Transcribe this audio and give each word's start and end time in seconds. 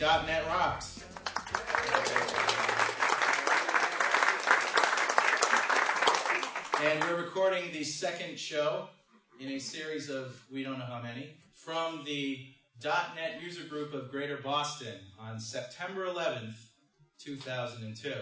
.NET 0.00 0.46
Rocks. 0.46 1.00
And 6.82 7.04
we're 7.04 7.22
recording 7.22 7.72
the 7.72 7.84
second 7.84 8.38
show 8.38 8.88
in 9.38 9.50
a 9.50 9.58
series 9.58 10.10
of 10.10 10.42
we 10.52 10.64
don't 10.64 10.78
know 10.78 10.84
how 10.84 11.00
many 11.00 11.36
from 11.54 12.02
the 12.04 12.46
.NET 12.82 13.40
user 13.40 13.62
group 13.64 13.94
of 13.94 14.10
Greater 14.10 14.38
Boston 14.38 14.96
on 15.18 15.38
September 15.38 16.06
11th, 16.06 16.56
2002. 17.18 18.12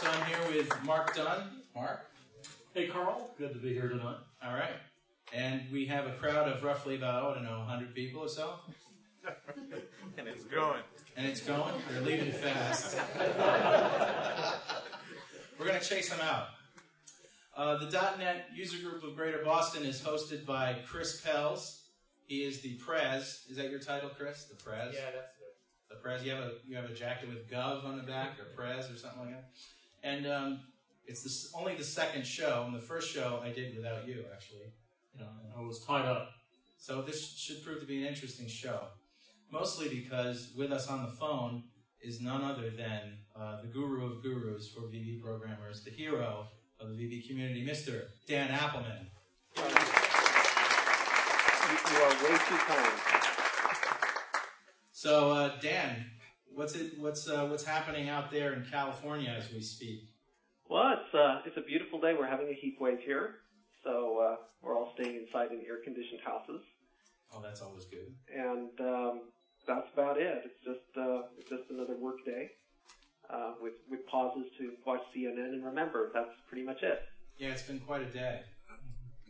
So 0.00 0.10
I'm 0.10 0.26
here 0.26 0.38
with 0.56 0.82
Mark 0.84 1.14
Dunn. 1.14 1.60
Mark? 1.74 2.06
Hey, 2.72 2.88
Carl. 2.88 3.34
Good 3.36 3.52
to 3.52 3.58
be 3.58 3.74
here 3.74 3.88
tonight. 3.88 4.16
All 4.42 4.54
right. 4.54 4.76
And 5.32 5.62
we 5.72 5.86
have 5.86 6.06
a 6.06 6.12
crowd 6.12 6.48
of 6.48 6.62
roughly 6.62 6.96
about, 6.96 7.22
oh, 7.22 7.30
I 7.30 7.34
don't 7.34 7.44
know, 7.44 7.58
100 7.58 7.94
people 7.94 8.22
or 8.22 8.28
so. 8.28 8.54
and 10.16 10.26
it's 10.26 10.44
going. 10.44 10.82
And 11.16 11.26
it's 11.26 11.40
going? 11.40 11.74
They're 11.90 12.02
leaving 12.02 12.32
fast. 12.32 12.96
We're 15.58 15.66
going 15.66 15.78
to 15.78 15.86
chase 15.86 16.08
them 16.08 16.20
out. 16.22 16.48
Uh, 17.56 17.76
the 17.76 17.90
.NET 18.18 18.46
user 18.54 18.78
group 18.78 19.04
of 19.04 19.14
Greater 19.16 19.42
Boston 19.44 19.84
is 19.84 20.00
hosted 20.00 20.46
by 20.46 20.76
Chris 20.86 21.20
Pels. 21.20 21.82
He 22.26 22.44
is 22.44 22.60
the 22.62 22.74
Prez. 22.76 23.44
Is 23.50 23.56
that 23.56 23.70
your 23.70 23.80
title, 23.80 24.08
Chris? 24.08 24.44
The 24.44 24.54
Prez? 24.54 24.94
Yeah, 24.94 25.10
that's 25.12 25.36
it. 25.36 25.56
The 25.90 25.96
Prez. 25.96 26.24
You 26.24 26.30
have 26.30 26.44
a 26.44 26.52
you 26.66 26.76
have 26.76 26.84
a 26.84 26.94
jacket 26.94 27.28
with 27.28 27.50
Gov 27.50 27.84
on 27.84 27.96
the 27.96 28.04
back, 28.04 28.38
or 28.38 28.44
Prez, 28.56 28.88
or 28.88 28.96
something 28.96 29.20
like 29.20 29.30
that. 29.30 29.50
And 30.04 30.26
um, 30.26 30.60
it's 31.06 31.22
the, 31.22 31.58
only 31.58 31.74
the 31.74 31.84
second 31.84 32.24
show. 32.24 32.62
And 32.66 32.74
the 32.74 32.80
first 32.80 33.12
show 33.12 33.42
I 33.44 33.50
did 33.50 33.76
without 33.76 34.06
you, 34.06 34.24
actually. 34.32 34.72
Yeah, 35.20 35.26
I 35.56 35.60
was 35.60 35.84
tied 35.84 36.06
up. 36.06 36.30
So 36.78 37.02
this 37.02 37.36
should 37.36 37.62
prove 37.62 37.80
to 37.80 37.86
be 37.86 38.02
an 38.02 38.08
interesting 38.08 38.48
show 38.48 38.88
mostly 39.52 39.88
because 39.88 40.52
with 40.56 40.72
us 40.72 40.88
on 40.88 41.02
the 41.02 41.10
phone 41.10 41.64
is 42.00 42.20
none 42.20 42.42
other 42.42 42.70
than 42.70 43.18
uh, 43.36 43.60
the 43.60 43.68
guru 43.68 44.06
of 44.06 44.22
gurus 44.22 44.68
for 44.68 44.82
VB 44.82 45.22
programmers, 45.22 45.82
the 45.82 45.90
hero 45.90 46.46
of 46.80 46.90
the 46.90 46.94
VB 46.94 47.26
community, 47.28 47.64
Mr. 47.64 48.04
Dan 48.26 48.48
Appleman. 48.50 49.06
You 51.90 52.02
are 52.02 52.10
way 52.24 52.38
too 52.48 52.56
kind. 52.56 53.00
So, 54.92 55.30
uh, 55.30 55.60
Dan, 55.60 56.06
what's 56.52 56.74
it? 56.74 56.98
What's 56.98 57.28
uh, 57.28 57.46
what's 57.46 57.64
happening 57.64 58.08
out 58.08 58.30
there 58.30 58.52
in 58.52 58.64
California 58.70 59.30
as 59.30 59.52
we 59.52 59.60
speak? 59.60 60.08
Well, 60.68 60.92
it's 60.92 61.14
uh, 61.14 61.40
it's 61.46 61.56
a 61.56 61.62
beautiful 61.62 62.00
day. 62.00 62.14
We're 62.18 62.26
having 62.26 62.48
a 62.48 62.54
heat 62.54 62.76
wave 62.80 63.00
here, 63.00 63.36
so 63.84 64.18
uh, 64.18 64.36
we're 64.62 64.76
all 64.76 64.92
staying 64.94 65.16
inside 65.26 65.50
in 65.52 65.62
air-conditioned 65.66 66.20
houses. 66.24 66.60
Oh, 67.32 67.40
that's 67.42 67.62
always 67.62 67.84
good. 67.84 68.12
And 68.34 68.70
um, 68.80 69.20
that's 69.66 69.86
about 69.92 70.18
it. 70.18 70.42
It's 70.44 70.60
just 70.64 70.98
uh, 70.98 71.22
it's 71.38 71.48
just 71.48 71.70
another 71.70 71.96
work 71.98 72.24
day 72.24 72.50
uh, 73.32 73.52
with 73.60 73.74
with 73.90 74.06
pauses 74.06 74.46
to 74.58 74.72
watch 74.84 75.02
CNN 75.14 75.54
and 75.54 75.64
remember. 75.64 76.10
That's 76.12 76.30
pretty 76.48 76.64
much 76.64 76.82
it. 76.82 77.00
Yeah, 77.38 77.50
it's 77.50 77.62
been 77.62 77.80
quite 77.80 78.02
a 78.02 78.10
day. 78.12 78.40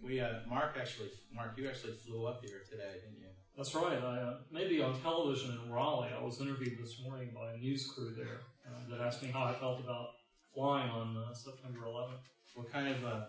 We 0.02 0.20
uh, 0.20 0.40
Mark 0.48 0.76
actually 0.80 1.10
Mark, 1.34 1.52
you 1.58 1.68
actually 1.68 1.92
flew 2.06 2.26
up 2.26 2.40
here 2.42 2.62
today, 2.70 2.94
didn't 3.04 3.20
you? 3.20 3.28
That's 3.56 3.74
right. 3.74 4.02
I 4.02 4.16
uh, 4.18 4.34
maybe 4.50 4.80
on 4.80 4.98
television 5.02 5.58
in 5.62 5.70
Raleigh. 5.70 6.08
I 6.18 6.22
was 6.24 6.40
interviewed 6.40 6.78
this 6.82 7.00
morning 7.04 7.30
by 7.34 7.52
a 7.52 7.58
news 7.58 7.86
crew 7.86 8.14
there 8.16 8.40
uh, 8.66 8.88
that 8.88 9.04
asked 9.04 9.22
me 9.22 9.28
how 9.28 9.44
I 9.44 9.52
felt 9.52 9.80
about 9.80 10.08
flying 10.54 10.90
on 10.90 11.16
uh, 11.16 11.34
September 11.34 11.80
11th. 11.86 12.24
What 12.54 12.72
kind 12.72 12.88
of 12.88 13.04
uh, 13.04 13.20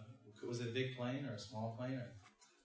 was 0.47 0.61
it 0.61 0.69
a 0.69 0.71
big 0.71 0.97
plane 0.97 1.25
or 1.29 1.35
a 1.35 1.39
small 1.39 1.75
plane 1.77 1.95
or? 1.95 2.07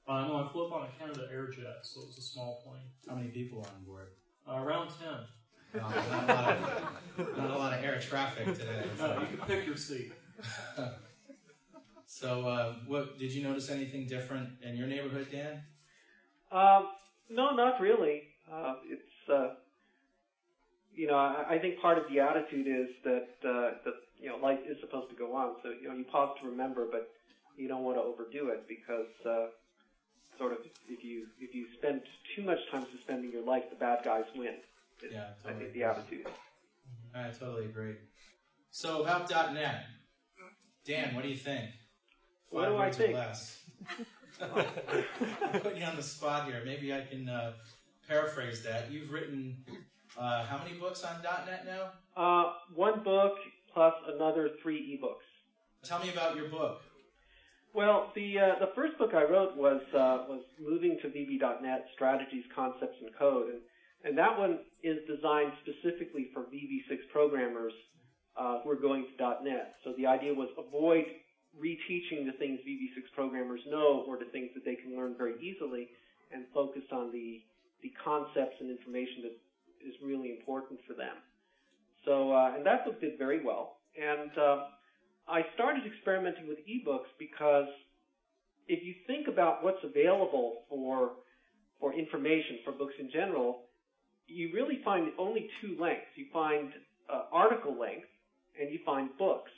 Uh, 0.09 0.26
no, 0.28 0.37
I 0.37 0.53
flew 0.53 0.66
up 0.66 0.72
on 0.72 0.87
a 0.87 0.88
Canadair 0.98 1.48
jet, 1.48 1.78
so 1.82 2.00
it 2.00 2.06
was 2.06 2.19
a 2.19 2.22
small 2.22 2.62
plane. 2.64 2.82
How 3.09 3.16
many 3.16 3.28
people 3.28 3.66
on 3.75 3.84
board? 3.84 4.09
Uh, 4.48 4.62
around 4.62 4.91
10. 5.00 5.09
No, 5.75 5.81
not, 5.81 5.97
a 5.97 6.32
lot 6.32 6.44
of, 6.48 7.37
not 7.37 7.50
a 7.50 7.59
lot 7.59 7.72
of 7.72 7.84
air 7.84 7.98
traffic 8.00 8.47
today. 8.56 8.84
No, 8.98 9.20
you 9.20 9.37
can 9.37 9.47
pick 9.47 9.66
your 9.66 9.76
seat. 9.76 10.12
so, 12.06 12.47
uh, 12.47 12.75
what 12.87 13.19
did 13.19 13.32
you 13.32 13.42
notice 13.42 13.69
anything 13.69 14.06
different 14.06 14.48
in 14.62 14.76
your 14.76 14.87
neighborhood, 14.87 15.26
Dan? 15.32 15.62
Um, 16.53 16.87
no, 17.28 17.54
not 17.56 17.81
really. 17.81 18.22
Uh, 18.50 18.75
it's 18.88 19.28
uh, 19.28 19.48
you 20.94 21.06
know, 21.06 21.16
I, 21.16 21.54
I 21.54 21.58
think 21.58 21.81
part 21.81 21.98
of 21.98 22.04
the 22.08 22.20
attitude 22.20 22.66
is 22.66 22.88
that 23.04 23.28
uh, 23.44 23.70
that 23.84 23.94
you 24.20 24.28
know 24.28 24.37
life 24.37 24.60
is 24.66 24.78
supposed 24.81 25.10
to 25.10 25.16
go 25.16 25.34
on. 25.34 25.54
So 25.62 25.70
you 25.70 25.88
know, 25.88 25.94
you 25.94 26.04
pause 26.04 26.37
to 26.43 26.48
remember, 26.48 26.87
but 26.91 27.10
you 27.56 27.69
don't 27.69 27.83
want 27.83 27.97
to 27.97 28.03
overdo 28.03 28.49
it 28.49 28.67
because 28.69 29.06
uh, 29.25 29.47
sort 30.39 30.53
of 30.53 30.59
if 30.89 31.05
you 31.05 31.27
if 31.41 31.55
you 31.55 31.67
spend 31.78 32.03
too 32.34 32.43
much 32.43 32.59
time 32.71 32.87
suspending 32.93 33.33
your 33.33 33.44
life, 33.44 33.65
the 33.71 33.77
bad 33.77 34.05
guys 34.05 34.25
win. 34.37 34.55
It's, 35.03 35.12
yeah, 35.12 35.28
totally 35.43 35.55
I 35.55 35.59
think 35.59 35.72
the 35.75 35.83
attitude. 35.84 36.27
I 37.15 37.28
totally 37.31 37.65
agree. 37.67 37.94
So 38.71 39.03
about 39.03 39.31
.NET, 39.31 39.87
Dan, 40.84 41.15
what 41.15 41.22
do 41.22 41.31
you 41.31 41.37
think? 41.37 41.71
Five 42.53 42.53
what 42.53 42.69
do 42.69 42.77
I 42.77 42.91
think? 42.91 43.15
Less. 43.15 43.59
I'm 44.41 45.61
putting 45.61 45.81
you 45.81 45.87
on 45.87 45.97
the 45.97 46.03
spot 46.03 46.47
here. 46.47 46.62
Maybe 46.65 46.93
I 46.93 47.00
can 47.00 47.28
uh, 47.28 47.53
paraphrase 48.06 48.62
that. 48.65 48.91
You've 48.91 49.11
written 49.11 49.56
uh, 50.19 50.44
how 50.44 50.59
many 50.59 50.78
books 50.78 51.03
on 51.05 51.23
.NET 51.23 51.67
now? 51.67 51.93
Uh, 52.17 52.53
one 52.75 53.03
book 53.03 53.37
plus 53.73 53.94
another 54.15 54.50
three 54.62 54.99
ebooks. 54.99 55.87
Tell 55.87 56.00
me 56.00 56.11
about 56.11 56.37
your 56.37 56.49
book. 56.49 56.81
Well, 57.76 58.10
the 58.16 58.41
uh, 58.41 58.59
the 58.59 58.72
first 58.75 58.97
book 58.97 59.12
I 59.12 59.28
wrote 59.28 59.54
was 59.54 59.82
uh, 59.92 60.25
was 60.32 60.41
moving 60.59 60.97
to 61.03 61.09
VB.NET 61.09 61.84
strategies, 61.92 62.44
concepts, 62.54 62.97
and 63.04 63.12
code, 63.19 63.53
and 63.53 63.60
and 64.03 64.16
that 64.16 64.32
one 64.38 64.60
is 64.82 64.97
designed 65.04 65.53
specifically 65.60 66.32
for 66.32 66.48
VB6 66.48 67.04
programmers 67.12 67.75
uh, 68.34 68.60
who 68.64 68.70
are 68.70 68.81
going 68.81 69.04
to 69.04 69.44
.NET. 69.44 69.75
So 69.84 69.92
the 69.98 70.06
idea 70.06 70.32
was 70.32 70.48
avoid 70.56 71.04
reteaching 71.60 72.25
the 72.25 72.32
things 72.38 72.60
VB6 72.64 73.12
programmers 73.14 73.60
know 73.69 74.06
or 74.08 74.16
the 74.16 74.32
things 74.32 74.48
that 74.54 74.64
they 74.64 74.76
can 74.76 74.97
learn 74.97 75.14
very 75.19 75.37
easily, 75.44 75.88
and 76.32 76.47
focus 76.54 76.88
on 76.91 77.12
the 77.12 77.43
the 77.82 77.93
concepts 78.03 78.56
and 78.58 78.70
information 78.70 79.28
that 79.28 79.37
is 79.87 79.93
really 80.03 80.31
important 80.31 80.81
for 80.88 80.94
them. 80.94 81.20
So 82.06 82.32
uh, 82.32 82.56
and 82.56 82.64
that 82.64 82.87
book 82.87 83.03
did 83.03 83.19
very 83.19 83.44
well, 83.44 83.76
and 84.00 84.32
uh, 84.38 84.64
I 85.28 85.42
started 85.54 85.82
experimenting 85.87 86.47
with 86.47 86.59
ebooks 86.66 87.10
because 87.19 87.66
if 88.69 88.84
you 88.84 88.94
think 89.06 89.28
about 89.28 89.64
what's 89.64 89.82
available 89.82 90.62
for 90.69 91.12
for 91.81 91.92
information 91.92 92.59
for 92.64 92.72
books 92.72 92.94
in 92.98 93.10
general, 93.10 93.64
you 94.26 94.50
really 94.54 94.81
find 94.84 95.10
only 95.19 95.50
two 95.60 95.76
lengths. 95.78 96.06
You 96.14 96.26
find 96.32 96.72
uh, 97.12 97.25
article 97.32 97.78
length 97.78 98.09
and 98.59 98.72
you 98.72 98.78
find 98.84 99.10
books. 99.19 99.50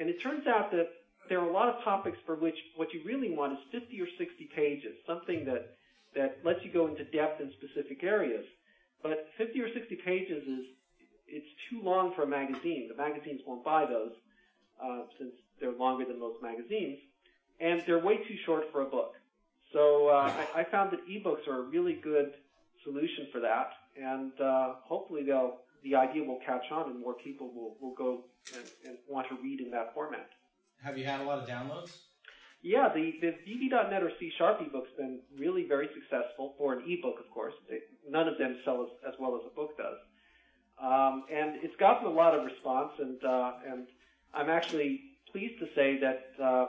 And 0.00 0.08
it 0.08 0.22
turns 0.22 0.46
out 0.46 0.70
that 0.70 0.88
there 1.28 1.38
are 1.40 1.48
a 1.48 1.52
lot 1.52 1.68
of 1.68 1.84
topics 1.84 2.16
for 2.24 2.34
which 2.36 2.56
what 2.76 2.92
you 2.94 3.02
really 3.04 3.30
want 3.30 3.52
is 3.52 3.58
50 3.72 4.00
or 4.00 4.06
60 4.18 4.48
pages, 4.56 4.94
something 5.06 5.44
that 5.44 5.76
that 6.14 6.38
lets 6.44 6.64
you 6.64 6.70
go 6.70 6.86
into 6.86 7.04
depth 7.04 7.40
in 7.40 7.50
specific 7.58 8.04
areas. 8.04 8.44
But 9.02 9.26
50 9.36 9.60
or 9.60 9.72
60 9.74 9.96
pages 10.04 10.42
is 10.46 10.64
it's 11.26 11.50
too 11.68 11.82
long 11.82 12.14
for 12.14 12.22
a 12.22 12.26
magazine. 12.26 12.88
The 12.88 12.96
magazines 12.96 13.40
won't 13.46 13.64
buy 13.64 13.84
those 13.84 14.12
uh, 14.84 15.02
since 15.18 15.32
they're 15.60 15.72
longer 15.72 16.04
than 16.04 16.18
most 16.18 16.42
magazines, 16.42 16.98
and 17.60 17.82
they're 17.86 18.04
way 18.04 18.16
too 18.16 18.36
short 18.44 18.64
for 18.72 18.82
a 18.82 18.86
book. 18.86 19.14
So 19.72 20.08
uh, 20.08 20.32
I, 20.54 20.60
I 20.60 20.64
found 20.64 20.92
that 20.92 21.00
ebooks 21.08 21.48
are 21.48 21.60
a 21.60 21.62
really 21.62 21.94
good 21.94 22.34
solution 22.84 23.28
for 23.32 23.40
that, 23.40 23.70
and 24.00 24.32
uh, 24.40 24.74
hopefully 24.84 25.22
they'll 25.24 25.58
the 25.84 25.94
idea 25.94 26.24
will 26.24 26.40
catch 26.44 26.64
on 26.72 26.90
and 26.90 26.98
more 26.98 27.14
people 27.14 27.52
will, 27.54 27.76
will 27.80 27.94
go 27.94 28.24
and, 28.56 28.64
and 28.86 28.96
want 29.06 29.28
to 29.28 29.36
read 29.42 29.60
in 29.60 29.70
that 29.70 29.92
format. 29.94 30.30
Have 30.82 30.96
you 30.96 31.04
had 31.04 31.20
a 31.20 31.24
lot 31.24 31.38
of 31.38 31.48
downloads? 31.48 31.92
Yeah, 32.62 32.88
the, 32.94 33.12
the 33.20 33.36
VB.NET 33.44 34.02
or 34.02 34.10
C 34.18 34.32
Sharp 34.38 34.60
ebook's 34.62 34.88
been 34.96 35.20
really 35.36 35.66
very 35.68 35.88
successful 35.92 36.54
for 36.56 36.72
an 36.72 36.82
ebook, 36.88 37.20
of 37.20 37.30
course. 37.30 37.52
They, 37.68 37.80
none 38.08 38.26
of 38.26 38.38
them 38.38 38.56
sell 38.64 38.82
as, 38.82 39.12
as 39.12 39.20
well 39.20 39.36
as 39.36 39.42
a 39.44 39.54
book 39.54 39.76
does. 39.76 40.00
Um, 40.82 41.24
and 41.30 41.62
it's 41.62 41.76
gotten 41.76 42.06
a 42.06 42.10
lot 42.10 42.34
of 42.34 42.44
response, 42.44 42.92
and 42.98 43.22
uh, 43.22 43.52
and 43.70 43.86
I'm 44.34 44.50
actually 44.50 45.00
pleased 45.30 45.58
to 45.60 45.66
say 45.74 45.98
that 46.00 46.42
uh, 46.42 46.66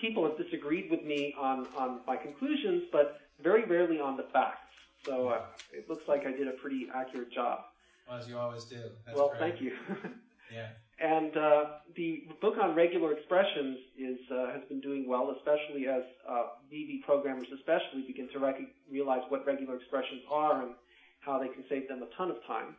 people 0.00 0.24
have 0.24 0.36
disagreed 0.36 0.90
with 0.90 1.04
me 1.04 1.34
on, 1.38 1.66
on 1.76 2.00
my 2.06 2.16
conclusions, 2.16 2.84
but 2.92 3.20
very 3.42 3.64
rarely 3.64 4.00
on 4.00 4.16
the 4.16 4.24
facts. 4.32 4.58
So 5.04 5.28
uh, 5.28 5.42
it 5.72 5.88
looks 5.88 6.06
like 6.08 6.26
I 6.26 6.32
did 6.32 6.48
a 6.48 6.52
pretty 6.52 6.88
accurate 6.94 7.32
job. 7.32 7.60
Well, 8.08 8.18
as 8.18 8.28
you 8.28 8.38
always 8.38 8.64
do. 8.64 8.80
That's 9.06 9.16
well, 9.16 9.28
great. 9.28 9.40
thank 9.40 9.60
you. 9.60 9.72
yeah. 10.52 10.68
And 11.00 11.36
uh, 11.36 11.64
the 11.94 12.24
book 12.40 12.54
on 12.60 12.74
regular 12.74 13.12
expressions 13.12 13.78
is 13.96 14.18
uh, 14.32 14.52
has 14.52 14.62
been 14.68 14.80
doing 14.80 15.08
well, 15.08 15.34
especially 15.38 15.86
as 15.86 16.02
uh, 16.28 16.46
VB 16.72 17.02
programmers, 17.04 17.46
especially 17.54 18.02
begin 18.06 18.28
to 18.32 18.40
rec- 18.40 18.58
realize 18.90 19.22
what 19.28 19.46
regular 19.46 19.76
expressions 19.76 20.22
are 20.30 20.62
and 20.62 20.72
how 21.20 21.38
they 21.38 21.48
can 21.48 21.62
save 21.68 21.86
them 21.86 22.02
a 22.02 22.16
ton 22.16 22.30
of 22.30 22.44
time. 22.46 22.74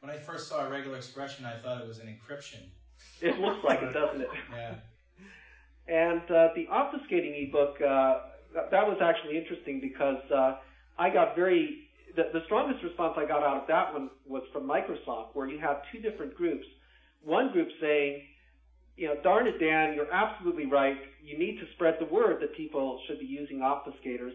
When 0.00 0.10
I 0.10 0.18
first 0.18 0.48
saw 0.48 0.66
a 0.66 0.70
regular 0.70 0.96
expression, 0.96 1.44
I 1.44 1.56
thought 1.56 1.80
it 1.80 1.88
was 1.88 1.98
an 1.98 2.06
encryption 2.06 2.60
it 3.20 3.38
looks 3.38 3.64
like 3.64 3.82
it, 3.82 3.92
doesn't 3.92 4.20
it? 4.20 4.28
Yeah. 4.52 4.74
And 5.88 6.22
uh, 6.22 6.48
the 6.56 6.66
obfuscating 6.66 7.46
ebook, 7.46 7.80
uh, 7.80 8.18
that, 8.54 8.72
that 8.72 8.88
was 8.88 8.98
actually 9.00 9.38
interesting 9.38 9.80
because 9.80 10.18
uh, 10.34 10.56
I 10.98 11.10
got 11.10 11.36
very 11.36 11.86
the, 12.16 12.24
the 12.32 12.40
strongest 12.46 12.82
response 12.82 13.14
I 13.16 13.26
got 13.26 13.42
out 13.42 13.62
of 13.62 13.68
that 13.68 13.92
one 13.92 14.10
was 14.26 14.42
from 14.52 14.66
Microsoft, 14.66 15.34
where 15.34 15.46
you 15.46 15.58
have 15.60 15.82
two 15.92 16.00
different 16.00 16.34
groups. 16.34 16.66
One 17.22 17.52
group 17.52 17.68
saying, 17.80 18.22
you 18.96 19.08
know, 19.08 19.14
darn 19.22 19.46
it, 19.46 19.60
Dan, 19.60 19.94
you're 19.94 20.12
absolutely 20.12 20.66
right. 20.66 20.96
You 21.22 21.38
need 21.38 21.60
to 21.60 21.66
spread 21.74 21.96
the 22.00 22.06
word 22.06 22.40
that 22.40 22.56
people 22.56 23.00
should 23.06 23.20
be 23.20 23.26
using 23.26 23.58
obfuscators. 23.58 24.32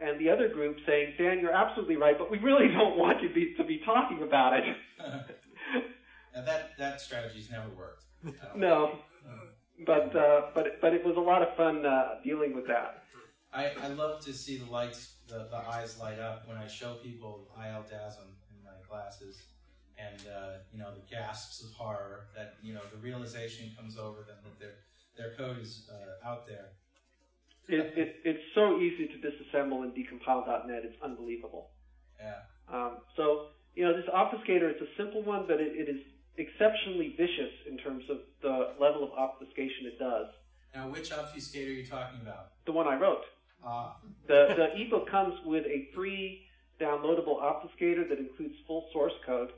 And 0.00 0.20
the 0.20 0.28
other 0.28 0.48
group 0.48 0.76
saying, 0.86 1.14
Dan, 1.16 1.38
you're 1.40 1.54
absolutely 1.54 1.96
right, 1.96 2.16
but 2.18 2.30
we 2.30 2.38
really 2.38 2.68
don't 2.78 2.98
want 2.98 3.22
you 3.22 3.32
be, 3.32 3.54
to 3.56 3.64
be 3.64 3.80
talking 3.84 4.22
about 4.22 4.52
it. 4.54 4.64
now 6.34 6.42
that 6.44 6.70
that 6.78 7.00
strategy's 7.00 7.50
never 7.50 7.68
worked. 7.70 8.04
No, 8.56 8.98
but 9.86 10.14
uh, 10.16 10.46
but 10.54 10.80
but 10.80 10.92
it 10.92 11.04
was 11.04 11.16
a 11.16 11.20
lot 11.20 11.42
of 11.42 11.54
fun 11.56 11.84
uh, 11.84 12.20
dealing 12.22 12.54
with 12.54 12.66
that. 12.66 13.02
I, 13.52 13.70
I 13.82 13.88
love 13.88 14.20
to 14.24 14.32
see 14.32 14.56
the 14.56 14.70
lights, 14.70 15.14
the, 15.28 15.46
the 15.50 15.56
eyes 15.56 15.98
light 16.00 16.18
up 16.18 16.48
when 16.48 16.56
I 16.56 16.66
show 16.66 16.94
people 16.94 17.48
ILDASM 17.56 18.26
in 18.50 18.64
my 18.64 18.72
classes, 18.88 19.42
and 19.96 20.20
uh, 20.28 20.58
you 20.72 20.78
know 20.78 20.90
the 20.92 21.14
gasps 21.14 21.62
of 21.62 21.70
horror 21.72 22.26
that 22.36 22.54
you 22.62 22.74
know 22.74 22.80
the 22.92 22.98
realization 22.98 23.70
comes 23.76 23.96
over 23.96 24.22
them 24.22 24.36
that 24.44 24.58
their 24.58 24.74
their 25.16 25.36
code 25.36 25.60
is 25.60 25.88
uh, 25.92 26.28
out 26.28 26.46
there. 26.46 26.70
It, 27.66 27.96
it, 27.96 28.16
it's 28.24 28.44
so 28.54 28.78
easy 28.78 29.08
to 29.08 29.14
disassemble 29.14 29.84
in 29.84 29.92
decompile 29.92 30.66
.NET. 30.66 30.82
It's 30.84 31.00
unbelievable. 31.02 31.70
Yeah. 32.20 32.34
Um, 32.70 32.98
so 33.16 33.46
you 33.74 33.84
know 33.84 33.96
this 33.96 34.06
obfuscator. 34.12 34.70
It's 34.70 34.82
a 34.82 34.96
simple 34.96 35.22
one, 35.22 35.44
but 35.46 35.60
it, 35.60 35.72
it 35.76 35.88
is 35.88 36.00
exceptionally 36.36 37.14
vicious 37.16 37.52
in 37.68 37.78
terms 37.78 38.04
of 38.10 38.18
the 38.42 38.72
level 38.80 39.04
of 39.04 39.12
obfuscation 39.12 39.86
it 39.86 39.98
does. 39.98 40.26
Now, 40.74 40.88
which 40.88 41.10
obfuscator 41.10 41.68
are 41.68 41.70
you 41.70 41.86
talking 41.86 42.20
about? 42.20 42.48
The 42.66 42.72
one 42.72 42.88
I 42.88 42.96
wrote. 42.96 43.22
Uh, 43.66 43.92
the, 44.26 44.54
the 44.56 44.80
ebook 44.80 45.08
comes 45.08 45.34
with 45.46 45.64
a 45.66 45.88
free 45.94 46.42
downloadable 46.80 47.40
obfuscator 47.40 48.08
that 48.08 48.18
includes 48.18 48.54
full 48.66 48.88
source 48.92 49.12
code. 49.24 49.52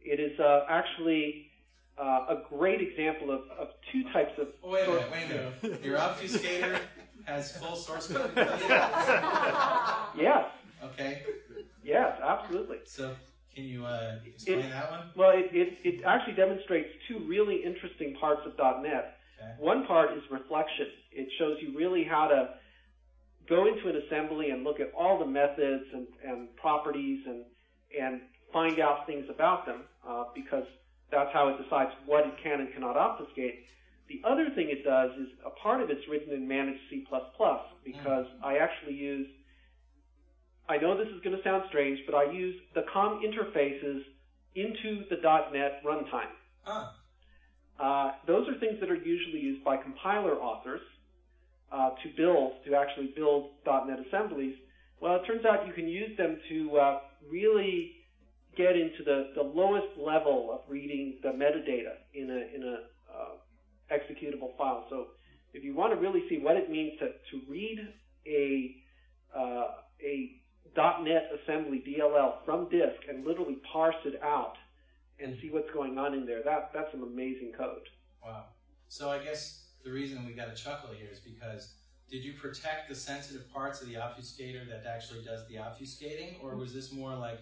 It 0.00 0.20
is 0.20 0.38
uh, 0.40 0.66
actually 0.68 1.50
uh, 1.98 2.26
a 2.28 2.42
great 2.48 2.80
example 2.80 3.30
of, 3.30 3.42
of 3.58 3.68
two 3.92 4.04
types 4.12 4.32
of. 4.38 4.48
Oh, 4.62 4.70
wait 4.70 4.84
a 4.84 4.90
minute, 4.90 5.10
wait 5.12 5.30
a 5.30 5.66
minute. 5.66 5.84
Your 5.84 5.98
obfuscator 5.98 6.80
has 7.24 7.56
full 7.56 7.76
source 7.76 8.08
code? 8.08 8.30
yes. 8.36 10.46
Okay. 10.84 11.22
Yes, 11.82 12.18
absolutely. 12.22 12.78
So, 12.84 13.14
can 13.56 13.64
you 13.64 13.86
uh, 13.86 14.16
explain 14.26 14.58
it, 14.58 14.70
that 14.70 14.90
one? 14.90 15.10
Well, 15.16 15.30
it, 15.30 15.48
it, 15.50 15.78
it 15.82 16.04
actually 16.04 16.34
demonstrates 16.34 16.88
two 17.08 17.24
really 17.26 17.64
interesting 17.64 18.14
parts 18.20 18.42
of 18.44 18.52
.NET. 18.82 19.16
Okay. 19.40 19.52
One 19.58 19.86
part 19.86 20.12
is 20.12 20.22
reflection. 20.30 20.86
It 21.10 21.28
shows 21.38 21.56
you 21.62 21.76
really 21.76 22.04
how 22.04 22.28
to 22.28 22.50
go 23.48 23.66
into 23.66 23.88
an 23.88 23.96
assembly 24.06 24.50
and 24.50 24.62
look 24.62 24.78
at 24.78 24.92
all 24.96 25.18
the 25.18 25.26
methods 25.26 25.84
and, 25.94 26.06
and 26.22 26.54
properties 26.56 27.20
and, 27.26 27.44
and 27.98 28.20
find 28.52 28.78
out 28.78 29.06
things 29.06 29.24
about 29.30 29.64
them 29.64 29.82
uh, 30.06 30.24
because 30.34 30.64
that's 31.10 31.32
how 31.32 31.48
it 31.48 31.62
decides 31.62 31.90
what 32.04 32.26
it 32.26 32.34
can 32.42 32.60
and 32.60 32.72
cannot 32.74 32.96
obfuscate. 32.96 33.64
The 34.08 34.20
other 34.28 34.50
thing 34.54 34.68
it 34.70 34.84
does 34.84 35.10
is 35.18 35.28
a 35.44 35.50
part 35.50 35.80
of 35.80 35.90
it's 35.90 36.06
written 36.10 36.32
in 36.34 36.46
managed 36.46 36.80
C++ 36.90 37.04
because 37.84 38.26
I 38.44 38.58
actually 38.58 38.94
use, 38.94 39.26
I 40.68 40.78
know 40.78 40.96
this 40.96 41.08
is 41.08 41.20
going 41.22 41.36
to 41.36 41.42
sound 41.42 41.64
strange, 41.68 42.00
but 42.06 42.14
I 42.14 42.30
use 42.30 42.56
the 42.74 42.84
COM 42.92 43.22
interfaces 43.22 44.00
into 44.54 45.04
the 45.10 45.16
.NET 45.52 45.82
runtime. 45.84 46.32
Huh. 46.62 46.88
Uh, 47.78 48.12
those 48.26 48.48
are 48.48 48.58
things 48.58 48.80
that 48.80 48.90
are 48.90 48.96
usually 48.96 49.38
used 49.38 49.62
by 49.62 49.76
compiler 49.76 50.34
authors 50.36 50.80
uh, 51.70 51.90
to 52.02 52.08
build, 52.16 52.54
to 52.66 52.74
actually 52.74 53.12
build 53.14 53.50
.NET 53.66 53.98
assemblies. 54.08 54.56
Well, 55.00 55.16
it 55.16 55.26
turns 55.26 55.44
out 55.44 55.66
you 55.66 55.72
can 55.72 55.88
use 55.88 56.16
them 56.16 56.38
to 56.48 56.78
uh, 56.78 56.98
really 57.30 57.92
get 58.56 58.76
into 58.76 59.04
the, 59.04 59.32
the 59.36 59.42
lowest 59.42 59.88
level 59.98 60.48
of 60.50 60.60
reading 60.68 61.18
the 61.22 61.28
metadata 61.28 61.96
in 62.14 62.30
a, 62.30 62.56
in 62.56 62.62
a 62.62 62.76
uh, 63.14 63.94
executable 63.94 64.56
file. 64.56 64.86
So 64.88 65.08
if 65.52 65.62
you 65.62 65.74
want 65.74 65.92
to 65.92 66.00
really 66.00 66.22
see 66.28 66.38
what 66.38 66.56
it 66.56 66.70
means 66.70 66.98
to, 67.00 67.08
to 67.08 67.44
read 67.46 67.78
a, 68.26 68.76
uh, 69.38 69.66
a 70.02 70.40
.NET 70.74 71.30
assembly 71.42 71.82
DLL 71.86 72.44
from 72.44 72.68
disk 72.68 73.02
and 73.08 73.24
literally 73.24 73.58
parse 73.72 73.96
it 74.04 74.20
out 74.22 74.56
and 75.20 75.36
see 75.40 75.50
what's 75.50 75.70
going 75.72 75.98
on 75.98 76.14
in 76.14 76.26
there, 76.26 76.42
that, 76.42 76.70
that's 76.74 76.90
some 76.92 77.02
amazing 77.02 77.52
code. 77.56 77.88
Wow. 78.24 78.44
So 78.88 79.10
I 79.10 79.18
guess 79.18 79.64
the 79.84 79.90
reason 79.90 80.26
we 80.26 80.32
got 80.32 80.48
a 80.48 80.54
chuckle 80.54 80.90
here 80.92 81.08
is 81.10 81.18
because 81.18 81.74
did 82.10 82.24
you 82.24 82.34
protect 82.34 82.88
the 82.88 82.94
sensitive 82.94 83.52
parts 83.52 83.80
of 83.80 83.88
the 83.88 83.94
obfuscator 83.94 84.68
that 84.68 84.84
actually 84.86 85.24
does 85.24 85.46
the 85.48 85.56
obfuscating, 85.56 86.42
or 86.42 86.54
was 86.54 86.72
this 86.72 86.92
more 86.92 87.14
like 87.14 87.40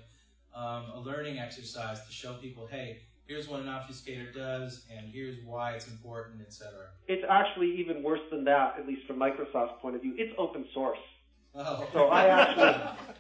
um, 0.54 0.84
a 0.94 1.00
learning 1.00 1.38
exercise 1.38 2.04
to 2.06 2.12
show 2.12 2.34
people, 2.34 2.66
hey, 2.66 3.02
here's 3.26 3.48
what 3.48 3.60
an 3.60 3.66
obfuscator 3.66 4.32
does, 4.34 4.84
and 4.90 5.10
here's 5.12 5.36
why 5.44 5.72
it's 5.72 5.88
important, 5.88 6.40
etc. 6.40 6.70
It's 7.08 7.24
actually 7.28 7.78
even 7.78 8.02
worse 8.02 8.20
than 8.30 8.44
that, 8.44 8.76
at 8.78 8.86
least 8.86 9.06
from 9.06 9.16
Microsoft's 9.16 9.80
point 9.82 9.96
of 9.96 10.02
view. 10.02 10.14
It's 10.16 10.32
open 10.38 10.64
source. 10.72 10.98
Oh. 11.54 11.86
So 11.92 12.06
I 12.08 12.26
actually. 12.40 13.13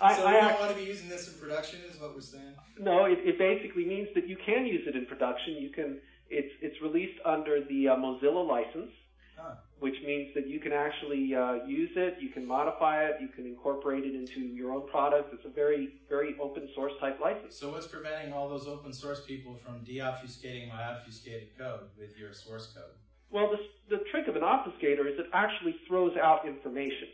I, 0.00 0.16
so 0.16 0.26
we 0.26 0.36
I, 0.36 0.40
don't 0.40 0.60
want 0.60 0.70
to 0.72 0.76
be 0.76 0.84
using 0.84 1.08
this 1.08 1.28
in 1.28 1.34
production, 1.40 1.80
is 1.90 2.00
what 2.00 2.14
we're 2.14 2.20
saying. 2.20 2.54
No, 2.78 3.06
it, 3.06 3.18
it 3.24 3.38
basically 3.38 3.84
means 3.84 4.08
that 4.14 4.28
you 4.28 4.36
can 4.36 4.66
use 4.66 4.86
it 4.86 4.94
in 4.94 5.06
production. 5.06 5.54
You 5.54 5.70
can 5.70 6.00
it's 6.28 6.52
it's 6.60 6.80
released 6.82 7.18
under 7.24 7.64
the 7.64 7.88
uh, 7.88 7.96
Mozilla 7.96 8.46
license, 8.46 8.90
huh. 9.38 9.54
which 9.78 9.94
means 10.04 10.34
that 10.34 10.46
you 10.46 10.60
can 10.60 10.72
actually 10.72 11.34
uh, 11.34 11.64
use 11.66 11.90
it, 11.96 12.16
you 12.20 12.28
can 12.30 12.46
modify 12.46 13.04
it, 13.04 13.16
you 13.20 13.28
can 13.28 13.46
incorporate 13.46 14.04
it 14.04 14.14
into 14.14 14.40
your 14.40 14.72
own 14.72 14.88
product. 14.88 15.32
It's 15.32 15.44
a 15.44 15.50
very 15.50 15.94
very 16.08 16.36
open 16.40 16.68
source 16.74 16.92
type 17.00 17.18
license. 17.20 17.56
So 17.56 17.70
what's 17.70 17.86
preventing 17.86 18.32
all 18.32 18.48
those 18.48 18.66
open 18.66 18.92
source 18.92 19.24
people 19.24 19.58
from 19.64 19.80
deobfuscating 19.80 20.68
my 20.68 20.82
obfuscated 20.82 21.56
code 21.56 21.88
with 21.98 22.18
your 22.18 22.32
source 22.32 22.72
code? 22.74 22.92
Well, 23.30 23.50
the, 23.50 23.96
the 23.96 24.04
trick 24.10 24.28
of 24.28 24.36
an 24.36 24.42
obfuscator 24.42 25.10
is 25.10 25.18
it 25.18 25.26
actually 25.32 25.76
throws 25.88 26.16
out 26.16 26.46
information. 26.46 27.08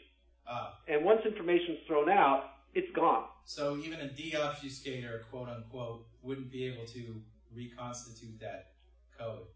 Ah. 0.47 0.79
And 0.89 1.05
once 1.05 1.23
information 1.25 1.77
is 1.77 1.87
thrown 1.87 2.11
out, 2.11 2.52
it's 2.75 2.91
gone. 2.95 3.25
So 3.45 3.77
even 3.79 4.01
a 4.01 4.09
deobfuscator, 4.09 5.23
quote 5.31 5.49
unquote, 5.49 6.07
wouldn't 6.23 6.51
be 6.51 6.65
able 6.65 6.87
to 6.87 7.21
reconstitute 7.55 8.41
that 8.41 8.73
code? 9.19 9.47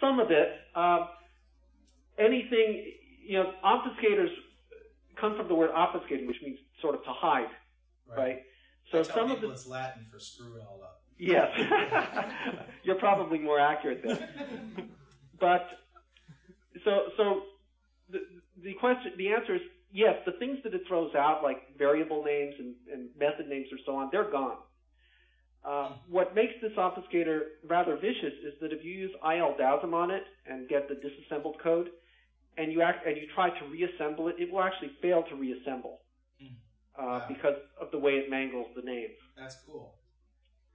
Some 0.00 0.20
of 0.20 0.30
it. 0.30 0.48
Um, 0.74 1.08
anything, 2.18 2.92
you 3.24 3.38
know, 3.38 3.52
obfuscators 3.64 4.30
come 5.20 5.36
from 5.36 5.48
the 5.48 5.54
word 5.54 5.70
obfuscating, 5.70 6.26
which 6.26 6.40
means 6.42 6.58
sort 6.80 6.94
of 6.94 7.04
to 7.04 7.10
hide, 7.10 7.48
right? 8.08 8.18
right? 8.18 8.42
So 8.92 9.02
some 9.02 9.30
of 9.30 9.40
the, 9.40 9.50
it's 9.50 9.66
Latin 9.66 10.06
for 10.10 10.18
screw 10.18 10.56
it 10.56 10.62
all 10.68 10.80
up. 10.82 11.02
Yes, 11.18 11.50
you're 12.84 12.96
probably 12.96 13.38
more 13.38 13.58
accurate 13.58 14.02
there. 14.04 14.28
but 15.40 15.66
so 16.84 17.06
so 17.16 17.42
the 18.10 18.20
the 18.62 18.74
question, 18.74 19.12
the 19.16 19.32
answer 19.32 19.54
is 19.54 19.62
yes. 19.96 20.14
The 20.26 20.32
things 20.32 20.58
that 20.64 20.74
it 20.74 20.82
throws 20.86 21.14
out, 21.14 21.42
like 21.42 21.76
variable 21.78 22.22
names 22.22 22.54
and, 22.58 22.74
and 22.92 23.08
method 23.18 23.48
names 23.48 23.68
or 23.72 23.78
so 23.86 23.96
on, 23.96 24.10
they're 24.12 24.30
gone. 24.30 24.58
Uh, 25.64 25.90
what 26.08 26.34
makes 26.34 26.52
this 26.62 26.72
obfuscator 26.78 27.40
rather 27.66 27.96
vicious 27.96 28.36
is 28.46 28.54
that 28.60 28.72
if 28.72 28.84
you 28.84 28.92
use 28.92 29.10
ILDASM 29.24 29.92
on 29.92 30.12
it 30.12 30.22
and 30.46 30.68
get 30.68 30.88
the 30.88 30.94
disassembled 30.94 31.56
code, 31.60 31.88
and 32.58 32.72
you 32.72 32.82
act, 32.82 33.06
and 33.06 33.16
you 33.16 33.24
try 33.34 33.50
to 33.50 33.66
reassemble 33.66 34.28
it, 34.28 34.36
it 34.38 34.52
will 34.52 34.62
actually 34.62 34.92
fail 35.02 35.24
to 35.28 35.34
reassemble 35.34 36.00
mm. 36.42 36.48
uh, 36.98 37.02
wow. 37.02 37.24
because 37.28 37.56
of 37.80 37.90
the 37.90 37.98
way 37.98 38.12
it 38.12 38.30
mangles 38.30 38.68
the 38.76 38.82
names. 38.82 39.18
That's 39.36 39.56
cool. 39.66 39.94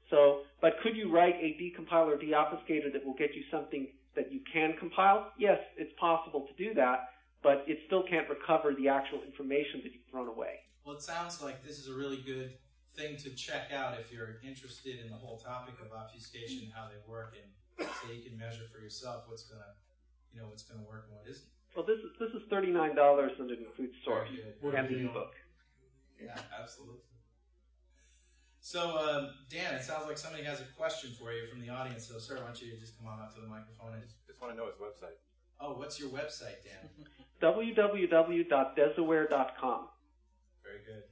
So, 0.10 0.42
but 0.62 0.74
could 0.84 0.96
you 0.96 1.12
write 1.12 1.36
a 1.36 1.58
decompiler 1.58 2.22
deobfuscator 2.22 2.92
that 2.94 3.04
will 3.06 3.16
get 3.16 3.34
you 3.34 3.44
something 3.50 3.88
that 4.16 4.32
you 4.32 4.42
can 4.54 4.76
compile? 4.78 5.32
Yes, 5.40 5.60
it's 5.78 5.94
possible 6.00 6.48
to 6.48 6.64
do 6.64 6.74
that, 6.76 7.10
but 7.44 7.64
it 7.68 7.80
still 7.88 8.04
can't 8.04 8.30
recover 8.30 8.74
the 8.74 8.88
actual 8.88 9.22
information 9.24 9.82
that 9.84 9.94
you've 9.94 10.06
thrown 10.10 10.28
away. 10.28 10.60
Well, 10.86 10.96
it 10.96 11.02
sounds 11.02 11.42
like 11.42 11.64
this 11.64 11.78
is 11.78 11.88
a 11.88 11.94
really 11.94 12.18
good 12.18 12.54
thing 12.96 13.18
to 13.18 13.30
check 13.32 13.72
out 13.74 14.00
if 14.00 14.12
you're 14.12 14.40
interested 14.44 15.00
in 15.00 15.10
the 15.10 15.16
whole 15.16 15.38
topic 15.38 15.76
of 15.80 15.92
obfuscation, 15.94 16.64
and 16.64 16.74
how 16.74 16.88
they 16.90 17.00
work, 17.08 17.36
and 17.38 17.88
so 18.02 18.12
you 18.12 18.22
can 18.22 18.38
measure 18.38 18.64
for 18.74 18.82
yourself 18.82 19.24
what's 19.28 19.44
gonna, 19.44 19.74
you 20.34 20.42
know, 20.42 20.48
what's 20.48 20.64
gonna 20.64 20.84
work 20.84 21.06
and 21.08 21.18
what 21.18 21.28
isn't. 21.30 21.48
Well, 21.76 21.86
this 21.86 22.00
is 22.00 22.12
this 22.20 22.30
is 22.32 22.48
thirty 22.50 22.68
nine 22.68 22.96
dollars 22.96 23.32
and 23.40 23.50
it 23.50 23.60
includes 23.60 23.94
source 24.04 24.30
and 24.30 24.90
the 24.90 25.10
ebook. 25.10 25.34
Yeah, 26.20 26.38
absolutely. 26.60 27.00
So, 28.62 28.94
um, 28.94 29.34
Dan, 29.50 29.74
it 29.74 29.82
sounds 29.82 30.06
like 30.06 30.20
somebody 30.20 30.44
has 30.44 30.62
a 30.62 30.70
question 30.78 31.10
for 31.18 31.34
you 31.34 31.48
from 31.48 31.62
the 31.62 31.70
audience. 31.70 32.06
So, 32.06 32.20
sir, 32.20 32.38
why 32.38 32.46
don't 32.46 32.62
you 32.62 32.78
just 32.78 32.96
come 32.98 33.08
on 33.08 33.20
up 33.20 33.34
to 33.34 33.42
the 33.42 33.48
microphone 33.48 33.94
and 33.98 34.04
just, 34.04 34.22
just 34.28 34.40
want 34.40 34.54
to 34.54 34.58
know 34.58 34.68
his 34.70 34.78
website. 34.78 35.18
Oh, 35.62 35.74
what's 35.74 36.00
your 36.00 36.10
website, 36.10 36.64
Dan? 36.66 36.90
www.desaware.com. 37.42 39.88
Very 40.64 40.80
good. 40.86 41.04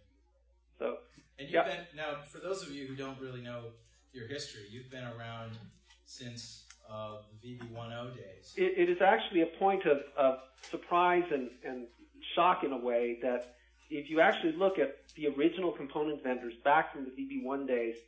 So 0.77 0.98
and 1.38 1.50
you've 1.50 1.65
been 1.65 1.86
now 1.96 2.18
for 2.27 2.39
those 2.39 2.63
of 2.63 2.72
you 2.72 2.88
who 2.88 2.96
don't 2.96 3.20
really 3.20 3.41
know 3.41 3.65
your 4.13 4.27
history, 4.27 4.63
you've 4.70 4.89
been 4.89 5.03
around 5.06 5.58
since 6.06 6.63
of 6.89 7.25
the 7.44 7.58
VB10 7.58 8.15
days. 8.15 8.53
It, 8.58 8.74
it 8.77 8.89
is 8.89 9.01
actually 9.01 9.41
a 9.41 9.48
point 9.60 9.86
of, 9.86 10.00
of 10.18 10.39
surprise 10.70 11.25
and, 11.32 11.50
and 11.63 11.88
shock 12.36 12.63
in 12.63 12.72
a 12.72 12.77
way 12.77 13.20
that 13.22 13.56
if 13.89 14.10
you 14.10 14.22
actually 14.22 14.53
look 14.53 14.79
at 14.79 14.96
the 15.15 15.27
original 15.27 15.72
component 15.72 16.24
vendors 16.24 16.53
back 16.63 16.94
from 16.94 17.06
the 17.06 17.12
VB1 17.12 17.68
days, 17.68 17.96
Yeah. 17.98 18.03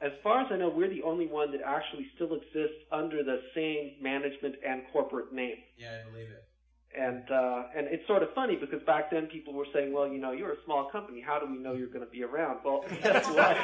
As 0.00 0.12
far 0.22 0.40
as 0.40 0.46
I 0.50 0.56
know, 0.56 0.70
we're 0.70 0.88
the 0.88 1.02
only 1.02 1.26
one 1.26 1.52
that 1.52 1.60
actually 1.64 2.06
still 2.14 2.34
exists 2.34 2.84
under 2.90 3.22
the 3.22 3.40
same 3.54 3.96
management 4.00 4.56
and 4.66 4.82
corporate 4.92 5.32
name. 5.32 5.56
Yeah, 5.76 5.98
I 6.06 6.10
believe 6.10 6.30
it. 6.30 6.44
And 6.98 7.30
uh, 7.30 7.62
and 7.76 7.86
it's 7.86 8.04
sort 8.08 8.22
of 8.24 8.30
funny 8.34 8.56
because 8.56 8.82
back 8.84 9.12
then 9.12 9.26
people 9.26 9.52
were 9.54 9.66
saying, 9.72 9.92
well, 9.92 10.08
you 10.08 10.18
know, 10.18 10.32
you're 10.32 10.52
a 10.52 10.64
small 10.64 10.90
company. 10.90 11.20
How 11.24 11.38
do 11.38 11.46
we 11.46 11.56
know 11.56 11.74
you're 11.74 11.86
going 11.86 12.04
to 12.04 12.10
be 12.10 12.24
around? 12.24 12.58
Well, 12.64 12.84
guess 13.02 13.28
what? 13.28 13.56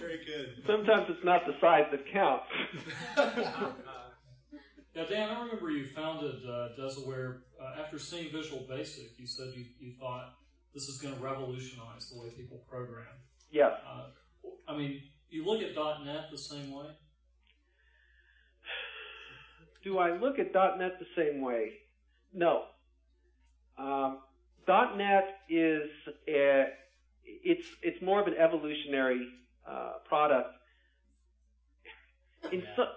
Very 0.00 0.24
good. 0.24 0.62
Sometimes 0.66 1.06
it's 1.10 1.24
not 1.24 1.44
the 1.46 1.54
size 1.60 1.84
that 1.90 2.10
counts. 2.12 2.46
Yeah, 4.92 5.04
Dan, 5.08 5.30
I 5.30 5.42
remember 5.44 5.70
you 5.70 5.86
founded 5.94 6.34
uh, 6.44 6.70
Desaware 6.76 7.42
uh, 7.62 7.80
after 7.80 7.96
seeing 7.96 8.32
Visual 8.32 8.66
Basic. 8.68 9.16
You 9.18 9.26
said 9.26 9.52
you, 9.54 9.64
you 9.78 9.92
thought 10.00 10.34
this 10.74 10.88
is 10.88 10.98
going 10.98 11.14
to 11.14 11.20
revolutionize 11.20 12.08
the 12.10 12.18
way 12.20 12.30
people 12.30 12.58
program. 12.68 13.06
Yeah. 13.50 13.76
Uh, 13.86 14.04
I 14.68 14.76
mean, 14.76 15.02
you 15.28 15.44
look 15.44 15.62
at 15.62 15.74
.NET 16.04 16.30
the 16.30 16.38
same 16.38 16.72
way. 16.72 16.86
Do 19.82 19.98
I 19.98 20.16
look 20.16 20.38
at 20.38 20.52
.NET 20.52 20.98
the 20.98 21.06
same 21.16 21.40
way? 21.40 21.72
No. 22.32 22.64
Um, 23.78 24.18
.NET 24.68 25.40
is 25.48 25.88
a, 26.28 26.66
it's 27.24 27.66
it's 27.82 28.00
more 28.02 28.20
of 28.20 28.26
an 28.26 28.34
evolutionary 28.34 29.26
uh, 29.66 29.94
product. 30.06 30.54
In 32.52 32.60
Yeah. 32.60 32.76
so, 32.76 32.88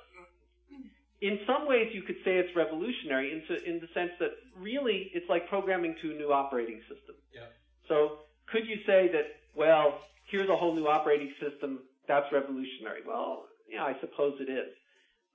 in 1.22 1.40
some 1.48 1.68
ways, 1.68 1.96
you 1.96 2.02
could 2.02 2.18
say 2.26 2.38
it's 2.38 2.54
revolutionary 2.56 3.32
in, 3.32 3.44
so, 3.48 3.56
in 3.66 3.80
the 3.80 3.88
sense 3.94 4.12
that 4.20 4.32
really 4.58 5.10
it's 5.14 5.30
like 5.30 5.48
programming 5.48 5.96
to 6.02 6.12
a 6.12 6.16
new 6.16 6.34
operating 6.34 6.82
system. 6.82 7.16
Yeah. 7.34 7.46
So 7.88 8.20
could 8.52 8.68
you 8.68 8.78
say 8.86 9.10
that, 9.12 9.26
well, 9.56 10.00
here's 10.30 10.50
a 10.50 10.56
whole 10.56 10.76
new 10.76 10.88
operating 10.88 11.34
system, 11.42 11.80
that's 12.08 12.26
revolutionary? 12.32 13.02
Well, 13.08 13.46
yeah, 13.72 13.84
I 13.84 13.94
suppose 14.02 14.36
it 14.40 14.52
is. 14.52 14.74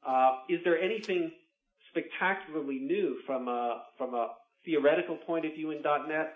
Uh, 0.07 0.39
is 0.49 0.61
there 0.65 0.79
anything 0.81 1.33
spectacularly 1.91 2.79
new 2.79 3.19
from 3.27 3.49
a, 3.49 3.83
from 3.97 4.15
a 4.15 4.35
theoretical 4.65 5.17
point 5.17 5.45
of 5.47 5.53
view 5.55 5.71
in 5.71 5.83
.NET? 5.83 6.35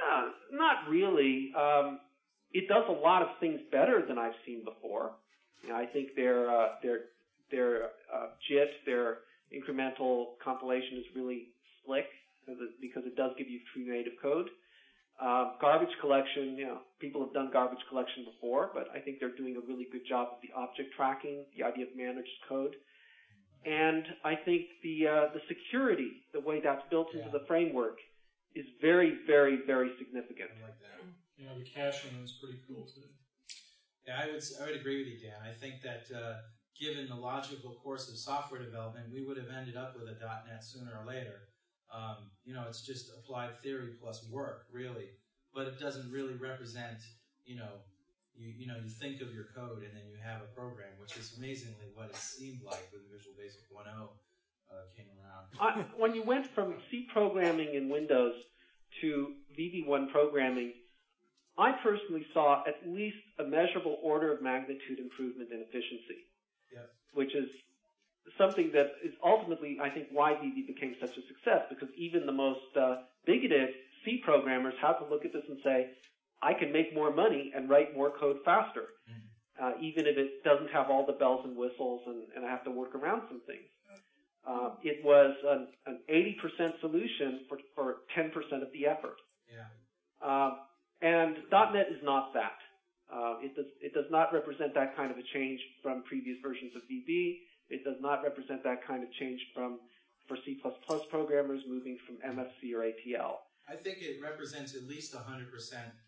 Uh, 0.00 0.30
not 0.52 0.88
really. 0.88 1.52
Um, 1.56 2.00
it 2.52 2.68
does 2.68 2.84
a 2.88 2.92
lot 2.92 3.22
of 3.22 3.28
things 3.40 3.60
better 3.70 4.04
than 4.06 4.18
I've 4.18 4.36
seen 4.46 4.64
before. 4.64 5.12
You 5.62 5.70
know, 5.70 5.76
I 5.76 5.86
think 5.86 6.10
their 6.16 6.50
uh, 6.50 6.68
their 6.82 6.98
their 7.50 7.84
uh, 8.12 8.28
JIT, 8.48 8.70
their 8.86 9.18
incremental 9.54 10.38
compilation 10.42 10.98
is 10.98 11.04
really 11.14 11.48
slick 11.84 12.06
because 12.40 12.60
it, 12.60 12.70
because 12.80 13.04
it 13.06 13.16
does 13.16 13.32
give 13.38 13.48
you 13.48 13.60
true 13.72 13.88
native 13.88 14.14
code. 14.20 14.48
Uh, 15.22 15.44
garbage 15.60 15.94
collection, 16.00 16.56
you 16.58 16.66
know, 16.66 16.80
people 17.00 17.20
have 17.22 17.32
done 17.32 17.48
garbage 17.52 17.78
collection 17.88 18.24
before, 18.24 18.68
but 18.74 18.88
I 18.94 19.00
think 19.00 19.18
they're 19.20 19.30
doing 19.36 19.56
a 19.56 19.60
really 19.60 19.86
good 19.92 20.02
job 20.08 20.28
of 20.32 20.38
the 20.42 20.50
object 20.56 20.90
tracking, 20.96 21.46
the 21.56 21.64
idea 21.64 21.84
of 21.84 21.90
managed 21.94 22.38
code. 22.48 22.74
And 23.64 24.04
I 24.24 24.34
think 24.36 24.64
the 24.82 25.06
uh, 25.06 25.26
the 25.34 25.40
security, 25.48 26.22
the 26.32 26.40
way 26.40 26.60
that's 26.60 26.82
built 26.90 27.08
into 27.14 27.28
Yeah. 27.28 27.32
the 27.38 27.40
framework, 27.46 27.96
is 28.54 28.66
very, 28.80 29.12
very, 29.26 29.56
very 29.66 29.90
significant. 29.98 30.50
I 30.58 30.60
like 30.60 30.78
that. 30.80 30.98
You 31.36 31.46
know, 31.46 31.54
the 31.54 31.62
caching 31.62 32.22
is 32.24 32.32
pretty 32.32 32.58
cool 32.66 32.84
too. 32.84 33.08
Yeah, 34.06 34.18
I 34.20 34.26
would 34.26 34.36
s- 34.36 34.52
I 34.60 34.64
would 34.64 34.74
agree 34.74 34.98
with 34.98 35.08
you, 35.08 35.18
Dan. 35.18 35.40
I 35.42 35.52
think 35.52 35.80
that 35.82 36.10
uh, 36.14 36.34
given 36.78 37.06
the 37.08 37.14
logical 37.16 37.72
course 37.82 38.08
of 38.08 38.16
software 38.18 38.60
development, 38.60 39.12
we 39.12 39.22
would 39.22 39.36
have 39.38 39.50
ended 39.50 39.76
up 39.76 39.94
with 39.94 40.08
a 40.08 40.14
.NET 40.46 40.64
sooner 40.64 40.92
or 40.98 41.04
later. 41.06 41.42
Um, 41.92 42.30
you 42.44 42.54
know, 42.54 42.64
it's 42.68 42.80
just 42.86 43.10
applied 43.18 43.60
theory 43.62 43.92
plus 44.00 44.26
work, 44.30 44.66
really, 44.72 45.08
but 45.54 45.66
it 45.66 45.78
doesn't 45.78 46.10
really 46.10 46.34
represent. 46.34 46.98
You 47.44 47.56
know, 47.56 47.68
you 48.34 48.48
you 48.56 48.66
know 48.66 48.76
you 48.82 48.88
think 48.88 49.20
of 49.20 49.32
your 49.34 49.46
code 49.54 49.82
and 49.82 49.92
then 49.94 50.06
you 50.08 50.16
have 50.24 50.40
a 50.42 50.50
program, 50.56 50.88
which 51.00 51.16
is 51.16 51.34
amazingly 51.36 51.86
what 51.94 52.08
it 52.10 52.16
seemed 52.16 52.60
like 52.64 52.88
when 52.92 53.02
Visual 53.12 53.34
Basic 53.36 53.60
1.0 53.70 53.84
uh, 53.84 54.74
came 54.96 55.06
around. 55.20 55.46
I, 55.60 55.84
when 56.00 56.14
you 56.14 56.22
went 56.22 56.46
from 56.54 56.74
C 56.90 57.06
programming 57.12 57.74
in 57.74 57.88
Windows 57.90 58.34
to 59.02 59.34
VB1 59.58 60.10
programming, 60.10 60.72
I 61.58 61.72
personally 61.82 62.24
saw 62.32 62.62
at 62.66 62.76
least 62.88 63.16
a 63.38 63.44
measurable 63.44 63.98
order 64.02 64.32
of 64.32 64.42
magnitude 64.42 64.98
improvement 64.98 65.50
in 65.52 65.60
efficiency, 65.60 66.24
Yep. 66.72 66.90
which 67.12 67.34
is 67.34 67.48
something 68.38 68.70
that 68.72 68.92
is 69.04 69.12
ultimately, 69.24 69.78
I 69.82 69.90
think, 69.90 70.08
why 70.10 70.32
VB 70.32 70.66
became 70.66 70.94
such 71.00 71.16
a 71.16 71.22
success. 71.28 71.66
Because 71.68 71.88
even 71.96 72.26
the 72.26 72.32
most 72.32 72.76
uh, 72.78 72.96
bigoted 73.26 73.70
C 74.04 74.20
programmers 74.24 74.74
have 74.80 74.98
to 74.98 75.06
look 75.06 75.24
at 75.24 75.32
this 75.32 75.44
and 75.48 75.58
say, 75.64 75.90
I 76.42 76.54
can 76.54 76.72
make 76.72 76.94
more 76.94 77.14
money 77.14 77.52
and 77.54 77.68
write 77.68 77.94
more 77.96 78.10
code 78.18 78.38
faster, 78.44 78.86
uh, 79.62 79.72
even 79.80 80.06
if 80.06 80.18
it 80.18 80.42
doesn't 80.42 80.70
have 80.70 80.90
all 80.90 81.06
the 81.06 81.12
bells 81.12 81.42
and 81.44 81.56
whistles 81.56 82.02
and, 82.06 82.24
and 82.34 82.44
I 82.44 82.50
have 82.50 82.64
to 82.64 82.70
work 82.70 82.94
around 82.94 83.22
some 83.28 83.40
things. 83.46 83.70
Uh, 84.42 84.74
it 84.82 85.04
was 85.04 85.36
an, 85.46 85.68
an 85.86 86.00
80% 86.10 86.80
solution 86.80 87.46
for, 87.48 87.58
for 87.76 87.96
10% 88.18 88.34
of 88.60 88.72
the 88.74 88.86
effort. 88.86 89.14
Yeah. 89.46 89.70
Um, 90.18 90.58
and 91.00 91.36
.NET 91.50 91.86
is 91.90 92.02
not 92.02 92.34
that. 92.34 92.58
Uh, 93.12 93.36
it 93.44 93.54
does 93.54 93.68
it 93.82 93.92
does 93.92 94.08
not 94.10 94.32
represent 94.32 94.72
that 94.74 94.96
kind 94.96 95.10
of 95.10 95.18
a 95.18 95.26
change 95.34 95.60
from 95.82 96.02
previous 96.08 96.38
versions 96.42 96.72
of 96.74 96.80
VB. 96.88 97.44
It 97.72 97.84
does 97.84 97.96
not 98.00 98.22
represent 98.22 98.62
that 98.64 98.86
kind 98.86 99.02
of 99.02 99.10
change 99.18 99.40
from 99.54 99.80
for 100.28 100.36
C++ 100.44 100.60
programmers 101.10 101.62
moving 101.66 101.98
from 102.06 102.16
MFC 102.22 102.74
or 102.74 102.84
ATL. 102.84 103.42
I 103.68 103.74
think 103.74 103.98
it 104.00 104.22
represents 104.22 104.74
at 104.74 104.84
least 104.84 105.14
100% 105.14 105.18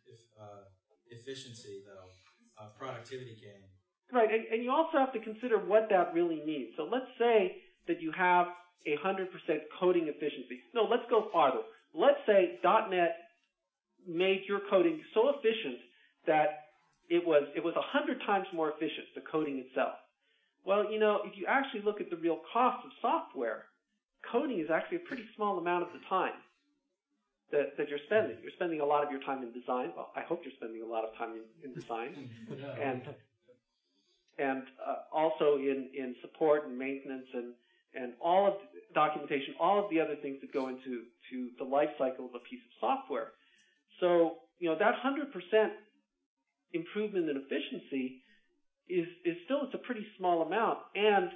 if, 0.07 0.21
uh, 0.41 0.69
efficiency, 1.11 1.83
though, 1.87 2.09
uh, 2.61 2.69
productivity 2.79 3.37
gain. 3.41 3.65
Right, 4.13 4.31
and, 4.31 4.45
and 4.53 4.63
you 4.63 4.71
also 4.71 4.99
have 4.99 5.13
to 5.15 5.21
consider 5.21 5.59
what 5.59 5.89
that 5.91 6.15
really 6.15 6.43
means. 6.47 6.75
So 6.77 6.85
let's 6.85 7.11
say 7.19 7.57
that 7.89 8.01
you 8.01 8.13
have 8.13 8.47
a 8.87 8.97
100% 8.99 9.27
coding 9.81 10.09
efficiency. 10.09 10.61
No, 10.75 10.83
let's 10.85 11.09
go 11.11 11.29
farther. 11.33 11.63
Let's 11.95 12.21
say 12.27 12.61
.NET 12.63 13.17
made 14.07 14.43
your 14.47 14.61
coding 14.69 15.01
so 15.15 15.31
efficient 15.31 15.81
that 16.27 16.69
it 17.09 17.25
was 17.25 17.45
it 17.55 17.63
was 17.63 17.75
100 17.75 18.21
times 18.27 18.47
more 18.53 18.71
efficient, 18.71 19.07
the 19.15 19.21
coding 19.21 19.65
itself. 19.67 19.95
Well, 20.65 20.91
you 20.91 20.99
know, 20.99 21.21
if 21.25 21.37
you 21.37 21.47
actually 21.47 21.83
look 21.83 22.01
at 22.01 22.11
the 22.11 22.17
real 22.17 22.41
cost 22.53 22.85
of 22.85 22.93
software, 23.03 23.65
coding 24.31 24.61
is 24.61 24.71
actually 24.71 24.99
a 24.99 25.07
pretty 25.07 25.25
small 25.37 25.59
amount 25.59 25.83
of 25.85 25.89
the 25.93 26.01
time 26.09 26.33
that, 27.53 27.77
that 27.77 27.89
you're 27.89 28.03
spending. 28.07 28.37
You're 28.43 28.57
spending 28.57 28.81
a 28.81 28.85
lot 28.85 29.05
of 29.05 29.11
your 29.11 29.21
time 29.23 29.43
in 29.43 29.53
design. 29.53 29.93
Well, 29.97 30.11
I 30.17 30.23
hope 30.23 30.41
you're 30.45 30.57
spending 30.57 30.83
a 30.83 30.87
lot 30.87 31.05
of 31.05 31.15
time 31.17 31.33
in, 31.37 31.71
in 31.71 31.75
design 31.75 32.31
and 32.81 33.03
and 34.39 34.63
uh, 34.85 34.97
also 35.13 35.57
in, 35.57 35.89
in 35.95 36.17
support 36.21 36.67
and 36.67 36.77
maintenance 36.77 37.27
and, 37.35 37.55
and 37.95 38.13
all 38.21 38.49
of 38.49 38.55
the 38.75 38.81
documentation, 38.93 39.55
all 39.61 39.83
of 39.83 39.89
the 39.91 40.01
other 40.01 40.17
things 40.17 40.39
that 40.41 40.53
go 40.53 40.69
into 40.69 41.07
to 41.31 41.51
the 41.59 41.65
life 41.65 41.91
cycle 41.99 42.27
of 42.27 42.35
a 42.35 42.41
piece 42.41 42.59
of 42.59 42.73
software. 42.81 43.29
So, 44.01 44.39
you 44.59 44.69
know, 44.69 44.77
that 44.77 44.95
100% 45.05 45.71
improvement 46.73 47.31
in 47.31 47.37
efficiency 47.37 48.24
is, 48.89 49.07
is 49.25 49.37
still, 49.45 49.61
it's 49.65 49.75
a 49.75 49.79
pretty 49.79 50.07
small 50.19 50.43
amount 50.43 50.79
and 50.95 51.31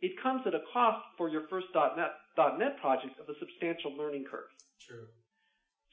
it 0.00 0.12
comes 0.22 0.42
at 0.46 0.54
a 0.54 0.60
cost 0.72 1.04
for 1.16 1.28
your 1.28 1.42
first 1.48 1.66
.NET, 1.74 2.12
.NET 2.58 2.80
project 2.80 3.18
of 3.18 3.28
a 3.28 3.38
substantial 3.38 3.96
learning 3.96 4.24
curve. 4.30 4.48
True. 4.86 5.06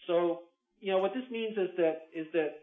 So, 0.07 0.41
you 0.79 0.91
know, 0.91 0.99
what 0.99 1.13
this 1.13 1.23
means 1.31 1.57
is 1.57 1.69
that 1.77 2.11
is 2.13 2.27
that 2.33 2.59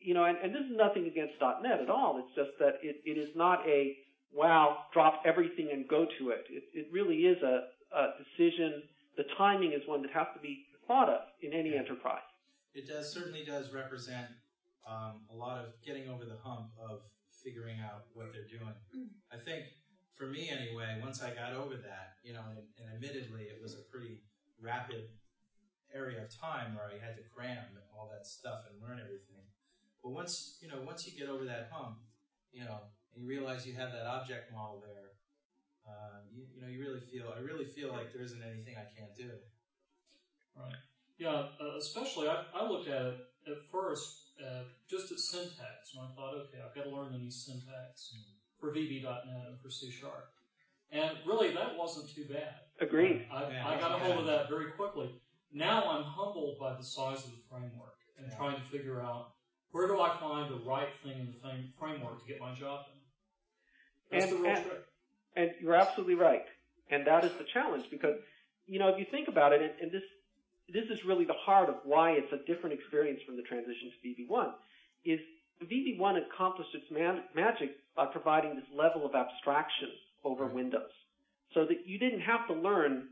you 0.00 0.14
know, 0.14 0.24
and, 0.24 0.36
and 0.42 0.52
this 0.52 0.62
is 0.62 0.76
nothing 0.76 1.06
against 1.06 1.34
.NET 1.40 1.80
at 1.80 1.88
all. 1.88 2.18
It's 2.18 2.34
just 2.34 2.58
that 2.58 2.80
it, 2.82 2.96
it 3.04 3.18
is 3.18 3.28
not 3.36 3.60
a 3.68 3.96
wow, 4.34 4.78
drop 4.92 5.22
everything 5.24 5.68
and 5.72 5.86
go 5.86 6.06
to 6.18 6.30
it. 6.30 6.44
It, 6.50 6.64
it 6.72 6.86
really 6.90 7.18
is 7.28 7.40
a, 7.42 7.68
a 7.94 8.08
decision. 8.18 8.82
The 9.16 9.24
timing 9.36 9.72
is 9.72 9.82
one 9.86 10.02
that 10.02 10.10
has 10.12 10.26
to 10.34 10.40
be 10.40 10.64
thought 10.88 11.08
of 11.08 11.20
in 11.42 11.52
any 11.52 11.74
Yeah. 11.74 11.80
enterprise. 11.80 12.24
It 12.74 12.88
does 12.88 13.12
certainly 13.12 13.44
does 13.44 13.72
represent 13.72 14.26
um, 14.88 15.20
a 15.30 15.36
lot 15.36 15.62
of 15.62 15.74
getting 15.84 16.08
over 16.08 16.24
the 16.24 16.38
hump 16.42 16.70
of 16.80 17.00
figuring 17.44 17.78
out 17.80 18.06
what 18.14 18.32
they're 18.32 18.48
doing. 18.48 18.74
I 19.32 19.36
think 19.36 19.64
for 20.14 20.26
me 20.26 20.48
anyway, 20.50 20.98
once 21.02 21.22
I 21.22 21.30
got 21.30 21.54
over 21.54 21.74
that, 21.74 22.16
you 22.22 22.32
know, 22.32 22.42
and, 22.50 22.62
and 22.78 22.86
admittedly 22.94 23.42
it 23.50 23.58
was 23.60 23.74
a 23.74 23.82
pretty 23.90 24.22
rapid 24.60 25.04
area 25.94 26.22
of 26.22 26.28
time 26.30 26.74
where 26.74 26.88
I 26.88 26.96
had 27.04 27.16
to 27.16 27.22
cram 27.34 27.64
all 27.96 28.08
that 28.12 28.26
stuff 28.26 28.64
and 28.70 28.80
learn 28.80 28.98
everything. 28.98 29.44
But 30.02 30.10
once 30.10 30.58
you 30.60 30.68
know, 30.68 30.80
once 30.84 31.06
you 31.06 31.12
get 31.12 31.28
over 31.28 31.44
that 31.44 31.68
hump, 31.70 31.98
you 32.52 32.64
know, 32.64 32.78
and 33.12 33.22
you 33.22 33.28
realize 33.28 33.66
you 33.66 33.74
have 33.74 33.92
that 33.92 34.06
object 34.06 34.52
model 34.52 34.82
there, 34.82 35.14
uh, 35.86 36.22
you, 36.30 36.44
you 36.54 36.60
know, 36.60 36.68
you 36.68 36.80
really 36.80 37.00
feel. 37.00 37.32
I 37.34 37.40
really 37.40 37.64
feel 37.64 37.90
like 37.90 38.12
there 38.12 38.22
isn't 38.22 38.42
anything 38.42 38.74
I 38.76 38.86
can't 38.98 39.14
do. 39.16 39.30
Right. 40.56 40.74
Yeah, 41.18 41.48
uh, 41.60 41.76
especially 41.78 42.28
I, 42.28 42.44
I 42.54 42.68
looked 42.68 42.88
at 42.88 43.02
it 43.02 43.18
at 43.46 43.58
first 43.70 44.31
uh, 44.44 44.62
just 44.90 45.12
at 45.12 45.18
syntax, 45.18 45.94
and 45.94 46.02
I 46.04 46.14
thought, 46.14 46.34
okay, 46.34 46.58
I've 46.64 46.74
got 46.74 46.84
to 46.84 46.90
learn 46.90 47.12
the 47.12 47.18
new 47.18 47.30
syntax 47.30 48.14
for 48.60 48.72
VB.NET 48.74 49.24
and 49.48 49.60
for 49.62 49.70
C 49.70 49.90
Sharp. 49.90 50.28
And 50.90 51.16
really, 51.26 51.54
that 51.54 51.76
wasn't 51.78 52.14
too 52.14 52.24
bad. 52.30 52.54
Agreed. 52.80 53.26
I, 53.32 53.50
Yeah, 53.50 53.66
I 53.68 53.80
got 53.80 53.92
a 53.92 53.98
hold 54.04 54.18
of 54.20 54.26
that 54.26 54.48
very 54.48 54.70
quickly. 54.72 55.10
Now 55.52 55.88
I'm 55.90 56.02
humbled 56.04 56.58
by 56.58 56.74
the 56.76 56.84
size 56.84 57.24
of 57.24 57.30
the 57.30 57.42
framework 57.50 57.96
and 58.18 58.26
Yeah. 58.28 58.36
trying 58.36 58.56
to 58.56 58.62
figure 58.70 59.00
out 59.00 59.32
where 59.70 59.86
do 59.86 60.00
I 60.00 60.18
find 60.20 60.50
the 60.52 60.60
right 60.68 60.88
thing 61.02 61.18
in 61.18 61.26
the 61.32 61.38
frame- 61.40 61.72
framework 61.78 62.20
to 62.20 62.26
get 62.26 62.40
my 62.40 62.54
job 62.54 62.86
done. 62.86 63.00
That's 64.10 64.24
And- 64.26 64.32
the 64.34 64.42
real 64.42 64.56
and- 64.56 64.66
trick. 64.66 64.84
And 65.34 65.50
you're 65.60 65.74
absolutely 65.74 66.14
right. 66.16 66.44
And 66.90 67.06
that 67.06 67.24
is 67.24 67.32
the 67.38 67.44
challenge 67.44 67.88
because, 67.90 68.20
you 68.66 68.78
know, 68.78 68.88
if 68.88 68.98
you 68.98 69.06
think 69.10 69.28
about 69.28 69.54
it, 69.54 69.62
and, 69.62 69.80
and 69.80 69.90
this 69.90 70.02
this 70.72 70.84
is 70.90 70.98
really 71.06 71.24
the 71.24 71.38
heart 71.44 71.68
of 71.68 71.76
why 71.84 72.12
it's 72.12 72.32
a 72.32 72.44
different 72.46 72.78
experience 72.78 73.20
from 73.26 73.36
the 73.36 73.42
transition 73.42 73.92
to 73.92 74.08
VB1, 74.08 74.52
is 75.04 75.20
VB1 75.62 76.18
accomplished 76.26 76.74
its 76.74 76.86
ma- 76.90 77.22
magic 77.34 77.76
by 77.94 78.06
providing 78.06 78.54
this 78.56 78.64
level 78.74 79.04
of 79.06 79.14
abstraction 79.14 79.90
over 80.24 80.44
Right. 80.44 80.54
Windows. 80.54 80.90
So 81.54 81.66
that 81.66 81.86
you 81.86 81.98
didn't 81.98 82.20
have 82.20 82.46
to 82.48 82.54
learn 82.54 83.08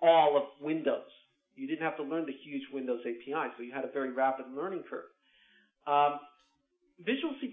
all 0.00 0.36
of 0.36 0.44
Windows. 0.60 1.10
You 1.54 1.66
didn't 1.66 1.82
have 1.82 1.96
to 1.96 2.02
learn 2.02 2.26
the 2.26 2.32
huge 2.32 2.62
Windows 2.72 3.00
API, 3.00 3.52
so 3.56 3.62
you 3.62 3.72
had 3.72 3.84
a 3.84 3.92
very 3.92 4.12
rapid 4.12 4.46
learning 4.54 4.84
curve. 4.88 5.08
Um, 5.86 6.20
Visual 7.04 7.34
C++ 7.40 7.52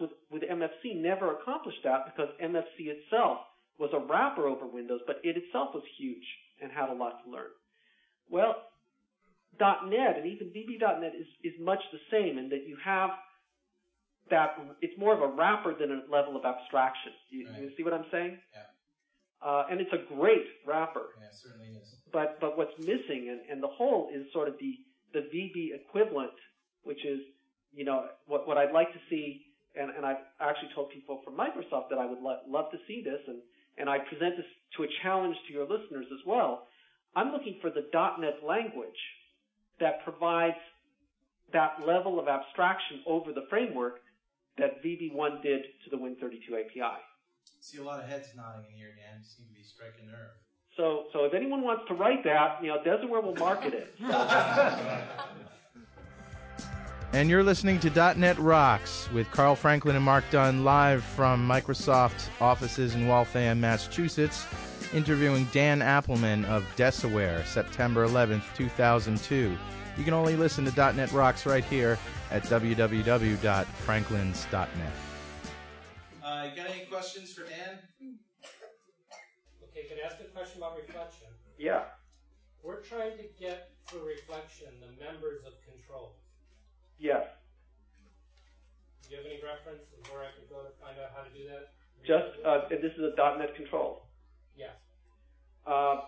with, 0.00 0.10
with 0.30 0.42
MFC 0.42 0.96
never 0.96 1.36
accomplished 1.36 1.80
that 1.84 2.06
because 2.06 2.32
MFC 2.42 2.88
itself 2.88 3.38
was 3.78 3.90
a 3.92 3.98
wrapper 3.98 4.46
over 4.46 4.66
Windows, 4.66 5.00
but 5.06 5.16
it 5.22 5.36
itself 5.36 5.74
was 5.74 5.84
huge 5.98 6.24
and 6.62 6.72
had 6.72 6.88
a 6.88 6.94
lot 6.94 7.22
to 7.24 7.30
learn. 7.30 7.50
Well, 8.30 8.56
.NET 9.60 10.16
and 10.16 10.26
even 10.26 10.48
VB.NET 10.48 11.12
is, 11.14 11.26
is 11.44 11.52
much 11.60 11.80
the 11.92 11.98
same 12.10 12.38
in 12.38 12.48
that 12.50 12.66
you 12.66 12.76
have 12.84 13.10
that, 14.30 14.56
it's 14.80 14.96
more 14.98 15.12
of 15.12 15.20
a 15.20 15.26
wrapper 15.34 15.74
than 15.74 15.90
a 15.90 16.00
level 16.10 16.36
of 16.36 16.44
abstraction. 16.44 17.12
You, 17.30 17.48
you 17.60 17.70
see 17.76 17.82
what 17.82 17.92
I'm 17.92 18.06
saying? 18.10 18.38
Yeah. 18.54 18.60
Uh, 19.42 19.64
and 19.70 19.80
it's 19.80 19.92
a 19.92 20.14
great 20.14 20.44
wrapper 20.66 21.16
Yeah, 21.18 21.26
it 21.26 21.34
certainly 21.34 21.68
is. 21.68 21.88
but 22.12 22.38
but 22.40 22.58
what's 22.58 22.76
missing 22.78 23.32
and, 23.32 23.40
and 23.50 23.62
the 23.62 23.72
whole 23.72 24.10
is 24.14 24.26
sort 24.32 24.48
of 24.48 24.54
the 24.60 24.76
the 25.14 25.20
VB 25.32 25.74
equivalent, 25.74 26.36
which 26.84 27.04
is 27.06 27.20
you 27.72 27.84
know 27.84 28.04
what 28.26 28.46
what 28.46 28.58
I'd 28.58 28.72
like 28.72 28.92
to 28.92 29.00
see, 29.08 29.46
and, 29.74 29.90
and 29.96 30.04
I've 30.04 30.20
actually 30.40 30.68
told 30.74 30.90
people 30.90 31.22
from 31.24 31.34
Microsoft 31.40 31.88
that 31.88 31.98
I 31.98 32.04
would 32.04 32.20
lo- 32.20 32.44
love 32.46 32.70
to 32.72 32.78
see 32.86 33.02
this, 33.02 33.20
and 33.26 33.38
and 33.78 33.88
I 33.88 33.98
present 33.98 34.36
this 34.36 34.46
to 34.76 34.84
a 34.84 34.88
challenge 35.02 35.36
to 35.48 35.54
your 35.54 35.64
listeners 35.64 36.06
as 36.12 36.20
well. 36.26 36.68
I'm 37.16 37.32
looking 37.32 37.56
for 37.60 37.70
the 37.70 37.86
.NET 37.92 38.40
language 38.46 38.88
that 39.80 40.04
provides 40.04 40.56
that 41.52 41.78
level 41.86 42.20
of 42.20 42.28
abstraction 42.28 43.00
over 43.06 43.32
the 43.32 43.46
framework 43.50 44.00
that 44.58 44.82
VB1 44.84 45.42
did 45.42 45.62
to 45.84 45.90
the 45.90 45.96
Win32 45.96 46.66
API. 46.66 46.98
See 47.60 47.78
a 47.78 47.82
lot 47.82 48.00
of 48.00 48.08
heads 48.08 48.28
nodding 48.36 48.64
in 48.70 48.76
here, 48.76 48.88
Dan. 48.88 49.20
You 49.20 49.24
seem 49.24 49.46
to 49.46 49.54
be 49.54 49.62
striking 49.62 50.08
a 50.08 50.12
nerve. 50.12 50.30
So, 50.76 51.06
so 51.12 51.24
if 51.24 51.34
anyone 51.34 51.62
wants 51.62 51.82
to 51.88 51.94
write 51.94 52.22
that, 52.24 52.62
you 52.62 52.68
know, 52.68 52.78
Desaware 52.78 53.22
will 53.22 53.36
market 53.36 53.74
it. 53.74 53.94
And 57.12 57.28
you're 57.28 57.42
listening 57.42 57.80
to 57.80 58.14
.NET 58.16 58.38
Rocks 58.38 59.10
with 59.12 59.28
Carl 59.32 59.56
Franklin 59.56 59.96
and 59.96 60.04
Mark 60.04 60.22
Dunn 60.30 60.62
live 60.62 61.02
from 61.02 61.46
Microsoft 61.46 62.28
offices 62.40 62.94
in 62.94 63.08
Waltham, 63.08 63.60
Massachusetts, 63.60 64.46
interviewing 64.92 65.48
Dan 65.52 65.80
Appleman 65.80 66.44
of 66.46 66.64
Desaware, 66.76 67.46
September 67.46 68.06
11th, 68.06 68.42
2002. 68.56 69.56
You 69.96 70.04
can 70.04 70.12
only 70.14 70.36
listen 70.36 70.64
to 70.64 70.92
.NET 70.92 71.10
Rocks 71.12 71.46
right 71.46 71.64
here 71.64 71.98
at 72.30 72.42
www.franklins.net. 72.44 74.92
Uh, 76.22 76.46
you 76.48 76.56
got 76.56 76.70
any 76.70 76.84
questions 76.86 77.32
for 77.32 77.42
Dan? 77.42 77.78
Okay, 79.70 79.86
could 79.88 79.98
I 80.02 80.06
ask 80.06 80.16
a 80.20 80.24
question 80.36 80.58
about 80.58 80.76
reflection? 80.76 81.26
Yeah. 81.58 81.82
We're 82.62 82.82
trying 82.82 83.16
to 83.18 83.24
get 83.38 83.70
through 83.86 84.06
reflection 84.06 84.68
the 84.80 85.04
members 85.04 85.44
of 85.46 85.52
control. 85.64 86.12
Yes. 86.98 87.26
Do 89.02 89.10
you 89.10 89.16
have 89.16 89.26
any 89.26 89.40
reference 89.42 89.82
of 89.98 90.06
where 90.12 90.22
I 90.22 90.28
could 90.38 90.48
go 90.48 90.62
to 90.62 90.70
find 90.80 90.96
out 91.00 91.10
how 91.16 91.24
to 91.24 91.30
do 91.30 91.48
that? 91.48 91.72
Just 92.06 92.38
uh, 92.46 92.68
and 92.70 92.82
this 92.82 92.92
is 92.92 93.00
a 93.00 93.14
.NET 93.38 93.56
control. 93.56 94.02
Uh, 95.70 96.00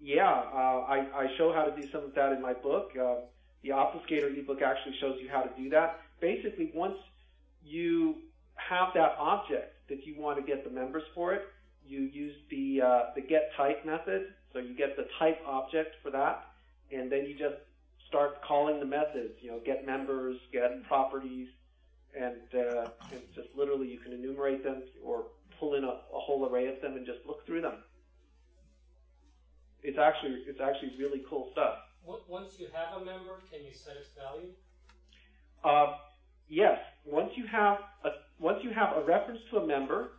yeah, 0.00 0.28
uh, 0.28 0.84
I, 0.86 1.06
I 1.14 1.26
show 1.38 1.52
how 1.54 1.64
to 1.64 1.80
do 1.80 1.90
some 1.90 2.04
of 2.04 2.14
that 2.14 2.32
in 2.32 2.42
my 2.42 2.52
book. 2.52 2.90
Uh, 2.94 3.14
the 3.62 3.70
Obfuscator 3.70 4.38
ebook 4.38 4.60
actually 4.60 4.96
shows 5.00 5.16
you 5.18 5.30
how 5.30 5.40
to 5.40 5.50
do 5.56 5.70
that. 5.70 6.00
Basically, 6.20 6.70
once 6.74 6.98
you 7.64 8.16
have 8.56 8.88
that 8.94 9.16
object 9.18 9.88
that 9.88 10.06
you 10.06 10.20
want 10.20 10.38
to 10.38 10.42
get 10.44 10.62
the 10.62 10.70
members 10.70 11.04
for 11.14 11.32
it, 11.32 11.46
you 11.86 12.00
use 12.00 12.34
the 12.50 12.82
uh, 12.82 13.00
the 13.14 13.22
get 13.22 13.50
type 13.56 13.86
method. 13.86 14.34
So 14.52 14.58
you 14.58 14.76
get 14.76 14.96
the 14.96 15.06
type 15.18 15.40
object 15.46 15.96
for 16.02 16.10
that, 16.10 16.44
and 16.92 17.10
then 17.10 17.24
you 17.24 17.34
just 17.38 17.56
start 18.08 18.42
calling 18.42 18.78
the 18.78 18.86
methods. 18.86 19.34
You 19.40 19.52
know, 19.52 19.60
get 19.64 19.86
members, 19.86 20.36
get 20.52 20.86
properties, 20.86 21.48
and 22.14 22.36
uh, 22.54 22.88
and 23.10 23.22
just 23.34 23.48
literally 23.56 23.88
you 23.88 23.98
can 23.98 24.12
enumerate 24.12 24.62
them 24.62 24.82
or 25.02 25.26
pull 25.58 25.74
in 25.74 25.84
a, 25.84 25.88
a 25.88 26.20
whole 26.20 26.46
array 26.46 26.66
of 26.66 26.82
them 26.82 26.96
and 26.96 27.06
just 27.06 27.20
look 27.26 27.46
through 27.46 27.62
them. 27.62 27.76
It's 29.84 29.98
actually 29.98 30.42
it's 30.46 30.60
actually 30.60 30.92
really 30.98 31.22
cool 31.28 31.50
stuff. 31.52 31.76
Once 32.26 32.54
you 32.58 32.68
have 32.72 33.00
a 33.00 33.04
member, 33.04 33.42
can 33.52 33.62
you 33.64 33.72
set 33.72 33.96
its 33.96 34.08
value? 34.16 34.48
Uh, 35.62 35.98
yes, 36.48 36.78
once 37.04 37.32
you 37.36 37.46
have 37.46 37.78
a 38.04 38.10
once 38.38 38.64
you 38.64 38.70
have 38.70 38.96
a 38.96 39.02
reference 39.04 39.40
to 39.50 39.58
a 39.58 39.66
member, 39.66 40.12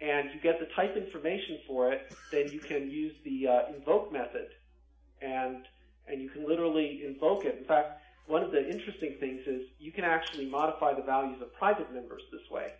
and 0.00 0.30
you 0.34 0.40
get 0.40 0.58
the 0.58 0.66
type 0.74 0.96
information 0.96 1.58
for 1.66 1.92
it, 1.92 2.14
then 2.30 2.50
you 2.50 2.58
can 2.60 2.90
use 2.90 3.14
the 3.24 3.46
uh, 3.46 3.74
invoke 3.76 4.10
method, 4.10 4.48
and 5.20 5.66
and 6.08 6.22
you 6.22 6.30
can 6.30 6.48
literally 6.48 7.02
invoke 7.06 7.44
it. 7.44 7.56
In 7.58 7.64
fact, 7.64 8.00
one 8.26 8.42
of 8.42 8.52
the 8.52 8.70
interesting 8.70 9.16
things 9.20 9.46
is 9.46 9.68
you 9.78 9.92
can 9.92 10.04
actually 10.04 10.46
modify 10.46 10.94
the 10.94 11.02
values 11.02 11.42
of 11.42 11.54
private 11.54 11.92
members 11.92 12.22
this 12.32 12.50
way, 12.50 12.72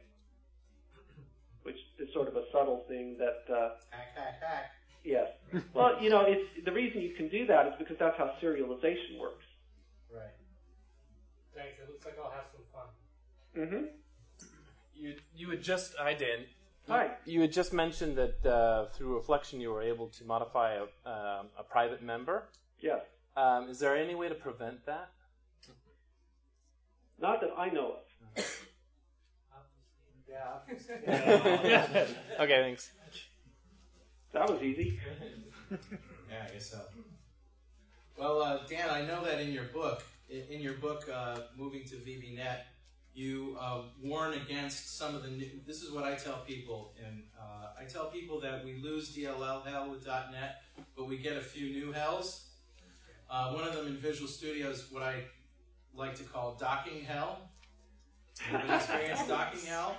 which 1.64 1.76
is 1.98 2.08
sort 2.14 2.28
of 2.28 2.36
a 2.36 2.44
subtle 2.50 2.84
thing 2.88 3.18
that. 3.18 3.44
Uh, 3.54 3.70
Hack, 3.90 4.16
hack, 4.16 4.42
hack. 4.42 4.72
Yes. 5.04 5.28
Well, 5.74 6.02
you 6.02 6.08
know, 6.08 6.24
it's 6.26 6.64
the 6.64 6.72
reason 6.72 7.02
you 7.02 7.14
can 7.14 7.28
do 7.28 7.46
that 7.46 7.66
is 7.66 7.72
because 7.78 7.96
that's 7.98 8.16
how 8.16 8.32
serialization 8.42 9.18
works. 9.20 9.44
Right. 10.10 10.30
Thanks. 11.54 11.78
It 11.82 11.90
looks 11.90 12.04
like 12.06 12.16
I'll 12.22 12.30
have 12.30 12.46
some 12.52 12.64
fun. 12.72 12.88
Mm-hmm. 13.58 13.84
You 14.94 15.14
you 15.34 15.50
had 15.50 15.62
just 15.62 15.98
I 16.00 16.14
did. 16.14 16.46
Hi. 16.88 17.10
You 17.26 17.42
had 17.42 17.52
just 17.52 17.72
mentioned 17.72 18.16
that 18.16 18.46
uh, 18.46 18.86
through 18.94 19.14
reflection 19.14 19.60
you 19.60 19.70
were 19.70 19.82
able 19.82 20.08
to 20.08 20.24
modify 20.24 20.74
a, 20.74 20.82
um, 21.08 21.46
a 21.58 21.62
private 21.62 22.02
member. 22.02 22.48
Yes. 22.80 23.00
Um, 23.36 23.68
is 23.68 23.78
there 23.78 23.96
any 23.96 24.14
way 24.14 24.28
to 24.28 24.34
prevent 24.34 24.84
that? 24.86 25.10
Not 27.20 27.40
that 27.40 27.50
I 27.56 27.68
know 27.68 27.96
of. 28.36 28.44
Yeah. 30.32 32.06
okay, 32.40 32.62
thanks. 32.62 32.90
That 34.32 34.48
was 34.48 34.62
easy. 34.62 34.98
Yeah, 36.30 36.46
I 36.48 36.52
guess 36.52 36.70
so. 36.70 36.80
Well, 38.16 38.40
uh, 38.40 38.60
Dan, 38.68 38.88
I 38.88 39.02
know 39.02 39.22
that 39.22 39.40
in 39.40 39.52
your 39.52 39.64
book, 39.64 40.02
in, 40.30 40.60
your 40.60 40.74
book, 40.74 41.06
uh, 41.12 41.40
moving 41.58 41.84
to 41.84 41.96
VB.NET, 41.96 42.66
you 43.14 43.56
uh, 43.60 43.82
warn 44.02 44.32
against 44.34 44.96
some 44.98 45.14
of 45.14 45.22
the 45.22 45.28
new. 45.28 45.50
This 45.66 45.82
is 45.82 45.92
what 45.92 46.04
I 46.04 46.14
tell 46.14 46.38
people, 46.46 46.94
and 47.04 47.22
uh, 47.38 47.68
I 47.78 47.84
tell 47.84 48.06
people 48.06 48.40
that 48.40 48.64
we 48.64 48.78
lose 48.82 49.14
DLL 49.14 49.66
hell 49.66 49.90
with 49.90 50.06
.NET, 50.06 50.62
but 50.96 51.06
we 51.06 51.18
get 51.18 51.36
a 51.36 51.42
few 51.42 51.70
new 51.70 51.92
hells. 51.92 52.46
Uh, 53.30 53.52
one 53.52 53.68
of 53.68 53.74
them 53.74 53.86
in 53.86 53.98
Visual 53.98 54.28
Studio 54.28 54.70
is 54.70 54.86
what 54.90 55.02
I 55.02 55.24
like 55.94 56.14
to 56.16 56.22
call 56.22 56.54
docking 56.54 57.04
hell. 57.04 57.50
Anybody 58.48 58.72
experienced 58.74 59.28
docking 59.28 59.60
hell? 59.66 59.96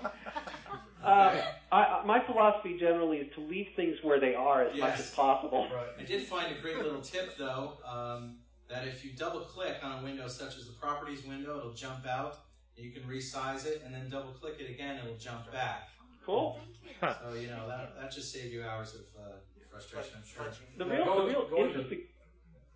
Uh, 1.03 1.41
I, 1.71 1.75
I, 1.83 2.03
my 2.05 2.19
philosophy 2.25 2.77
generally 2.79 3.17
is 3.17 3.33
to 3.35 3.41
leave 3.41 3.67
things 3.75 3.97
where 4.03 4.19
they 4.19 4.35
are 4.35 4.63
as 4.63 4.77
much 4.79 4.97
Yes. 4.97 4.99
as 4.99 5.09
possible. 5.11 5.67
I 5.99 6.03
did 6.03 6.27
find 6.27 6.55
a 6.55 6.59
great 6.61 6.77
little 6.77 7.01
tip 7.01 7.37
though, 7.37 7.77
um, 7.85 8.37
that 8.69 8.87
if 8.87 9.03
you 9.05 9.11
double 9.11 9.41
click 9.41 9.77
on 9.83 9.99
a 9.99 10.03
window 10.03 10.27
such 10.27 10.57
as 10.57 10.65
the 10.65 10.73
properties 10.73 11.25
window, 11.25 11.57
it'll 11.59 11.73
jump 11.73 12.05
out. 12.07 12.37
You 12.75 12.91
can 12.91 13.03
resize 13.03 13.65
it 13.65 13.83
and 13.85 13.93
then 13.93 14.09
double 14.09 14.31
click 14.31 14.55
it 14.59 14.69
again, 14.69 14.99
it'll 15.03 15.17
jump 15.17 15.51
back. 15.51 15.89
Cool. 16.25 16.59
So, 17.01 17.33
you 17.39 17.47
know, 17.47 17.67
that, 17.67 17.93
that 17.99 18.11
just 18.11 18.31
saved 18.31 18.53
you 18.53 18.63
hours 18.63 18.95
of 18.95 19.01
uh, 19.21 19.27
frustration, 19.69 20.13
I'm 20.17 20.23
sure. 20.25 20.51
The 20.77 20.85
real, 20.85 21.05
the 21.05 21.27
real 21.27 21.47
interesting, 21.67 21.99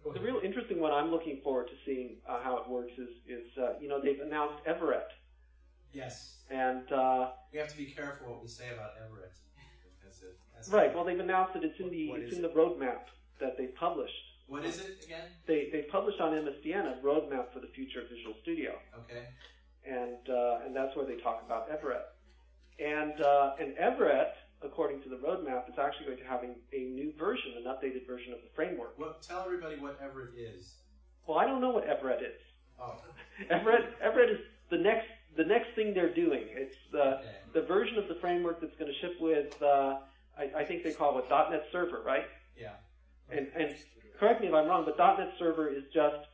Go 0.03 0.11
the 0.13 0.19
ahead. 0.19 0.33
real 0.33 0.41
interesting 0.43 0.79
one 0.79 0.91
I'm 0.91 1.09
looking 1.11 1.39
forward 1.43 1.67
to 1.67 1.73
seeing 1.85 2.17
uh, 2.29 2.39
how 2.43 2.57
it 2.57 2.69
works 2.69 2.91
is, 2.97 3.09
is 3.27 3.57
uh, 3.57 3.79
you 3.81 3.87
know, 3.87 3.99
they've 4.01 4.19
announced 4.19 4.55
Everett, 4.65 5.07
Yes. 5.93 6.35
and 6.49 6.91
uh, 6.91 7.31
We 7.51 7.59
have 7.59 7.69
to 7.69 7.77
be 7.77 7.85
careful 7.85 8.27
what 8.31 8.41
we 8.41 8.47
say 8.47 8.69
about 8.73 8.91
Everett. 9.03 9.31
It. 10.21 10.37
That's 10.55 10.69
right. 10.69 10.93
Well, 10.95 11.03
they've 11.03 11.19
announced 11.19 11.53
that 11.53 11.63
it's 11.63 11.79
in 11.79 11.89
the 11.91 12.11
it's 12.11 12.35
in 12.35 12.41
the 12.41 12.49
roadmap 12.49 13.11
that 13.39 13.57
they 13.57 13.67
published. 13.67 14.13
What 14.47 14.65
is 14.65 14.79
it 14.79 15.03
again? 15.03 15.25
They 15.45 15.69
they 15.71 15.83
published 15.83 16.19
on 16.19 16.33
MSDN 16.33 16.97
a 16.99 17.05
roadmap 17.05 17.53
for 17.53 17.59
the 17.59 17.67
future 17.67 18.01
of 18.01 18.09
Visual 18.09 18.33
Studio. 18.41 18.71
Okay. 18.97 19.27
and 19.85 20.17
uh, 20.29 20.65
and 20.65 20.75
that's 20.75 20.95
where 20.95 21.05
they 21.05 21.17
talk 21.17 21.43
about 21.45 21.69
Everett. 21.69 22.05
And 22.79 23.21
uh, 23.21 23.55
and 23.59 23.77
Everett, 23.77 24.33
according 24.63 25.01
to 25.03 25.09
the 25.09 25.17
roadmap, 25.17 25.69
is 25.69 25.77
actually 25.77 26.05
going 26.07 26.19
to 26.19 26.25
have 26.25 26.43
a, 26.43 26.55
a 26.75 26.79
new 26.85 27.13
version, 27.19 27.51
an 27.57 27.65
updated 27.65 28.07
version 28.07 28.33
of 28.33 28.39
the 28.41 28.49
framework. 28.55 28.97
Well, 28.97 29.17
tell 29.21 29.43
everybody 29.43 29.75
what 29.75 29.99
Everett 30.01 30.33
is. 30.37 30.75
Well, 31.27 31.37
I 31.37 31.45
don't 31.45 31.61
know 31.61 31.71
what 31.71 31.85
Everett 31.85 32.21
is. 32.21 32.41
Oh, 32.79 32.95
Everett 33.49 33.93
Everett 34.01 34.29
is 34.31 34.39
the 34.69 34.77
next 34.77 35.07
the 35.37 35.45
next 35.45 35.75
thing 35.75 35.93
they're 35.93 36.13
doing. 36.13 36.45
It's 36.49 36.75
the 36.91 37.19
okay. 37.19 37.35
the 37.53 37.61
version 37.61 37.97
of 37.97 38.07
the 38.07 38.15
framework 38.15 38.59
that's 38.59 38.75
going 38.77 38.91
to 38.91 38.99
ship 38.99 39.15
with 39.21 39.61
uh, 39.61 39.99
I, 40.37 40.61
I 40.61 40.65
think 40.65 40.83
they 40.83 40.93
call 40.93 41.17
it 41.19 41.25
.NET 41.29 41.63
Server, 41.71 42.01
right? 42.05 42.25
Yeah. 42.59 42.73
And 43.29 43.47
and 43.55 43.75
correct 44.19 44.41
me 44.41 44.47
if 44.47 44.53
I'm 44.53 44.67
wrong, 44.67 44.85
but 44.85 44.97
.NET 44.97 45.33
Server 45.39 45.69
is 45.69 45.83
just 45.93 46.27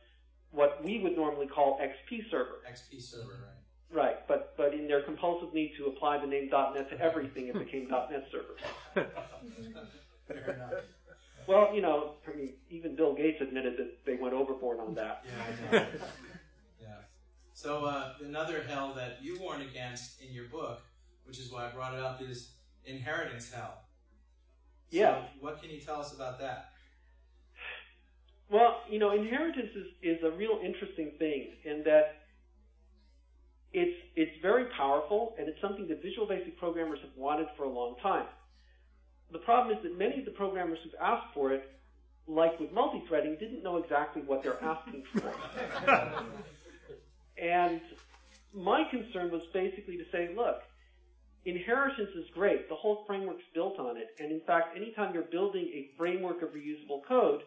what 0.50 0.82
we 0.84 1.00
would 1.00 1.16
normally 1.16 1.46
call 1.46 1.78
XP 1.80 2.30
Server, 2.30 2.60
XP 2.70 3.02
server, 3.02 3.54
right? 3.92 4.04
right? 4.04 4.28
But 4.28 4.54
but 4.56 4.72
in 4.72 4.88
their 4.88 5.02
compulsive 5.02 5.52
need 5.52 5.72
to 5.78 5.86
apply 5.86 6.18
the 6.18 6.26
name 6.26 6.50
.NET 6.50 6.90
to 6.90 7.00
everything, 7.00 7.48
it 7.48 7.58
became 7.58 7.88
.NET 8.10 8.26
Server. 8.32 8.56
Fair 10.28 10.54
enough. 10.54 10.72
Well, 11.46 11.74
you 11.74 11.82
know, 11.82 12.14
I 12.26 12.34
mean, 12.34 12.54
even 12.70 12.96
Bill 12.96 13.14
Gates 13.14 13.42
admitted 13.42 13.76
that 13.76 14.06
they 14.06 14.14
went 14.14 14.32
overboard 14.32 14.80
on 14.80 14.94
that. 14.94 15.24
Yeah, 15.26 15.32
I 15.42 15.76
know. 15.76 15.86
yeah. 15.92 16.06
So 17.64 17.86
uh, 17.86 18.12
another 18.22 18.60
hell 18.60 18.92
that 18.92 19.16
you 19.22 19.38
warn 19.40 19.62
against 19.62 20.20
in 20.20 20.34
your 20.34 20.44
book, 20.48 20.82
which 21.24 21.38
is 21.38 21.50
why 21.50 21.66
I 21.66 21.70
brought 21.70 21.94
it 21.94 22.00
up, 22.00 22.20
is 22.20 22.50
inheritance 22.84 23.50
hell. 23.50 23.78
So 24.90 24.98
Yeah. 24.98 25.22
what 25.40 25.62
can 25.62 25.70
you 25.70 25.80
tell 25.80 25.98
us 25.98 26.12
about 26.12 26.38
that? 26.40 26.68
Well, 28.50 28.82
you 28.86 28.98
know, 28.98 29.12
inheritance 29.12 29.74
is, 29.74 29.86
is 30.02 30.22
a 30.22 30.32
real 30.32 30.60
interesting 30.62 31.12
thing 31.12 31.56
in 31.64 31.82
that 31.84 32.16
it's 33.72 33.96
it's 34.14 34.36
very 34.42 34.66
powerful 34.66 35.34
and 35.38 35.48
it's 35.48 35.60
something 35.62 35.88
that 35.88 36.02
Visual 36.02 36.26
Basic 36.26 36.58
programmers 36.58 37.00
have 37.00 37.16
wanted 37.16 37.48
for 37.56 37.64
a 37.64 37.70
long 37.70 37.96
time. 38.02 38.26
The 39.32 39.38
problem 39.38 39.74
is 39.74 39.82
that 39.84 39.96
many 39.96 40.18
of 40.18 40.26
the 40.26 40.32
programmers 40.32 40.80
who've 40.84 41.00
asked 41.00 41.32
for 41.32 41.54
it, 41.54 41.66
like 42.28 42.60
with 42.60 42.72
multi-threading, 42.72 43.36
didn't 43.36 43.62
know 43.62 43.78
exactly 43.78 44.20
what 44.20 44.42
they're 44.42 44.62
asking 44.62 45.04
for. 45.14 45.32
and 47.44 47.80
my 48.54 48.84
concern 48.90 49.30
was 49.30 49.42
basically 49.52 49.96
to 49.98 50.04
say, 50.10 50.30
look, 50.34 50.62
inheritance 51.44 52.10
is 52.16 52.24
great. 52.32 52.68
The 52.68 52.74
whole 52.74 53.04
framework's 53.06 53.44
built 53.54 53.78
on 53.78 53.96
it. 53.96 54.08
And 54.18 54.32
in 54.32 54.40
fact, 54.46 54.76
anytime 54.76 55.12
you're 55.12 55.24
building 55.24 55.70
a 55.74 55.90
framework 55.98 56.42
of 56.42 56.50
reusable 56.50 57.04
code, 57.06 57.42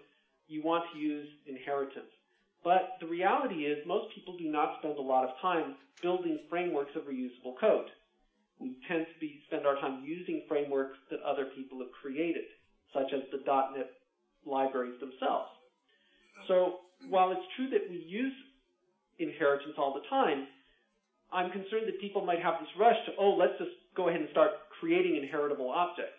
you 0.48 0.62
want 0.64 0.84
to 0.94 1.00
use 1.00 1.28
inheritance. 1.48 2.12
But 2.64 2.98
the 3.00 3.08
reality 3.08 3.66
is 3.66 3.86
most 3.88 4.14
people 4.14 4.38
do 4.38 4.52
not 4.52 4.80
spend 4.80 4.98
a 4.98 5.02
lot 5.02 5.24
of 5.24 5.32
time 5.42 5.76
building 6.02 6.40
frameworks 6.50 6.96
of 6.96 7.04
reusable 7.04 7.58
code. 7.60 7.90
We 8.60 8.76
tend 8.88 9.06
to 9.06 9.20
be, 9.20 9.42
spend 9.48 9.66
our 9.66 9.80
time 9.80 10.04
using 10.04 10.44
frameworks 10.48 10.98
that 11.10 11.22
other 11.22 11.46
people 11.56 11.80
have 11.80 11.92
created, 12.02 12.46
such 12.94 13.14
as 13.14 13.22
the 13.32 13.40
.NET 13.46 13.90
libraries 14.46 15.00
themselves. 15.00 15.50
So 16.48 16.80
while 17.10 17.32
it's 17.32 17.46
true 17.56 17.70
that 17.70 17.90
we 17.90 17.98
use 18.08 18.34
inheritance 19.20 19.76
all 19.78 19.94
the 19.94 20.08
time, 20.10 20.48
I'm 21.32 21.52
concerned 21.52 21.88
that 21.88 22.00
people 22.00 22.24
might 22.26 22.42
have 22.42 22.56
this 22.60 22.70
rush 22.80 22.96
to, 23.06 23.12
oh, 23.20 23.32
let's 23.32 23.58
just 23.58 23.72
go 23.96 24.08
ahead 24.10 24.22
and 24.22 24.30
start 24.32 24.52
creating 24.80 25.16
inheritable 25.18 25.70
objects. 25.70 26.14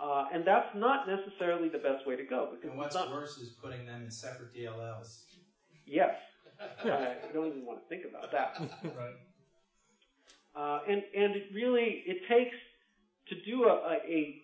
Uh, 0.00 0.26
and 0.32 0.44
that's 0.44 0.68
not 0.74 1.06
necessarily 1.08 1.68
the 1.68 1.78
best 1.78 2.06
way 2.06 2.16
to 2.16 2.24
go 2.24 2.48
because 2.52 2.70
And 2.70 2.78
what's 2.78 2.94
not, 2.94 3.10
worse 3.12 3.38
is 3.38 3.50
putting 3.50 3.86
them 3.86 4.02
in 4.02 4.10
separate 4.10 4.54
DLLs. 4.54 5.22
yes, 5.86 6.14
I 6.84 7.14
don't 7.32 7.46
even 7.48 7.64
want 7.64 7.80
to 7.82 7.88
think 7.88 8.04
about 8.08 8.30
that. 8.32 8.60
Right. 8.84 9.14
Uh, 10.54 10.80
and 10.86 11.02
and 11.16 11.34
it 11.34 11.44
really 11.54 12.02
it 12.04 12.28
takes 12.28 12.54
to 13.28 13.34
do 13.50 13.64
a, 13.64 13.72
a, 13.72 13.94
a 14.06 14.42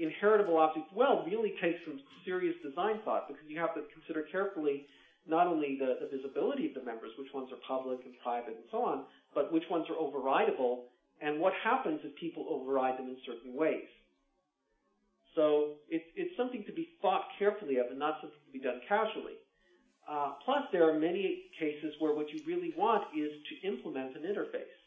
inheritable 0.00 0.56
object 0.56 0.86
well 0.92 1.24
really 1.30 1.54
takes 1.62 1.78
some 1.86 2.00
serious 2.24 2.56
design 2.64 2.98
thought 3.04 3.28
because 3.28 3.44
you 3.46 3.56
have 3.60 3.72
to 3.74 3.82
consider 3.94 4.26
carefully 4.32 4.86
not 5.28 5.46
only 5.46 5.76
the, 5.78 5.98
the 6.00 6.16
visibility 6.16 6.66
of 6.66 6.74
the 6.74 6.82
members, 6.82 7.10
which 7.18 7.32
ones 7.34 7.50
are 7.52 7.60
public 7.66 8.00
and 8.04 8.14
private 8.22 8.56
and 8.56 8.64
so 8.70 8.84
on, 8.84 9.04
but 9.34 9.52
which 9.52 9.64
ones 9.70 9.86
are 9.90 9.96
overridable 9.96 10.88
and 11.20 11.40
what 11.40 11.52
happens 11.62 12.00
if 12.02 12.14
people 12.16 12.46
override 12.48 12.98
them 12.98 13.06
in 13.08 13.16
certain 13.26 13.54
ways. 13.54 13.88
So 15.34 15.74
it's 15.88 16.04
it's 16.16 16.36
something 16.36 16.64
to 16.66 16.72
be 16.72 16.88
thought 17.00 17.24
carefully 17.38 17.76
of 17.76 17.86
and 17.90 17.98
not 17.98 18.18
something 18.20 18.40
to 18.46 18.52
be 18.52 18.58
done 18.58 18.80
casually. 18.88 19.38
Uh, 20.08 20.32
plus, 20.44 20.64
there 20.72 20.88
are 20.88 20.98
many 20.98 21.44
cases 21.60 21.94
where 21.98 22.14
what 22.14 22.30
you 22.32 22.40
really 22.46 22.72
want 22.76 23.04
is 23.14 23.30
to 23.50 23.68
implement 23.68 24.16
an 24.16 24.22
interface. 24.22 24.78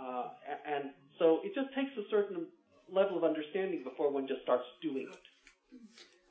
Uh, 0.00 0.28
and 0.66 0.90
so 1.18 1.40
it 1.44 1.54
just 1.54 1.74
takes 1.74 1.90
a 1.98 2.08
certain 2.10 2.46
level 2.90 3.18
of 3.18 3.24
understanding 3.24 3.84
before 3.84 4.10
one 4.10 4.26
just 4.26 4.40
starts 4.42 4.64
doing 4.82 5.08
it. 5.12 5.78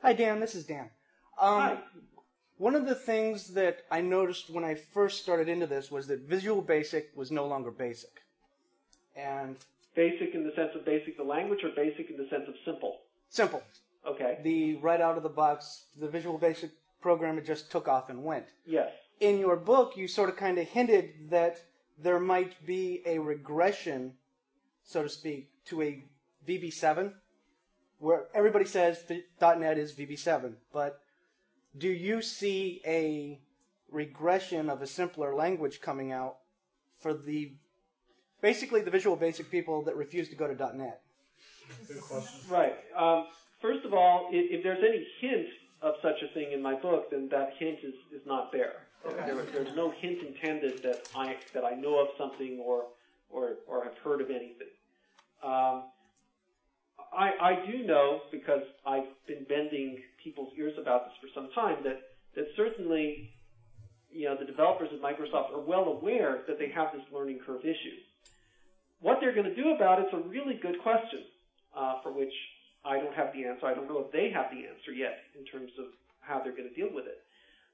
Hi, 0.02 0.14
Dan. 0.14 0.40
This 0.40 0.56
is 0.56 0.66
Dan. 0.66 0.90
Um, 1.40 1.62
Hi. 1.62 1.78
One 2.58 2.74
of 2.74 2.88
the 2.88 2.96
things 2.96 3.50
that 3.50 3.86
I 3.92 4.02
noticed 4.02 4.50
when 4.50 4.64
I 4.64 4.76
first 4.76 5.22
started 5.22 5.48
into 5.48 5.68
this 5.68 5.92
was 5.92 6.08
that 6.08 6.22
Visual 6.22 6.62
Basic 6.62 7.12
was 7.16 7.32
no 7.32 7.46
longer 7.46 7.70
basic. 7.70 8.22
And 9.16 9.58
Basic 9.96 10.36
in 10.36 10.44
the 10.44 10.54
sense 10.56 10.72
of 10.76 10.86
basic 10.86 11.18
the 11.18 11.24
language, 11.24 11.64
or 11.64 11.70
basic 11.76 12.12
in 12.12 12.18
the 12.18 12.28
sense 12.30 12.48
of 12.48 12.54
simple? 12.66 13.00
simple. 13.30 13.64
Okay. 14.06 14.38
The 14.44 14.76
right 14.76 15.02
out 15.02 15.18
of 15.18 15.24
the 15.24 15.30
box, 15.30 15.86
the 16.00 16.08
Visual 16.08 16.38
Basic 16.38 16.72
program, 17.02 17.38
it 17.38 17.46
just 17.46 17.72
took 17.72 17.88
off 17.88 18.10
and 18.10 18.24
went. 18.24 18.46
Yes. 18.66 18.92
In 19.20 19.40
your 19.40 19.56
book, 19.56 19.98
you 19.98 20.08
sort 20.08 20.30
of 20.30 20.38
kind 20.38 20.58
of 20.60 20.68
hinted 20.68 21.30
that 21.32 21.62
there 21.98 22.20
might 22.20 22.64
be 22.66 23.02
a 23.06 23.18
regression, 23.18 24.14
so 24.84 25.04
to 25.04 25.10
speak, 25.10 25.50
to 25.66 25.82
a 25.82 26.04
VB7, 26.48 27.12
where 28.00 28.26
everybody 28.34 28.66
says 28.66 29.04
.NET 29.42 29.78
is 29.80 29.94
VB7, 29.94 30.54
but 30.72 31.02
do 31.78 31.90
you 31.90 32.22
see 32.22 32.82
a 32.86 33.40
regression 33.92 34.70
of 34.70 34.82
a 34.82 34.88
simpler 34.88 35.34
language 35.36 35.82
coming 35.82 36.12
out 36.12 36.38
for 37.00 37.14
the 37.14 37.54
basically 38.42 38.82
the 38.82 38.92
Visual 38.92 39.16
Basic 39.16 39.50
people 39.50 39.84
that 39.84 39.96
refuse 39.96 40.30
to 40.30 40.36
go 40.36 40.48
to 40.48 40.78
.NET? 40.78 41.02
Good 41.88 42.02
question. 42.02 42.40
Right. 42.50 42.76
Um, 42.96 43.28
first 43.62 43.86
of 43.86 43.94
all, 43.94 44.30
if, 44.32 44.60
if 44.60 44.64
there's 44.64 44.84
any 44.84 45.06
hint 45.20 45.48
of 45.82 45.96
such 46.02 46.22
a 46.24 46.34
thing 46.34 46.52
in 46.52 46.62
my 46.62 46.76
book, 46.76 47.12
then 47.12 47.28
that 47.30 47.54
hint 47.58 47.80
is, 47.84 47.94
is 48.14 48.26
not 48.26 48.52
there. 48.52 48.74
There, 49.26 49.42
there's 49.54 49.76
no 49.76 49.92
hint 49.92 50.20
intended 50.22 50.84
that 50.84 51.08
I 51.16 51.38
that 51.54 51.64
I 51.64 51.72
know 51.72 52.00
of 52.00 52.10
something 52.18 52.60
or 52.60 52.86
or 53.30 53.58
or 53.68 53.84
have 53.84 53.98
heard 54.00 54.22
of 54.22 54.30
anything. 54.30 54.68
Um, 55.44 55.84
I 57.14 57.32
I 57.40 57.66
do 57.66 57.86
know 57.86 58.22
because 58.32 58.64
I've 58.86 59.08
been 59.28 59.46
bending 59.48 60.02
people's 60.24 60.54
ears 60.58 60.74
about 60.80 61.06
this 61.06 61.14
for 61.22 61.30
some 61.34 61.50
time 61.54 61.84
that 61.84 62.02
that 62.36 62.46
certainly 62.56 63.32
you 64.10 64.26
know 64.26 64.38
the 64.38 64.46
developers 64.46 64.90
at 64.94 65.02
Microsoft 65.02 65.54
are 65.54 65.62
well 65.62 65.86
aware 65.86 66.44
that 66.48 66.60
they 66.60 66.70
have 66.70 66.90
this 66.94 67.04
learning 67.12 67.40
curve 67.46 67.62
issue. 67.62 67.98
What 69.00 69.20
they're 69.22 69.34
going 69.34 69.46
to 69.46 69.56
do 69.56 69.76
about 69.76 70.00
it's 70.00 70.14
a 70.14 70.28
really 70.28 70.56
good 70.56 70.80
question 70.82 71.22
uh, 71.76 72.02
for 72.02 72.12
which 72.12 72.34
I 72.84 73.00
don't 73.00 73.14
have 73.14 73.34
the 73.34 73.46
answer. 73.46 73.66
I 73.68 73.74
don't 73.74 73.88
know 73.88 74.00
if 74.00 74.12
they 74.12 74.32
have 74.34 74.50
the 74.50 74.66
answer 74.66 74.92
yet 74.92 75.20
in 75.38 75.46
terms 75.46 75.72
of 75.78 75.86
how 76.22 76.42
they're 76.42 76.56
going 76.56 76.70
to 76.70 76.76
deal 76.76 76.94
with 76.94 77.06
it. 77.06 77.20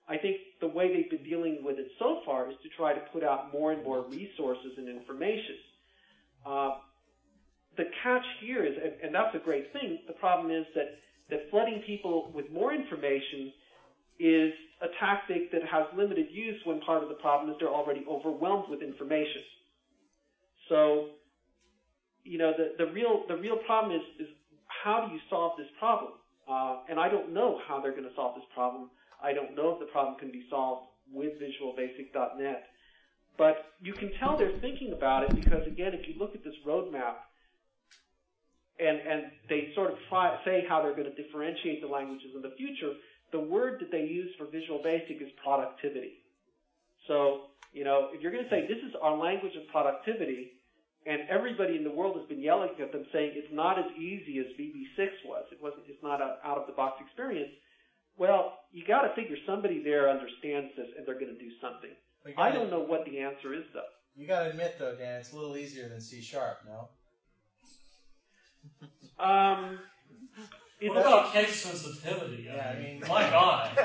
I 0.08 0.18
think 0.18 0.38
the 0.60 0.68
way 0.68 0.94
they've 0.94 1.10
been 1.10 1.24
dealing 1.24 1.64
with 1.64 1.80
it 1.80 1.88
so 1.98 2.22
far 2.26 2.50
is 2.50 2.58
to 2.64 2.70
try 2.70 2.94
to 2.94 3.00
put 3.14 3.24
out 3.24 3.54
more 3.54 3.72
and 3.72 3.84
more 3.84 4.04
resources 4.10 4.74
and 4.78 4.90
information. 4.90 5.56
Uh, 6.46 6.72
the 7.78 7.86
catch 8.04 8.26
here 8.42 8.66
is, 8.66 8.74
and, 8.82 8.94
and 9.04 9.16
that's 9.16 9.36
a 9.36 9.44
great 9.44 9.72
thing, 9.74 10.00
the 10.08 10.14
problem 10.14 10.52
is 10.52 10.66
that, 10.76 11.00
that 11.30 11.50
flooding 11.50 11.82
people 11.86 12.32
with 12.36 12.52
more 12.52 12.74
information 12.74 13.52
is 14.20 14.54
a 14.82 14.88
tactic 15.00 15.52
that 15.52 15.62
has 15.64 15.86
limited 15.96 16.28
use 16.32 16.60
when 16.66 16.80
part 16.82 17.02
of 17.02 17.10
the 17.10 17.16
problem 17.16 17.50
is 17.50 17.56
they're 17.60 17.70
already 17.70 18.06
overwhelmed 18.10 18.66
with 18.70 18.82
information. 18.82 19.42
So, 20.70 21.10
you 22.24 22.38
know, 22.38 22.54
the, 22.56 22.84
the 22.84 22.92
real 22.92 23.24
the 23.28 23.36
real 23.36 23.58
problem 23.66 23.96
is 23.96 24.02
is 24.20 24.28
how 24.84 25.06
do 25.06 25.14
you 25.14 25.20
solve 25.30 25.54
this 25.58 25.68
problem? 25.80 26.14
Uh, 26.50 26.80
and 26.90 27.00
I 27.00 27.10
don't 27.10 27.34
know 27.34 27.60
how 27.68 27.82
they're 27.82 27.92
going 27.92 28.04
to 28.04 28.16
solve 28.16 28.36
this 28.36 28.46
problem. 28.54 28.90
I 29.22 29.34
don't 29.34 29.56
know 29.56 29.74
if 29.74 29.80
the 29.80 29.92
problem 29.92 30.20
can 30.20 30.32
be 30.32 30.44
solved 30.50 30.88
with 31.12 31.40
Visual 31.40 31.74
Basic 31.76 32.14
.NET. 32.14 32.64
But 33.38 33.74
you 33.82 33.94
can 33.94 34.12
tell 34.20 34.38
they're 34.38 34.60
thinking 34.60 34.94
about 34.94 35.24
it 35.24 35.36
because, 35.36 35.66
again, 35.66 35.94
if 35.94 36.08
you 36.08 36.16
look 36.20 36.36
at 36.36 36.44
this 36.44 36.54
roadmap, 36.68 37.16
and 38.80 38.98
and 39.00 39.32
they 39.50 39.72
sort 39.76 39.92
of 39.92 39.98
try, 40.10 40.38
say 40.46 40.66
how 40.68 40.82
they're 40.82 40.96
going 40.96 41.10
to 41.10 41.16
differentiate 41.22 41.82
the 41.82 41.88
languages 41.88 42.32
in 42.36 42.42
the 42.42 42.54
future, 42.58 42.94
the 43.32 43.40
word 43.40 43.80
that 43.80 43.92
they 43.92 44.04
use 44.06 44.34
for 44.38 44.46
Visual 44.46 44.82
Basic 44.84 45.22
is 45.22 45.30
productivity. 45.44 46.24
So, 47.08 47.52
you 47.74 47.84
know, 47.84 48.10
if 48.14 48.22
you're 48.22 48.32
going 48.32 48.46
to 48.46 48.50
say 48.50 48.68
this 48.68 48.82
is 48.84 48.96
our 49.02 49.18
language 49.18 49.54
of 49.56 49.68
productivity, 49.72 50.54
and 51.06 51.22
everybody 51.30 51.76
in 51.76 51.84
the 51.84 51.92
world 51.92 52.16
has 52.18 52.26
been 52.28 52.42
yelling 52.42 52.70
at 52.82 52.92
them 52.92 53.06
saying 53.12 53.34
it's 53.36 53.52
not 53.52 53.78
as 53.78 53.92
easy 53.98 54.40
as 54.40 54.46
VB6 54.58 55.08
was. 55.26 55.44
It 55.52 55.62
wasn't. 55.62 55.84
It's 55.88 56.02
not 56.02 56.22
an 56.22 56.38
out 56.46 56.58
of 56.58 56.68
the 56.68 56.74
box 56.74 57.02
experience. 57.04 57.52
Well, 58.18 58.60
you 58.72 58.86
got 58.86 59.02
to 59.02 59.14
figure 59.16 59.36
somebody 59.46 59.84
there 59.84 60.10
understands 60.10 60.72
this 60.78 60.88
and 60.98 61.06
they're 61.06 61.20
going 61.20 61.34
to 61.36 61.40
do 61.40 61.52
something. 61.60 61.90
I 62.26 62.32
gotta- 62.32 62.60
don't 62.60 62.72
know 62.72 62.80
what 62.80 63.06
the 63.06 63.20
answer 63.20 63.54
is 63.54 63.66
though. 63.74 63.90
You 64.16 64.28
got 64.28 64.44
to 64.44 64.52
admit, 64.52 64.76
though, 64.78 64.96
Dan, 64.96 65.20
it's 65.20 65.34
a 65.34 65.36
little 65.36 65.58
easier 65.58 65.90
than 65.90 66.00
C 66.00 66.22
sharp, 66.22 66.60
no? 66.68 66.90
Um, 69.20 69.80
it's 70.80 70.90
What 70.94 71.06
about 71.06 71.32
case 71.34 71.62
sensitivity? 71.62 72.44
Yeah, 72.48 72.74
I 72.76 72.80
mean- 72.82 73.04
my 73.08 73.30
God. 73.30 73.78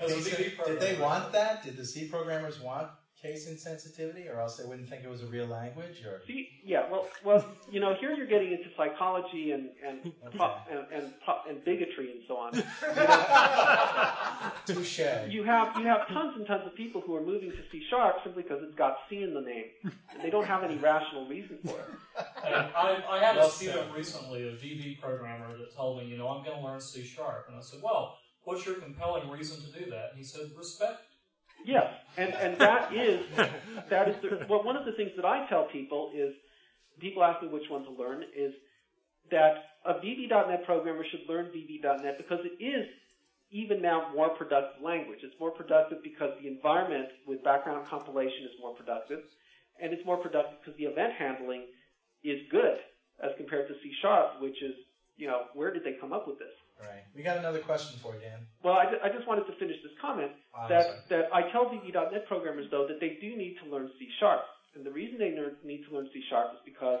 As 0.00 0.26
a 0.26 0.64
Did 0.66 0.80
they 0.80 0.98
want 0.98 1.32
that? 1.32 1.62
Did 1.62 1.76
the 1.76 1.84
C 1.84 2.08
programmers 2.08 2.60
want 2.60 2.88
case 3.24 3.48
insensitivity, 3.48 4.30
or 4.30 4.38
else 4.38 4.58
they 4.58 4.64
wouldn't 4.64 4.88
think 4.88 5.02
it 5.02 5.08
was 5.10 5.22
a 5.22 5.26
real 5.26 5.46
language? 5.46 6.04
Or 6.04 6.20
See, 6.26 6.50
yeah, 6.62 6.90
well, 6.90 7.08
well, 7.24 7.44
you 7.70 7.80
know, 7.80 7.94
here 7.94 8.12
you're 8.12 8.26
getting 8.26 8.52
into 8.52 8.66
psychology 8.76 9.52
and 9.52 9.70
and 9.86 10.12
po- 10.36 10.58
and, 10.70 10.80
and, 10.92 11.12
po- 11.24 11.40
and 11.48 11.64
bigotry 11.64 12.12
and 12.12 12.20
so 12.28 12.36
on. 12.36 12.52
touche. 14.66 15.00
You 15.30 15.42
have 15.44 15.76
you 15.78 15.86
have 15.86 16.06
tons 16.08 16.36
and 16.36 16.46
tons 16.46 16.66
of 16.66 16.74
people 16.74 17.00
who 17.00 17.16
are 17.16 17.22
moving 17.22 17.50
to 17.50 17.56
C 17.72 17.82
sharp 17.88 18.16
simply 18.22 18.42
because 18.42 18.62
it's 18.62 18.76
got 18.76 18.98
C 19.08 19.22
in 19.22 19.32
the 19.32 19.40
name, 19.40 19.64
and 19.82 20.22
they 20.22 20.30
don't 20.30 20.46
have 20.46 20.62
any 20.62 20.76
rational 20.76 21.26
reason 21.26 21.58
for 21.64 21.78
it. 21.78 21.86
And 22.44 22.54
I, 22.54 23.02
I 23.08 23.18
had 23.24 23.36
Well 23.36 23.48
a 23.48 23.50
student 23.50 23.90
recently, 23.94 24.48
a 24.48 24.52
VB 24.52 25.00
programmer, 25.00 25.56
that 25.56 25.74
told 25.74 25.98
me, 25.98 26.04
you 26.06 26.18
know, 26.18 26.28
I'm 26.28 26.44
going 26.44 26.58
to 26.58 26.64
learn 26.64 26.80
C 26.80 27.04
sharp. 27.04 27.46
And 27.48 27.56
I 27.56 27.60
said, 27.62 27.80
well, 27.82 28.18
what's 28.44 28.66
your 28.66 28.76
compelling 28.76 29.28
reason 29.30 29.60
to 29.64 29.78
do 29.78 29.90
that? 29.90 30.10
And 30.10 30.18
he 30.18 30.24
said, 30.24 30.50
respect. 30.56 31.00
Yes, 31.64 31.86
and 32.16 32.32
and 32.34 32.58
that 32.58 32.92
is 32.94 33.24
that 33.90 34.08
is 34.08 34.16
the, 34.22 34.46
well 34.48 34.62
one 34.62 34.76
of 34.76 34.84
the 34.84 34.92
things 34.92 35.12
that 35.16 35.24
I 35.24 35.46
tell 35.48 35.64
people 35.64 36.10
is 36.14 36.34
people 37.00 37.24
ask 37.24 37.42
me 37.42 37.48
which 37.48 37.68
one 37.70 37.84
to 37.84 37.90
learn 37.90 38.22
is 38.36 38.52
that 39.30 39.64
a 39.86 39.94
VB.NET 39.94 40.64
programmer 40.64 41.04
should 41.10 41.28
learn 41.28 41.46
VB.NET 41.46 42.18
because 42.18 42.40
it 42.44 42.62
is 42.62 42.86
even 43.50 43.80
now 43.80 44.10
more 44.14 44.30
productive 44.30 44.82
language. 44.82 45.20
It's 45.22 45.38
more 45.38 45.50
productive 45.50 46.02
because 46.02 46.30
the 46.42 46.48
environment 46.48 47.08
with 47.26 47.42
background 47.44 47.86
compilation 47.88 48.44
is 48.44 48.52
more 48.60 48.74
productive, 48.74 49.20
and 49.80 49.92
it's 49.92 50.04
more 50.04 50.16
productive 50.18 50.58
because 50.60 50.78
the 50.78 50.84
event 50.84 51.14
handling 51.18 51.64
is 52.22 52.40
good 52.50 52.78
as 53.22 53.30
compared 53.36 53.68
to 53.68 53.74
C 53.82 53.92
Sharp, 54.02 54.40
which 54.40 54.60
is 54.62 54.74
you 55.16 55.26
know 55.26 55.42
where 55.54 55.72
did 55.72 55.84
they 55.84 55.96
come 56.00 56.12
up 56.12 56.26
with 56.28 56.38
this? 56.38 56.54
Right. 56.80 57.04
We 57.14 57.22
got 57.22 57.38
another 57.38 57.60
question 57.60 57.98
for 58.02 58.14
you, 58.14 58.20
Dan. 58.20 58.46
Well, 58.62 58.74
I, 58.74 59.06
I 59.06 59.08
just 59.08 59.26
wanted 59.26 59.46
to 59.46 59.54
finish 59.56 59.76
this 59.82 59.92
comment 60.00 60.32
that, 60.68 60.86
sorry. 60.86 60.98
that 61.10 61.24
I 61.32 61.50
tell 61.52 61.66
VB.NET 61.66 62.26
programmers, 62.26 62.66
though, 62.70 62.86
that 62.88 63.00
they 63.00 63.18
do 63.20 63.36
need 63.36 63.56
to 63.62 63.70
learn 63.70 63.90
C 63.98 64.08
Sharp. 64.18 64.42
And 64.74 64.84
the 64.84 64.90
reason 64.90 65.18
they 65.18 65.30
need 65.64 65.84
to 65.88 65.94
learn 65.94 66.08
C 66.12 66.22
Sharp 66.28 66.52
is 66.52 66.60
because, 66.64 67.00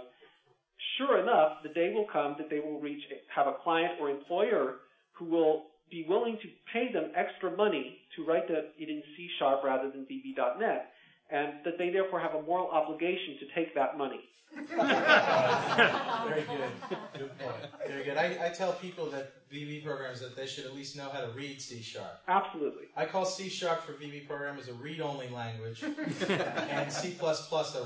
sure 0.96 1.20
enough, 1.20 1.62
the 1.62 1.70
day 1.70 1.92
will 1.92 2.06
come 2.06 2.36
that 2.38 2.48
they 2.48 2.60
will 2.60 2.80
reach 2.80 3.02
have 3.34 3.46
a 3.48 3.54
client 3.64 4.00
or 4.00 4.10
employer 4.10 4.76
who 5.12 5.24
will 5.26 5.64
be 5.90 6.06
willing 6.08 6.38
to 6.42 6.48
pay 6.72 6.92
them 6.92 7.10
extra 7.14 7.54
money 7.56 7.98
to 8.16 8.24
write 8.24 8.48
the, 8.48 8.70
it 8.78 8.88
in 8.88 9.02
C 9.16 9.28
Sharp 9.38 9.62
rather 9.64 9.90
than 9.90 10.06
VB.NET, 10.06 10.90
and 11.34 11.54
that 11.64 11.76
they 11.78 11.90
therefore 11.90 12.20
have 12.20 12.34
a 12.34 12.42
moral 12.42 12.68
obligation 12.68 13.36
to 13.40 13.46
take 13.54 13.74
that 13.74 13.98
money. 13.98 14.20
Very 14.68 16.42
good. 16.42 16.70
Good 17.18 17.38
point. 17.40 17.56
Very 17.88 18.04
good. 18.04 18.16
I, 18.16 18.46
I 18.46 18.48
tell 18.50 18.72
people 18.74 19.10
that 19.10 19.32
VB 19.52 19.84
programs 19.84 20.20
that 20.20 20.36
they 20.36 20.46
should 20.46 20.64
at 20.64 20.72
least 20.76 20.96
know 20.96 21.08
how 21.08 21.22
to 21.22 21.32
read 21.32 21.60
C 21.60 21.82
sharp. 21.82 22.20
Absolutely. 22.28 22.84
I 22.96 23.04
call 23.04 23.24
C 23.24 23.48
sharp 23.48 23.82
for 23.84 23.94
VB 23.94 24.28
programmers 24.28 24.68
a 24.68 24.74
read-only 24.74 25.28
language, 25.30 25.82
and 26.28 26.92
C++ 26.92 27.16
a 27.20 27.34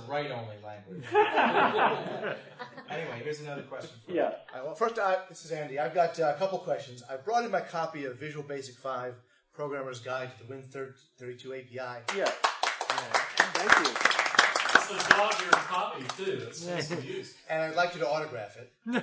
write-only 0.07 0.57
language. 0.63 1.05
anyway, 2.91 3.23
here's 3.25 3.41
another 3.41 3.63
question 3.63 3.97
for 4.05 4.11
you. 4.11 4.19
Yes. 4.19 4.35
All 4.53 4.59
right, 4.59 4.67
well, 4.67 4.75
first, 4.75 4.99
uh, 4.99 5.21
this 5.31 5.47
is 5.47 5.53
Andy. 5.53 5.79
I've 5.79 5.95
got 5.95 6.21
uh, 6.21 6.35
a 6.37 6.39
couple 6.39 6.59
questions. 6.59 7.03
I 7.09 7.17
brought 7.17 7.47
in 7.47 7.51
my 7.51 7.63
copy 7.63 8.05
of 8.05 8.19
Visual 8.19 8.45
Basic 8.45 8.77
5 8.77 9.15
Programmer's 9.55 10.01
Guide 10.01 10.31
to 10.39 10.47
the 10.47 10.55
Win32 10.55 11.47
API. 11.47 12.03
Yes. 12.15 12.35
Thank 13.59 13.89
you. 13.89 13.95
It's 14.75 15.07
a 15.07 15.11
dog 15.11 15.35
eared 15.43 15.53
copy, 15.53 16.05
too. 16.17 16.47
It's 16.47 16.65
nice 16.65 16.89
to 16.89 17.03
use. 17.03 17.35
And 17.51 17.63
I'd 17.63 17.75
like 17.75 17.95
you 17.95 18.01
to 18.01 18.09
autograph 18.09 18.57
it. 18.57 18.73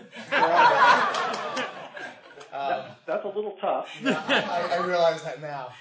um, 2.54 2.86
That's 3.06 3.26
a 3.26 3.28
little 3.28 3.58
tough. 3.60 3.90
I, 4.06 4.78
I 4.80 4.86
realize 4.86 5.24
that 5.24 5.42
now. 5.42 5.74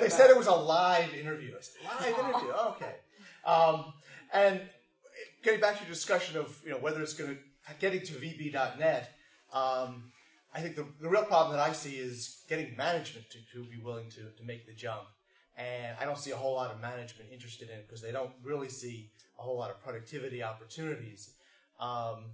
they 0.00 0.08
said 0.08 0.30
it 0.30 0.36
was 0.36 0.46
a 0.46 0.52
live 0.54 1.12
interview. 1.14 1.54
I 1.54 1.60
said, 1.60 2.12
live 2.12 2.18
interview? 2.30 2.52
Oh, 2.54 2.76
okay. 2.76 2.94
Um, 3.44 3.92
and 4.32 4.62
getting 5.42 5.60
back 5.60 5.76
to 5.76 5.84
your 5.84 5.92
discussion 5.92 6.38
of 6.38 6.58
you 6.64 6.70
know 6.70 6.78
whether 6.78 7.02
it's 7.02 7.12
going 7.12 7.36
to 7.36 7.74
getting 7.80 8.00
to 8.00 8.14
VB.net, 8.14 9.10
um, 9.52 10.10
I 10.54 10.60
think 10.60 10.76
the, 10.76 10.86
the 11.00 11.08
real 11.08 11.24
problem 11.24 11.56
that 11.56 11.62
I 11.62 11.72
see 11.72 11.96
is 11.96 12.38
getting 12.48 12.74
management 12.76 13.26
to, 13.30 13.38
to 13.52 13.64
be 13.70 13.76
willing 13.82 14.08
to, 14.10 14.20
to 14.20 14.44
make 14.44 14.66
the 14.66 14.72
jump. 14.72 15.04
And 15.56 15.96
I 16.00 16.04
don't 16.04 16.18
see 16.18 16.32
a 16.32 16.36
whole 16.36 16.54
lot 16.54 16.70
of 16.72 16.80
management 16.80 17.30
interested 17.32 17.68
in 17.70 17.76
it 17.76 17.86
because 17.86 18.02
they 18.02 18.12
don't 18.12 18.32
really 18.42 18.68
see 18.68 19.10
a 19.38 19.42
whole 19.42 19.56
lot 19.56 19.70
of 19.70 19.80
productivity 19.82 20.42
opportunities. 20.42 21.34
Um, 21.78 22.24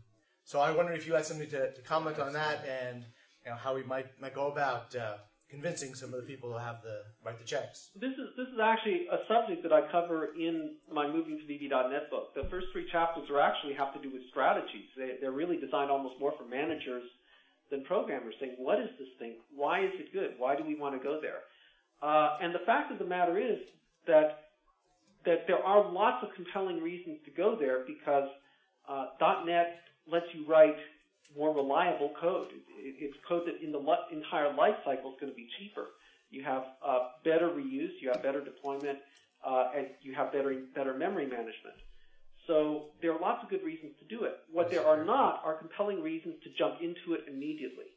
so 0.44 0.60
I 0.60 0.70
wonder 0.70 0.92
if 0.92 1.06
you 1.06 1.14
had 1.14 1.26
something 1.26 1.48
to, 1.50 1.72
to 1.72 1.82
comment 1.82 2.18
on 2.18 2.32
that 2.32 2.66
and 2.66 3.04
you 3.44 3.50
know, 3.50 3.56
how 3.56 3.74
we 3.74 3.82
might, 3.82 4.06
might 4.20 4.34
go 4.34 4.48
about 4.48 4.94
uh, 4.96 5.16
convincing 5.50 5.94
some 5.94 6.14
of 6.14 6.20
the 6.20 6.26
people 6.26 6.52
to 6.52 6.58
have 6.58 6.80
the 6.82 7.02
write 7.24 7.38
the 7.38 7.44
checks. 7.44 7.90
This 7.98 8.14
is 8.14 8.30
this 8.38 8.46
is 8.48 8.60
actually 8.62 9.10
a 9.10 9.18
subject 9.26 9.62
that 9.64 9.72
I 9.72 9.82
cover 9.90 10.30
in 10.38 10.76
my 10.90 11.06
Moving 11.10 11.38
to 11.38 11.44
VB.NET 11.44 12.08
book. 12.08 12.34
The 12.34 12.46
first 12.48 12.68
three 12.72 12.86
chapters 12.90 13.28
are 13.28 13.40
actually 13.40 13.74
have 13.74 13.92
to 13.94 14.00
do 14.00 14.10
with 14.10 14.22
strategies. 14.30 14.86
They, 14.96 15.18
they're 15.20 15.34
really 15.34 15.58
designed 15.58 15.90
almost 15.90 16.20
more 16.20 16.32
for 16.38 16.46
managers 16.46 17.02
than 17.70 17.84
programmers, 17.84 18.34
saying, 18.38 18.54
"What 18.58 18.78
is 18.80 18.90
this 18.98 19.10
thing? 19.18 19.42
Why 19.54 19.82
is 19.84 19.92
it 19.98 20.12
good? 20.12 20.38
Why 20.38 20.54
do 20.54 20.62
we 20.64 20.76
want 20.76 20.94
to 20.94 21.02
go 21.02 21.20
there?" 21.20 21.42
Uh, 22.02 22.38
and 22.40 22.54
the 22.54 22.60
fact 22.64 22.90
of 22.92 22.98
the 22.98 23.04
matter 23.04 23.38
is 23.38 23.58
that 24.06 24.50
that 25.26 25.46
there 25.46 25.58
are 25.58 25.92
lots 25.92 26.24
of 26.24 26.34
compelling 26.34 26.80
reasons 26.80 27.18
to 27.26 27.30
go 27.30 27.54
there 27.54 27.84
because 27.86 28.28
uh, 28.88 29.06
.NET 29.44 29.80
lets 30.10 30.24
you 30.32 30.46
write 30.46 30.76
more 31.36 31.54
reliable 31.54 32.12
code. 32.18 32.48
It, 32.48 32.62
it, 32.78 32.94
it's 32.98 33.16
code 33.28 33.42
that 33.46 33.62
in 33.62 33.70
the 33.70 33.80
entire 34.12 34.54
life 34.54 34.76
cycle 34.84 35.12
is 35.12 35.20
going 35.20 35.30
to 35.30 35.36
be 35.36 35.46
cheaper. 35.58 35.88
You 36.30 36.42
have 36.44 36.64
uh, 36.84 37.08
better 37.24 37.48
reuse, 37.48 37.90
you 38.00 38.10
have 38.12 38.22
better 38.22 38.42
deployment, 38.42 38.98
uh, 39.44 39.72
and 39.76 39.88
you 40.00 40.14
have 40.14 40.32
better 40.32 40.54
better 40.74 40.94
memory 40.94 41.26
management. 41.26 41.76
So 42.46 42.86
there 43.02 43.12
are 43.12 43.20
lots 43.20 43.44
of 43.44 43.50
good 43.50 43.62
reasons 43.62 43.92
to 44.00 44.16
do 44.16 44.24
it. 44.24 44.38
What 44.50 44.70
there 44.70 44.86
are 44.86 45.04
not 45.04 45.42
are 45.44 45.54
compelling 45.54 46.02
reasons 46.02 46.34
to 46.44 46.50
jump 46.58 46.80
into 46.80 47.14
it 47.14 47.24
immediately. 47.28 47.92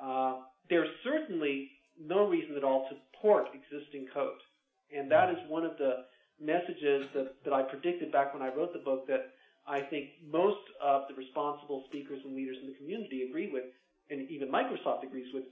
Uh, 0.00 0.42
there's 0.68 0.88
certainly 1.02 1.70
no 2.00 2.28
reason 2.28 2.56
at 2.56 2.64
all 2.64 2.88
to 2.90 2.96
port 3.20 3.48
existing 3.54 4.06
code, 4.12 4.40
and 4.94 5.10
that 5.10 5.30
is 5.30 5.38
one 5.48 5.64
of 5.64 5.76
the 5.78 6.04
messages 6.40 7.06
that, 7.14 7.34
that 7.44 7.52
I 7.52 7.62
predicted 7.62 8.12
back 8.12 8.34
when 8.34 8.42
I 8.42 8.54
wrote 8.54 8.72
the 8.72 8.78
book 8.80 9.06
that 9.08 9.32
I 9.66 9.80
think 9.80 10.10
most 10.30 10.60
of 10.82 11.02
the 11.08 11.14
responsible 11.14 11.84
speakers 11.88 12.20
and 12.24 12.34
leaders 12.34 12.56
in 12.60 12.68
the 12.68 12.74
community 12.74 13.26
agree 13.28 13.50
with, 13.50 13.64
and 14.10 14.30
even 14.30 14.48
Microsoft 14.48 15.02
agrees 15.02 15.32
with. 15.34 15.44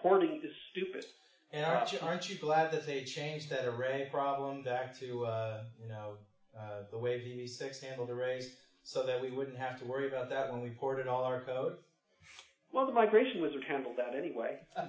Porting 0.00 0.40
is 0.44 0.52
stupid. 0.70 1.04
And 1.50 1.64
aren't 1.64 1.92
you 1.92 1.98
aren't 2.02 2.30
you 2.30 2.36
glad 2.36 2.70
that 2.70 2.86
they 2.86 3.02
changed 3.02 3.50
that 3.50 3.64
array 3.64 4.08
problem 4.12 4.62
back 4.62 4.96
to 5.00 5.26
uh, 5.26 5.62
you 5.82 5.88
know 5.88 6.12
uh, 6.56 6.82
the 6.90 6.98
way 6.98 7.18
VB6 7.20 7.82
handled 7.82 8.10
arrays, 8.10 8.52
so 8.82 9.04
that 9.04 9.20
we 9.20 9.30
wouldn't 9.30 9.58
have 9.58 9.78
to 9.80 9.84
worry 9.84 10.06
about 10.06 10.30
that 10.30 10.52
when 10.52 10.62
we 10.62 10.70
ported 10.70 11.08
all 11.08 11.24
our 11.24 11.40
code? 11.40 11.76
Well, 12.72 12.86
the 12.86 12.92
migration 12.92 13.40
wizard 13.40 13.64
handled 13.66 13.96
that 13.96 14.14
anyway. 14.14 14.58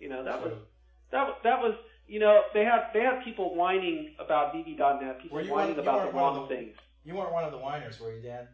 you 0.00 0.08
know 0.08 0.22
that 0.24 0.42
was 0.42 0.52
that 1.12 1.26
was 1.26 1.36
that 1.44 1.60
was 1.60 1.74
you 2.08 2.18
know 2.18 2.42
they 2.54 2.64
had 2.64 2.86
they 2.92 3.00
had 3.00 3.22
people 3.24 3.54
whining 3.54 4.14
about 4.18 4.52
VB.NET, 4.54 5.20
people 5.22 5.38
whining 5.38 5.50
one- 5.76 5.78
about 5.78 6.06
the 6.10 6.16
wrong 6.16 6.48
the- 6.48 6.54
things. 6.56 6.76
You 7.04 7.14
weren't 7.16 7.32
one 7.32 7.44
of 7.44 7.50
the 7.52 7.58
whiners, 7.58 7.98
were 8.00 8.14
you, 8.14 8.22
Dan? 8.22 8.46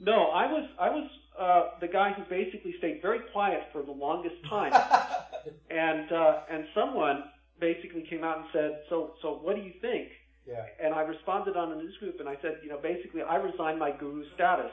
No, 0.00 0.30
I 0.30 0.46
was 0.50 0.68
I 0.78 0.88
was 0.90 1.08
uh, 1.38 1.78
the 1.80 1.86
guy 1.88 2.12
who 2.12 2.22
basically 2.24 2.74
stayed 2.78 3.00
very 3.02 3.20
quiet 3.32 3.62
for 3.72 3.82
the 3.82 3.92
longest 3.92 4.36
time, 4.48 4.72
and 5.70 6.10
uh, 6.12 6.40
and 6.50 6.66
someone 6.74 7.24
basically 7.60 8.02
came 8.02 8.24
out 8.24 8.38
and 8.38 8.46
said, 8.52 8.82
"So 8.88 9.14
so 9.22 9.38
what 9.42 9.56
do 9.56 9.62
you 9.62 9.72
think?" 9.80 10.08
Yeah. 10.46 10.66
And 10.82 10.92
I 10.94 11.00
responded 11.02 11.56
on 11.56 11.72
a 11.72 11.76
news 11.76 11.96
group, 11.98 12.20
and 12.20 12.28
I 12.28 12.36
said, 12.42 12.58
you 12.62 12.68
know, 12.68 12.76
basically, 12.76 13.22
I 13.22 13.36
resigned 13.36 13.78
my 13.78 13.90
guru 13.92 14.24
status. 14.34 14.70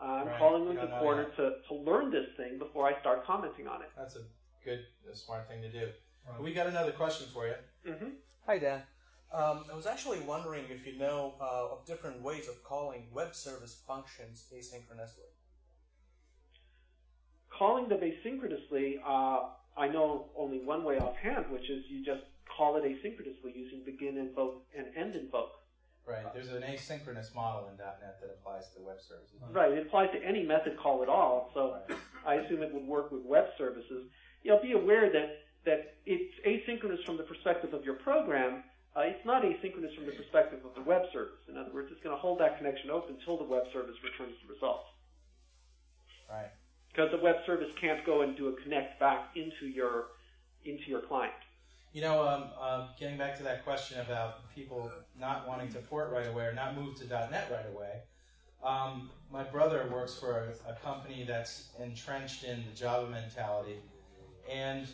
Uh, 0.00 0.04
I'm 0.04 0.28
Right. 0.28 0.38
calling 0.38 0.68
into 0.70 0.86
corner 1.00 1.24
to, 1.36 1.54
to 1.68 1.74
learn 1.74 2.12
this 2.12 2.26
thing 2.36 2.58
before 2.60 2.86
I 2.86 2.98
start 3.00 3.24
commenting 3.26 3.66
on 3.66 3.82
it. 3.82 3.88
That's 3.98 4.14
a 4.14 4.22
good, 4.64 4.86
a 5.12 5.16
smart 5.16 5.48
thing 5.48 5.62
to 5.62 5.68
do. 5.68 5.88
We 6.40 6.54
got 6.54 6.66
another 6.66 6.92
question 6.92 7.26
for 7.32 7.46
you. 7.46 7.54
hmm 7.84 8.10
Hi, 8.46 8.58
Dan. 8.58 8.82
Um, 9.32 9.64
I 9.70 9.76
was 9.76 9.86
actually 9.86 10.20
wondering 10.20 10.64
if 10.70 10.86
you 10.86 10.98
know 10.98 11.34
uh, 11.40 11.68
of 11.72 11.86
different 11.86 12.20
ways 12.22 12.48
of 12.48 12.62
calling 12.64 13.06
web 13.12 13.34
service 13.34 13.80
functions 13.86 14.44
asynchronously. 14.52 15.28
Calling 17.50 17.88
them 17.88 18.00
asynchronously, 18.00 18.98
uh, 19.06 19.50
I 19.76 19.88
know 19.88 20.30
only 20.36 20.58
one 20.64 20.82
way 20.82 20.98
offhand, 20.98 21.50
which 21.50 21.70
is 21.70 21.84
you 21.88 22.04
just 22.04 22.22
call 22.56 22.76
it 22.76 22.84
asynchronously 22.84 23.54
using 23.54 23.82
begin 23.84 24.16
invoke 24.16 24.62
and 24.76 24.86
end 24.96 25.14
invoke. 25.14 25.52
Right. 26.06 26.32
There's 26.32 26.48
an 26.48 26.62
asynchronous 26.62 27.32
model 27.34 27.68
in 27.68 27.76
.NET 27.76 28.20
that 28.20 28.30
applies 28.30 28.68
to 28.74 28.80
web 28.80 28.96
services. 29.00 29.36
Right. 29.52 29.70
It 29.72 29.86
applies 29.86 30.10
to 30.12 30.24
any 30.24 30.42
method 30.42 30.76
call 30.78 31.02
at 31.02 31.08
all. 31.08 31.50
So 31.54 31.78
I 32.26 32.34
assume 32.36 32.62
it 32.62 32.72
would 32.74 32.86
work 32.86 33.12
with 33.12 33.22
web 33.22 33.44
services. 33.56 34.08
You 34.42 34.50
know, 34.50 34.60
be 34.60 34.72
aware 34.72 35.12
that 35.12 35.36
that 35.64 35.96
it's 36.06 36.34
asynchronous 36.46 37.04
from 37.04 37.16
the 37.16 37.22
perspective 37.22 37.74
of 37.74 37.84
your 37.84 37.94
program, 37.94 38.62
uh, 38.96 39.00
it's 39.00 39.24
not 39.24 39.42
asynchronous 39.42 39.94
from 39.94 40.06
the 40.06 40.12
perspective 40.12 40.60
of 40.64 40.74
the 40.74 40.82
web 40.82 41.02
service. 41.12 41.38
In 41.48 41.56
other 41.56 41.72
words, 41.72 41.88
it's 41.92 42.02
going 42.02 42.14
to 42.14 42.20
hold 42.20 42.40
that 42.40 42.58
connection 42.58 42.90
open 42.90 43.16
until 43.18 43.36
the 43.36 43.44
web 43.44 43.64
service 43.72 43.96
returns 44.02 44.34
the 44.46 44.52
results. 44.52 44.88
Right. 46.28 46.50
Because 46.92 47.10
the 47.12 47.22
web 47.22 47.36
service 47.46 47.68
can't 47.80 48.04
go 48.04 48.22
and 48.22 48.36
do 48.36 48.48
a 48.48 48.62
connect 48.62 48.98
back 48.98 49.30
into 49.36 49.66
your 49.66 50.06
into 50.64 50.84
your 50.88 51.00
client. 51.00 51.32
You 51.92 52.02
know, 52.02 52.26
um, 52.26 52.44
uh, 52.60 52.88
getting 52.98 53.16
back 53.16 53.36
to 53.38 53.42
that 53.44 53.64
question 53.64 53.98
about 54.00 54.52
people 54.54 54.92
not 55.18 55.48
wanting 55.48 55.72
to 55.72 55.78
port 55.78 56.10
right 56.12 56.26
away 56.26 56.44
or 56.44 56.52
not 56.52 56.76
move 56.76 56.96
to 56.96 57.06
.NET 57.06 57.50
right 57.50 57.66
away, 57.74 58.02
um, 58.62 59.10
my 59.32 59.42
brother 59.42 59.88
works 59.92 60.14
for 60.14 60.54
a, 60.66 60.70
a, 60.70 60.74
company 60.74 61.24
that's 61.26 61.68
entrenched 61.80 62.44
in 62.44 62.62
the 62.70 62.76
Java 62.76 63.08
mentality, 63.08 63.76
and 64.50 64.86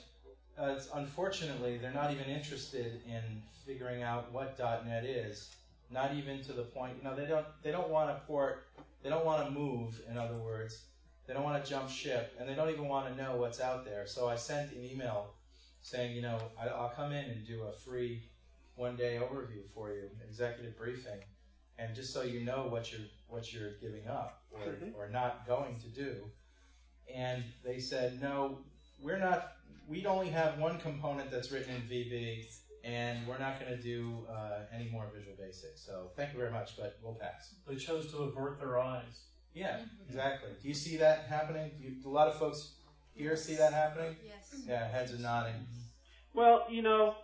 uh, 0.58 0.78
unfortunately, 0.94 1.78
they're 1.78 1.92
not 1.92 2.12
even 2.12 2.24
interested 2.24 3.00
in 3.06 3.42
figuring 3.66 4.02
out 4.02 4.32
what 4.32 4.58
.NET 4.58 5.04
is. 5.04 5.50
Not 5.90 6.14
even 6.14 6.42
to 6.44 6.52
the 6.52 6.62
point, 6.62 6.94
you 6.98 7.04
know, 7.04 7.14
they 7.14 7.26
don't 7.26 7.46
they 7.62 7.70
don't 7.70 7.88
want 7.88 8.10
to 8.10 8.20
port, 8.26 8.66
they 9.02 9.10
don't 9.10 9.24
want 9.24 9.44
to 9.44 9.50
move. 9.52 10.00
In 10.10 10.18
other 10.18 10.34
words, 10.34 10.82
they 11.26 11.34
don't 11.34 11.44
want 11.44 11.62
to 11.62 11.70
jump 11.70 11.88
ship, 11.88 12.34
and 12.40 12.48
they 12.48 12.54
don't 12.54 12.70
even 12.70 12.88
want 12.88 13.08
to 13.08 13.22
know 13.22 13.36
what's 13.36 13.60
out 13.60 13.84
there. 13.84 14.06
So 14.06 14.28
I 14.28 14.34
sent 14.34 14.72
an 14.72 14.84
email 14.84 15.28
saying, 15.82 16.16
you 16.16 16.22
know, 16.22 16.38
I, 16.60 16.66
will 16.66 16.92
come 16.96 17.12
in 17.12 17.24
and 17.24 17.46
do 17.46 17.62
a 17.62 17.72
free 17.72 18.22
one 18.74 18.96
day 18.96 19.20
overview 19.22 19.62
for 19.74 19.92
you, 19.92 20.10
executive 20.28 20.76
briefing, 20.76 21.20
and 21.78 21.94
just 21.94 22.12
so 22.12 22.22
you 22.22 22.40
know 22.40 22.66
what 22.68 22.90
you're 22.90 23.06
what 23.28 23.52
you're 23.52 23.72
giving 23.80 24.06
up 24.08 24.42
or, 24.52 24.72
mm-hmm. 24.72 24.88
or 24.96 25.08
not 25.08 25.46
going 25.46 25.78
to 25.80 25.88
do. 25.88 26.16
And 27.14 27.44
they 27.64 27.78
said, 27.78 28.20
no, 28.20 28.58
we're 29.00 29.18
not. 29.18 29.52
We 29.88 30.06
only 30.06 30.28
have 30.30 30.58
one 30.58 30.78
component 30.78 31.30
that's 31.30 31.52
written 31.52 31.74
in 31.74 31.82
VB, 31.82 32.46
and 32.84 33.26
we're 33.26 33.38
not 33.38 33.60
going 33.60 33.76
to 33.76 33.82
do 33.82 34.26
uh, 34.30 34.60
any 34.74 34.88
more 34.88 35.10
Visual 35.14 35.36
Basic. 35.38 35.76
So 35.76 36.10
thank 36.16 36.32
you 36.32 36.38
very 36.38 36.50
much, 36.50 36.76
but 36.76 36.98
we'll 37.02 37.14
pass. 37.14 37.54
They 37.66 37.76
chose 37.76 38.10
to 38.12 38.18
avert 38.18 38.58
their 38.58 38.78
eyes. 38.78 39.22
Yeah, 39.54 39.76
mm-hmm. 39.76 40.08
exactly. 40.08 40.50
Do 40.60 40.68
you 40.68 40.74
see 40.74 40.96
that 40.98 41.26
happening? 41.28 41.70
Do, 41.78 41.84
you, 41.84 41.90
do 42.02 42.08
a 42.08 42.10
lot 42.10 42.28
of 42.28 42.38
folks 42.38 42.74
here 43.14 43.36
see 43.36 43.54
that 43.54 43.72
happening? 43.72 44.16
Yes. 44.24 44.54
Mm-hmm. 44.54 44.70
Yeah, 44.70 44.88
heads 44.88 45.12
are 45.14 45.18
nodding. 45.18 45.54
Mm-hmm. 45.54 46.38
Well, 46.38 46.66
you 46.70 46.82
know, 46.82 47.14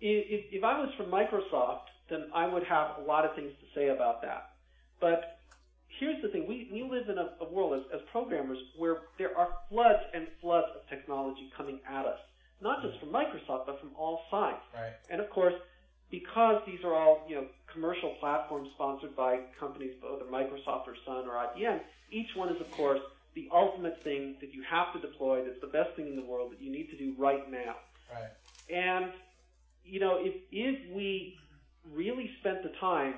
if, 0.00 0.46
if 0.52 0.64
I 0.64 0.80
was 0.80 0.90
from 0.96 1.06
Microsoft, 1.06 1.86
then 2.10 2.26
I 2.34 2.46
would 2.46 2.64
have 2.64 2.98
a 2.98 3.02
lot 3.02 3.24
of 3.24 3.34
things 3.36 3.52
to 3.60 3.78
say 3.78 3.88
about 3.88 4.22
that. 4.22 4.50
But 5.00 5.38
here's 5.98 6.20
the 6.22 6.28
thing: 6.28 6.46
we, 6.46 6.68
we 6.72 6.82
live 6.82 7.08
in 7.08 7.18
a, 7.18 7.30
a 7.40 7.52
world 7.52 7.74
as, 7.74 8.00
as 8.00 8.00
programmers 8.10 8.58
where 8.76 8.98
there 9.18 9.36
are 9.36 9.48
floods 9.68 10.02
and 10.14 10.26
floods 10.40 10.68
of 10.74 10.88
technology 10.88 11.50
coming 11.56 11.80
at 11.88 12.06
us, 12.06 12.18
not 12.60 12.82
just 12.82 12.98
from 13.00 13.10
Microsoft, 13.10 13.66
but 13.66 13.80
from 13.80 13.90
all 13.96 14.22
sides. 14.30 14.62
Right. 14.74 14.92
And 15.10 15.20
of 15.20 15.30
course, 15.30 15.54
because 16.10 16.62
these 16.66 16.80
are 16.84 16.94
all 16.94 17.26
you 17.28 17.36
know 17.36 17.46
commercial 17.72 18.14
platforms 18.20 18.68
sponsored 18.74 19.16
by 19.16 19.40
companies, 19.58 19.94
whether 20.00 20.24
Microsoft 20.24 20.86
or 20.86 20.96
Sun 21.06 21.26
or 21.26 21.32
IBM, 21.32 21.80
each 22.10 22.34
one 22.36 22.48
is 22.48 22.60
of 22.60 22.70
course 22.72 23.00
the 23.34 23.48
ultimate 23.52 24.02
thing 24.04 24.36
that 24.40 24.52
you 24.52 24.62
have 24.68 24.92
to 24.92 25.00
deploy. 25.00 25.42
That's 25.44 25.60
the 25.60 25.66
best 25.66 25.96
thing 25.96 26.06
in 26.06 26.16
the 26.16 26.24
world 26.24 26.52
that 26.52 26.60
you 26.60 26.70
need 26.70 26.90
to 26.90 26.96
do 26.96 27.14
right 27.18 27.50
now. 27.50 27.76
Right. 28.12 28.30
And 28.70 29.12
you 29.84 30.00
know, 30.00 30.18
if 30.20 30.34
if 30.50 30.94
we 30.94 31.38
really 31.92 32.30
spent 32.40 32.62
the 32.62 32.72
time 32.80 33.14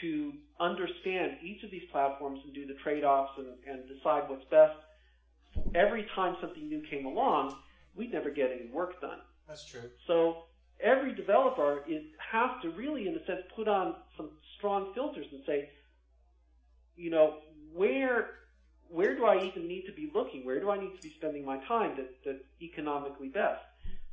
to 0.00 0.32
understand 0.60 1.38
each 1.42 1.62
of 1.64 1.70
these 1.70 1.84
platforms 1.90 2.40
and 2.44 2.54
do 2.54 2.66
the 2.66 2.74
trade-offs 2.74 3.32
and, 3.38 3.48
and 3.66 3.88
decide 3.88 4.28
what's 4.28 4.44
best 4.50 4.76
every 5.74 6.06
time 6.14 6.36
something 6.40 6.68
new 6.68 6.82
came 6.90 7.06
along, 7.06 7.56
we'd 7.94 8.12
never 8.12 8.30
get 8.30 8.50
any 8.50 8.70
work 8.70 9.00
done. 9.00 9.18
That's 9.48 9.64
true. 9.64 9.90
So 10.06 10.44
every 10.80 11.14
developer 11.14 11.82
is 11.88 12.02
has 12.32 12.50
to 12.62 12.70
really, 12.70 13.08
in 13.08 13.14
a 13.14 13.24
sense, 13.26 13.42
put 13.56 13.68
on 13.68 13.94
some 14.16 14.30
strong 14.56 14.92
filters 14.94 15.26
and 15.32 15.42
say, 15.46 15.70
you 16.96 17.10
know, 17.10 17.38
where 17.72 18.30
where 18.88 19.14
do 19.14 19.24
I 19.24 19.44
even 19.44 19.68
need 19.68 19.86
to 19.86 19.92
be 19.92 20.10
looking? 20.12 20.44
Where 20.44 20.58
do 20.58 20.70
I 20.70 20.78
need 20.78 20.94
to 20.96 21.02
be 21.02 21.14
spending 21.16 21.44
my 21.44 21.58
time 21.66 21.96
that, 21.96 22.10
that's 22.24 22.42
economically 22.60 23.28
best? 23.28 23.62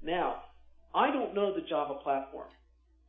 Now, 0.03 0.43
I 0.93 1.12
don't 1.12 1.33
know 1.33 1.53
the 1.53 1.62
Java 1.62 1.95
platform, 1.95 2.49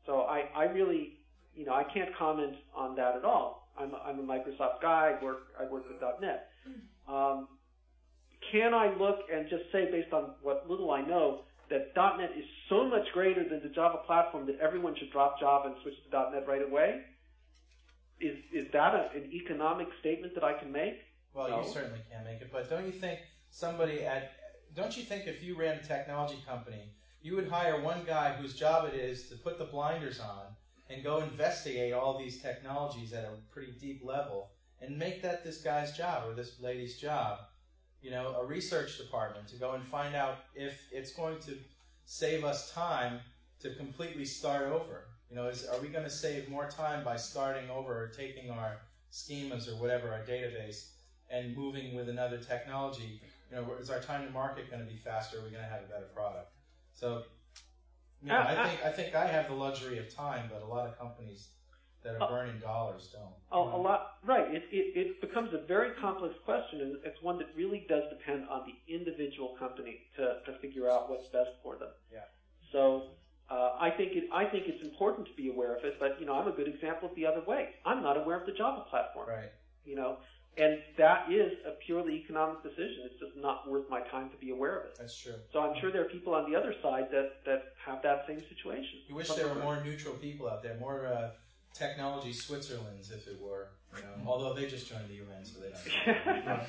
so 0.07 0.23
I, 0.23 0.49
I 0.57 0.65
really, 0.65 1.18
you 1.59 1.67
know, 1.67 1.75
I 1.75 1.83
can't 1.83 2.15
comment 2.17 2.55
on 2.75 2.95
that 2.97 3.17
at 3.17 3.25
all. 3.25 3.69
I'm 3.77 3.93
a, 3.93 3.97
I'm 3.97 4.21
a 4.21 4.23
Microsoft 4.23 4.81
guy. 4.81 5.17
I 5.19 5.25
work 5.25 5.49
I 5.61 5.65
work 5.65 5.85
with 5.89 6.01
.NET. 6.21 6.49
Um, 7.09 7.49
can 8.53 8.73
I 8.73 8.95
look 8.97 9.19
and 9.33 9.49
just 9.51 9.65
say, 9.73 9.91
based 9.91 10.13
on 10.13 10.35
what 10.43 10.71
little 10.71 10.93
I 10.93 11.03
know, 11.03 11.41
that 11.69 11.93
.NET 11.97 12.31
is 12.39 12.45
so 12.69 12.89
much 12.89 13.07
greater 13.13 13.47
than 13.49 13.61
the 13.63 13.69
Java 13.71 13.99
platform 14.07 14.47
that 14.47 14.59
everyone 14.61 14.95
should 14.97 15.11
drop 15.11 15.41
Java 15.41 15.69
and 15.69 15.77
switch 15.83 15.95
to 16.11 16.31
.NET 16.33 16.47
right 16.47 16.63
away? 16.63 17.03
Is 18.21 18.37
is 18.53 18.67
that 18.73 18.95
a, 18.95 19.11
an 19.17 19.31
economic 19.33 19.89
statement 19.99 20.35
that 20.37 20.45
I 20.45 20.53
can 20.55 20.71
make? 20.71 21.01
Well, 21.35 21.51
no. 21.51 21.63
you 21.63 21.69
certainly 21.69 22.01
can 22.11 22.25
make 22.25 22.41
it, 22.41 22.51
but 22.53 22.71
don't 22.71 22.87
you 22.87 22.93
think 22.93 23.19
somebody 23.51 24.05
at 24.05 24.31
don't 24.77 24.97
you 24.97 25.03
think 25.03 25.27
if 25.27 25.43
you 25.43 25.57
ran 25.57 25.79
a 25.79 25.83
technology 25.83 26.39
company, 26.47 26.93
you 27.21 27.35
would 27.35 27.49
hire 27.49 27.81
one 27.81 28.03
guy 28.07 28.35
whose 28.35 28.55
job 28.55 28.89
it 28.89 28.95
is 28.95 29.29
to 29.29 29.35
put 29.37 29.59
the 29.59 29.65
blinders 29.65 30.21
on 30.21 30.55
and 30.91 31.05
go 31.05 31.19
investigate 31.19 31.93
all 31.93 32.19
these 32.19 32.41
technologies 32.41 33.13
at 33.13 33.25
a 33.25 33.53
pretty 33.53 33.73
deep 33.73 34.03
level 34.05 34.51
and 34.81 34.99
make 34.99 35.23
that 35.23 35.45
this 35.45 35.59
guy's 35.59 35.97
job 35.97 36.29
or 36.29 36.35
this 36.35 36.61
lady's 36.61 36.97
job? 36.97 37.41
You 38.01 38.11
know, 38.11 38.37
a 38.41 38.47
research 38.47 38.97
department 38.97 39.49
to 39.49 39.57
go 39.57 39.73
and 39.73 39.85
find 39.85 40.15
out 40.15 40.37
if 40.55 40.81
it's 40.93 41.13
going 41.13 41.41
to 41.41 41.57
save 42.05 42.45
us 42.45 42.71
time 42.73 43.21
to 43.61 43.75
completely 43.75 44.25
start 44.25 44.69
over. 44.69 45.05
You 45.31 45.37
know, 45.37 45.47
is, 45.47 45.67
are 45.67 45.81
we 45.81 45.89
going 45.89 46.05
to 46.05 46.11
save 46.11 46.49
more 46.49 46.71
time 46.71 47.05
by 47.05 47.17
starting 47.17 47.69
over 47.71 47.93
or 47.93 48.09
taking 48.09 48.51
our 48.51 48.79
schemas 49.13 49.69
or 49.69 49.77
whatever, 49.77 50.11
our 50.13 50.21
database, 50.21 50.91
and 51.29 51.57
moving 51.57 51.95
with 51.95 52.09
another 52.09 52.39
technology 52.39 53.21
you 53.51 53.57
know, 53.57 53.67
is 53.81 53.91
our 53.91 54.01
time 54.01 54.27
to 54.27 54.33
market 54.33 54.71
going 54.71 54.85
to 54.85 54.91
be 54.91 54.99
faster? 54.99 55.39
Are 55.39 55.43
we 55.43 55.51
going 55.51 55.63
to 55.63 55.71
have 55.71 55.81
a 55.81 55.87
better 55.87 56.09
product? 56.15 56.51
So, 56.93 57.23
you 58.23 58.29
know, 58.29 58.37
uh, 58.37 58.45
I 58.49 58.69
think 58.69 58.85
I 58.85 58.91
think 58.91 59.15
I 59.15 59.27
have 59.27 59.49
the 59.49 59.55
luxury 59.55 59.99
of 59.99 60.15
time, 60.15 60.51
but 60.53 60.63
a 60.63 60.67
lot 60.67 60.89
of 60.89 60.99
companies 60.99 61.49
that 62.03 62.17
are 62.17 62.23
uh, 62.23 62.29
burning 62.29 62.59
dollars 62.61 63.09
don't. 63.13 63.33
A, 63.53 63.77
a 63.77 63.81
lot, 63.81 64.19
right? 64.25 64.55
It, 64.55 64.65
it 64.71 64.97
it 64.99 65.21
becomes 65.21 65.53
a 65.55 65.67
very 65.67 65.91
complex 66.01 66.35
question, 66.45 66.81
and 66.81 66.97
it's 67.05 67.23
one 67.23 67.39
that 67.39 67.49
really 67.57 67.87
does 67.89 68.05
depend 68.11 68.49
on 68.49 68.63
the 68.67 68.95
individual 68.95 69.57
company 69.59 70.01
to 70.17 70.41
to 70.47 70.59
figure 70.61 70.91
out 70.91 71.09
what's 71.11 71.29
best 71.29 71.51
for 71.63 71.77
them. 71.77 71.91
Yeah. 72.13 72.21
So. 72.73 73.11
Uh, 73.51 73.73
I 73.81 73.89
think 73.89 74.13
it. 74.13 74.25
I 74.31 74.45
think 74.45 74.65
it's 74.67 74.85
important 74.85 75.27
to 75.27 75.33
be 75.33 75.49
aware 75.49 75.75
of 75.75 75.83
it, 75.83 75.95
but 75.99 76.21
you 76.21 76.27
know, 76.27 76.35
I'm 76.35 76.49
a 76.49 76.53
good 76.53 76.69
example 76.69 77.09
of 77.09 77.15
the 77.17 77.25
other 77.25 77.41
way. 77.47 77.71
I'm 77.87 78.03
not 78.03 78.19
aware 78.19 78.39
of 78.39 78.45
the 78.45 78.53
Java 78.53 78.85
platform. 78.91 79.27
Right. 79.27 79.51
You 79.87 79.97
know, 79.97 80.19
and 80.59 80.79
that 80.97 81.31
is 81.31 81.53
a 81.67 81.73
purely 81.87 82.15
economic 82.15 82.63
decision. 82.63 83.05
It's 83.05 83.21
just 83.21 83.37
not 83.37 83.69
worth 83.71 83.89
my 83.89 84.01
time 84.09 84.31
to 84.31 84.37
be 84.37 84.51
aware 84.51 84.81
of 84.81 84.85
it. 84.87 84.97
That's 84.99 85.17
true. 85.17 85.35
So 85.53 85.61
I'm 85.61 85.79
sure 85.81 85.93
there 85.93 86.03
are 86.03 86.09
people 86.09 86.35
on 86.35 86.51
the 86.51 86.59
other 86.59 86.75
side 86.83 87.09
that, 87.13 87.45
that 87.47 87.75
have 87.85 88.03
that 88.03 88.25
same 88.27 88.41
situation. 88.49 89.01
You 89.09 89.15
wish 89.15 89.29
there 89.29 89.49
were 89.49 89.63
more 89.63 89.83
neutral 89.85 90.15
people 90.15 90.49
out 90.49 90.63
there, 90.63 90.77
more 90.81 91.07
uh, 91.07 91.31
technology 91.75 92.33
Switzerlands, 92.33 93.13
if 93.13 93.29
it 93.29 93.41
were. 93.41 93.69
You 93.97 94.03
know, 94.03 94.27
although 94.27 94.53
they 94.53 94.67
just 94.67 94.89
joined 94.89 95.09
the 95.09 95.15
UN, 95.15 95.45
so 95.45 95.61
they 95.61 95.71
don't. 96.47 96.61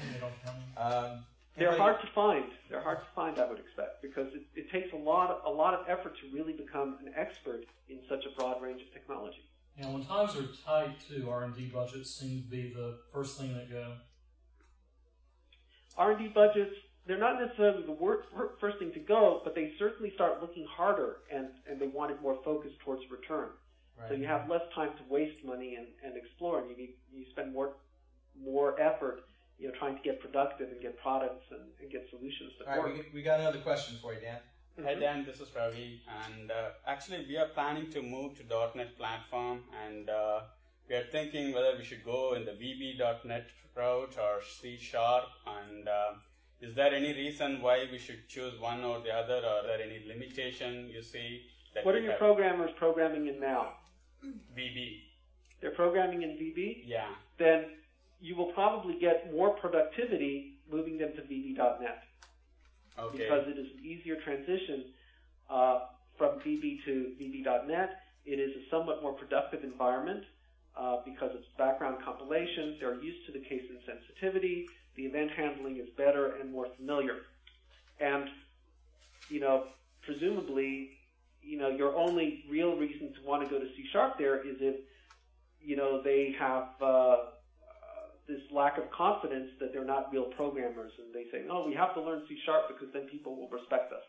um, 0.77 1.25
they're 1.57 1.77
hard 1.77 1.99
to 2.01 2.07
find. 2.13 2.45
They're 2.69 2.81
hard 2.81 2.99
to 2.99 3.05
find, 3.15 3.37
I 3.39 3.49
would 3.49 3.59
expect, 3.59 4.01
because 4.01 4.27
it, 4.33 4.43
it 4.55 4.71
takes 4.71 4.93
a 4.93 4.95
lot, 4.95 5.29
of, 5.29 5.43
a 5.45 5.49
lot 5.55 5.73
of 5.73 5.89
effort 5.89 6.13
to 6.21 6.33
really 6.33 6.53
become 6.53 6.97
an 7.05 7.11
expert 7.17 7.65
in 7.89 7.99
such 8.07 8.23
a 8.25 8.39
broad 8.39 8.61
range 8.61 8.81
of 8.81 8.93
technology. 8.93 9.43
You 9.79 9.85
know, 9.85 9.91
when 9.91 10.05
times 10.05 10.35
are 10.35 10.45
tight, 10.65 10.97
too, 11.07 11.29
R 11.29 11.43
and 11.45 11.55
D 11.55 11.71
budgets 11.73 12.13
seem 12.13 12.41
to 12.41 12.49
be 12.49 12.73
the 12.73 12.97
first 13.13 13.39
thing 13.39 13.53
that 13.53 13.71
go. 13.71 13.93
R 15.97 16.11
and 16.11 16.19
D 16.19 16.27
budgets, 16.27 16.75
they're 17.07 17.17
not 17.17 17.39
necessarily 17.39 17.83
the 17.85 17.93
wor- 17.93 18.25
first 18.59 18.77
thing 18.79 18.91
to 18.91 18.99
go, 18.99 19.39
but 19.45 19.55
they 19.55 19.71
certainly 19.79 20.11
start 20.15 20.41
looking 20.41 20.65
harder, 20.69 21.17
and 21.33 21.47
and 21.69 21.79
they 21.79 21.87
want 21.87 22.11
it 22.11 22.21
more 22.21 22.37
focused 22.43 22.77
towards 22.83 23.03
return. 23.09 23.49
Right. 23.97 24.09
So 24.09 24.15
you 24.15 24.27
have 24.27 24.49
less 24.49 24.63
time 24.75 24.89
to 24.97 25.13
waste 25.13 25.45
money 25.45 25.75
and, 25.75 25.87
and 26.03 26.17
explore, 26.17 26.59
and 26.59 26.69
you 26.69 26.75
need, 26.75 26.95
you 27.13 27.25
spend 27.31 27.53
more 27.53 27.75
more 28.37 28.79
effort, 28.81 29.21
you 29.57 29.69
know, 29.69 29.73
trying 29.79 29.95
to 29.95 30.01
get 30.01 30.19
productive 30.19 30.69
and 30.71 30.81
get 30.81 30.99
products 30.99 31.45
and, 31.51 31.61
and 31.81 31.89
get 31.89 32.05
solutions 32.09 32.51
that 32.59 32.67
All 32.67 32.83
work. 32.83 32.93
Right, 32.95 33.05
we, 33.13 33.19
we 33.19 33.23
got 33.23 33.39
another 33.39 33.59
question 33.59 33.95
for 34.01 34.13
you, 34.13 34.19
Dan. 34.19 34.39
Hi 34.77 34.95
Dan, 34.95 35.25
this 35.25 35.41
is 35.41 35.49
Ravi, 35.53 36.01
and 36.25 36.51
uh, 36.51 36.69
actually 36.87 37.25
we 37.27 37.35
are 37.35 37.47
planning 37.47 37.91
to 37.91 38.01
move 38.01 38.37
to 38.37 38.43
.NET 38.75 38.97
platform, 38.97 39.63
and 39.85 40.09
uh, 40.09 40.41
we 40.87 40.95
are 40.95 41.03
thinking 41.11 41.53
whether 41.53 41.75
we 41.77 41.83
should 41.83 42.05
go 42.05 42.33
in 42.33 42.45
the 42.45 42.51
VB.NET 42.51 43.47
route 43.75 44.15
or 44.17 44.41
C 44.41 44.77
Sharp, 44.77 45.25
and 45.45 45.87
uh, 45.87 46.13
is 46.61 46.75
there 46.75 46.93
any 46.93 47.13
reason 47.13 47.61
why 47.61 47.87
we 47.91 47.97
should 47.97 48.27
choose 48.29 48.57
one 48.59 48.85
or 48.85 49.01
the 49.01 49.13
other, 49.13 49.41
or 49.45 49.59
are 49.59 49.63
there 49.63 49.81
any 49.81 50.01
limitation 50.07 50.89
you 50.89 51.01
see? 51.01 51.41
what 51.83 51.95
are 51.95 51.99
your 51.99 52.11
have? 52.11 52.19
programmers 52.19 52.71
programming 52.77 53.27
in 53.27 53.39
now? 53.39 53.73
VB. 54.57 55.01
They're 55.59 55.71
programming 55.71 56.21
in 56.23 56.29
VB? 56.29 56.83
Yeah. 56.85 57.09
Then 57.37 57.65
you 58.21 58.35
will 58.35 58.53
probably 58.53 58.97
get 58.97 59.33
more 59.33 59.49
productivity 59.49 60.59
moving 60.71 60.97
them 60.97 61.11
to 61.17 61.21
VB.NET 61.21 62.03
okay. 63.05 63.17
because 63.17 63.47
it 63.47 63.57
is 63.57 63.67
an 63.77 63.83
easier 63.83 64.15
transition 64.23 64.85
uh, 65.49 65.79
from 66.17 66.39
VB 66.39 66.83
to 66.85 67.13
VB.NET. 67.19 68.01
It 68.25 68.39
is 68.39 68.51
a 68.55 68.69
somewhat 68.69 69.01
more 69.01 69.13
productive 69.13 69.63
environment 69.63 70.23
uh, 70.77 70.97
because 71.05 71.31
it's 71.33 71.47
background 71.57 71.97
compilation. 72.03 72.77
They're 72.79 73.01
used 73.01 73.25
to 73.27 73.31
the 73.31 73.39
case 73.39 73.63
insensitivity. 73.71 74.65
The 74.95 75.03
event 75.03 75.31
handling 75.31 75.77
is 75.77 75.89
better 75.97 76.35
and 76.35 76.51
more 76.51 76.67
familiar. 76.77 77.17
And, 77.99 78.29
you 79.29 79.39
know, 79.39 79.65
presumably, 80.01 80.91
you 81.41 81.57
know, 81.57 81.69
your 81.69 81.95
only 81.95 82.43
real 82.49 82.75
reason 82.75 83.13
to 83.13 83.27
want 83.27 83.43
to 83.43 83.49
go 83.49 83.59
to 83.59 83.65
C 83.75 83.85
Sharp 83.91 84.17
there 84.17 84.39
is 84.45 84.57
if, 84.59 84.75
you 85.61 85.75
know, 85.75 86.01
they 86.01 86.35
have 86.37 86.67
uh, 86.81 87.17
this 88.29 88.41
lack 88.51 88.77
of 88.77 88.89
confidence 88.91 89.49
that 89.59 89.73
they're 89.73 89.91
not 89.95 90.13
real 90.13 90.29
programmers 90.37 90.93
and 90.99 91.13
they 91.13 91.25
say, 91.31 91.43
no, 91.45 91.65
we 91.67 91.73
have 91.73 91.93
to 91.95 92.01
learn 92.01 92.23
C 92.29 92.37
Sharp 92.45 92.67
because 92.69 92.93
then 92.93 93.07
people 93.09 93.35
will 93.35 93.49
respect 93.49 93.91
us. 93.91 94.05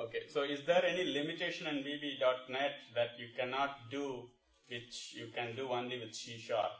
Okay, 0.00 0.22
so 0.32 0.42
is 0.42 0.64
there 0.64 0.82
any 0.84 1.12
limitation 1.12 1.66
in 1.66 1.76
VB.NET 1.84 2.72
that 2.94 3.08
you 3.18 3.26
cannot 3.38 3.90
do 3.90 4.30
which 4.70 5.12
you 5.14 5.26
can 5.34 5.54
do 5.54 5.68
only 5.68 5.98
with 6.00 6.14
C 6.14 6.38
Sharp? 6.38 6.70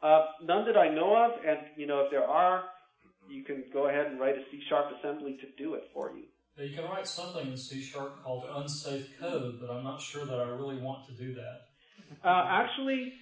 Uh, 0.00 0.26
none 0.44 0.64
that 0.66 0.76
I 0.76 0.88
know 0.94 1.16
of, 1.16 1.32
and 1.44 1.58
you 1.76 1.86
know 1.86 2.00
if 2.04 2.10
there 2.12 2.24
are, 2.24 2.64
you 3.28 3.42
can 3.42 3.64
go 3.72 3.88
ahead 3.88 4.06
and 4.06 4.20
write 4.20 4.36
a 4.36 4.44
C 4.50 4.60
Sharp 4.68 4.86
assembly 4.96 5.38
to 5.40 5.62
do 5.62 5.74
it 5.74 5.88
for 5.92 6.12
you. 6.12 6.24
You 6.64 6.74
can 6.76 6.84
write 6.84 7.08
something 7.08 7.46
in 7.46 7.56
C 7.56 7.82
Sharp 7.82 8.22
called 8.22 8.44
unsafe 8.54 9.18
code, 9.18 9.58
but 9.60 9.70
I'm 9.70 9.82
not 9.82 10.00
sure 10.00 10.24
that 10.24 10.38
I 10.38 10.48
really 10.48 10.80
want 10.80 11.06
to 11.08 11.14
do 11.14 11.34
that. 11.34 11.60
Uh, 12.24 12.46
actually, 12.48 13.12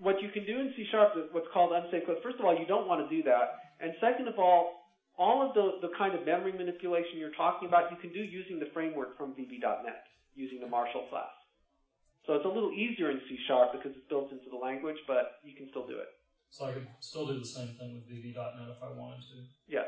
what 0.00 0.22
you 0.22 0.30
can 0.32 0.44
do 0.44 0.58
in 0.58 0.72
C 0.76 0.86
Sharp 0.90 1.12
is 1.16 1.24
what's 1.32 1.48
called 1.52 1.72
unsafe 1.72 2.06
code. 2.06 2.18
First 2.22 2.40
of 2.40 2.44
all, 2.44 2.56
you 2.56 2.66
don't 2.66 2.88
want 2.88 3.04
to 3.04 3.08
do 3.14 3.22
that, 3.24 3.76
and 3.80 3.92
second 4.00 4.28
of 4.28 4.38
all, 4.38 4.80
all 5.18 5.46
of 5.46 5.52
the, 5.54 5.86
the 5.86 5.92
kind 5.96 6.14
of 6.14 6.24
memory 6.24 6.52
manipulation 6.52 7.18
you're 7.18 7.36
talking 7.36 7.68
about, 7.68 7.90
you 7.92 7.98
can 8.00 8.12
do 8.12 8.20
using 8.20 8.58
the 8.58 8.72
framework 8.72 9.16
from 9.18 9.32
VB.NET, 9.32 10.04
using 10.34 10.60
the 10.60 10.66
Marshal 10.66 11.04
class. 11.10 11.28
So 12.26 12.34
it's 12.34 12.44
a 12.44 12.48
little 12.48 12.72
easier 12.72 13.10
in 13.10 13.20
C 13.28 13.36
Sharp 13.46 13.72
because 13.72 13.92
it's 13.96 14.08
built 14.08 14.32
into 14.32 14.48
the 14.50 14.56
language, 14.56 14.96
but 15.06 15.40
you 15.44 15.54
can 15.54 15.68
still 15.68 15.86
do 15.86 15.98
it. 15.98 16.08
So 16.50 16.66
I 16.66 16.72
could 16.72 16.86
still 17.00 17.26
do 17.26 17.38
the 17.38 17.46
same 17.46 17.68
thing 17.78 17.94
with 17.94 18.08
VB.NET 18.08 18.68
if 18.68 18.82
I 18.82 18.92
wanted 18.92 19.20
to. 19.20 19.44
Yeah. 19.68 19.84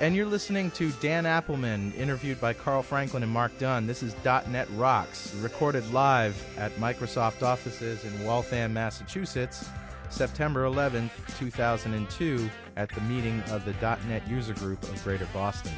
And 0.00 0.16
you're 0.16 0.26
listening 0.26 0.70
to 0.72 0.90
Dan 1.00 1.24
Appleman, 1.24 1.96
interviewed 1.96 2.40
by 2.40 2.52
Carl 2.52 2.82
Franklin 2.82 3.22
and 3.22 3.32
Mark 3.32 3.56
Dunn. 3.58 3.86
This 3.86 4.02
is 4.02 4.14
.NET 4.24 4.68
Rocks, 4.72 5.32
recorded 5.36 5.90
live 5.92 6.36
at 6.58 6.74
Microsoft 6.76 7.42
offices 7.42 8.04
in 8.04 8.24
Waltham, 8.24 8.74
Massachusetts, 8.74 9.68
September 10.10 10.64
11th, 10.64 11.10
2002, 11.38 12.50
at 12.76 12.88
the 12.90 13.00
meeting 13.02 13.42
of 13.50 13.64
the 13.64 13.72
.NET 14.08 14.26
User 14.28 14.54
Group 14.54 14.82
of 14.82 15.02
Greater 15.04 15.28
Boston. 15.32 15.72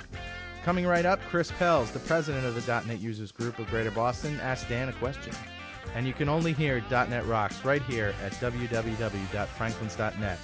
Coming 0.64 0.86
right 0.86 1.06
up, 1.06 1.20
Chris 1.28 1.52
Pels, 1.52 1.90
the 1.90 2.00
president 2.00 2.46
of 2.46 2.54
the 2.54 2.82
.NET 2.86 3.00
Users 3.00 3.30
Group 3.30 3.58
of 3.58 3.68
Greater 3.68 3.90
Boston, 3.90 4.40
asked 4.40 4.68
Dan 4.68 4.88
a 4.88 4.92
question. 4.94 5.34
And 5.94 6.06
you 6.06 6.12
can 6.12 6.28
only 6.28 6.52
hear 6.52 6.82
.NET 6.90 7.26
Rocks 7.26 7.64
right 7.64 7.82
here 7.82 8.14
at 8.24 8.32
www.franklins.net. 8.32 10.38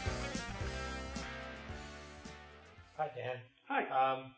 Um, 4.03 4.33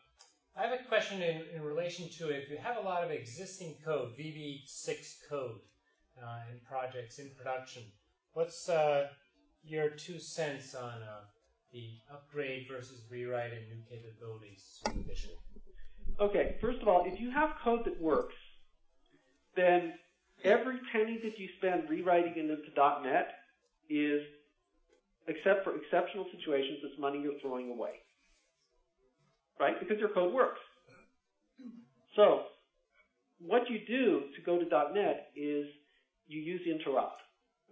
I 0.57 0.63
have 0.63 0.79
a 0.79 0.83
question 0.87 1.21
in, 1.21 1.41
in 1.53 1.61
relation 1.61 2.09
to 2.17 2.29
if 2.29 2.49
you 2.49 2.57
have 2.57 2.77
a 2.77 2.81
lot 2.81 3.03
of 3.03 3.11
existing 3.11 3.75
code, 3.83 4.11
VB6 4.17 5.29
code, 5.29 5.59
uh, 6.21 6.39
in 6.51 6.59
projects 6.67 7.19
in 7.19 7.29
production, 7.37 7.83
what's 8.33 8.69
uh, 8.69 9.07
your 9.63 9.89
two 9.89 10.19
cents 10.19 10.75
on 10.75 11.01
uh, 11.01 11.21
the 11.73 11.89
upgrade 12.13 12.67
versus 12.71 13.01
rewrite 13.09 13.51
and 13.51 13.67
new 13.67 13.83
capabilities 13.89 14.81
mission? 15.07 15.31
Okay, 16.19 16.55
first 16.61 16.81
of 16.81 16.87
all, 16.87 17.03
if 17.05 17.19
you 17.19 17.31
have 17.31 17.49
code 17.63 17.83
that 17.85 17.99
works, 17.99 18.35
then 19.55 19.93
every 20.43 20.77
penny 20.91 21.19
that 21.23 21.37
you 21.37 21.49
spend 21.57 21.89
rewriting 21.89 22.33
it 22.37 22.49
into 22.49 23.01
.NET 23.03 23.33
is, 23.89 24.21
except 25.27 25.63
for 25.63 25.75
exceptional 25.75 26.25
situations, 26.31 26.79
it's 26.83 26.99
money 26.99 27.19
you're 27.21 27.39
throwing 27.41 27.71
away. 27.71 28.04
Right? 29.59 29.79
Because 29.79 29.99
your 29.99 30.09
code 30.09 30.33
works. 30.33 30.59
So, 32.15 32.43
what 33.39 33.69
you 33.69 33.79
do 33.87 34.31
to 34.35 34.41
go 34.45 34.57
to 34.57 34.65
.NET 34.65 35.31
is 35.35 35.67
you 36.27 36.41
use 36.41 36.61
interop, 36.67 37.19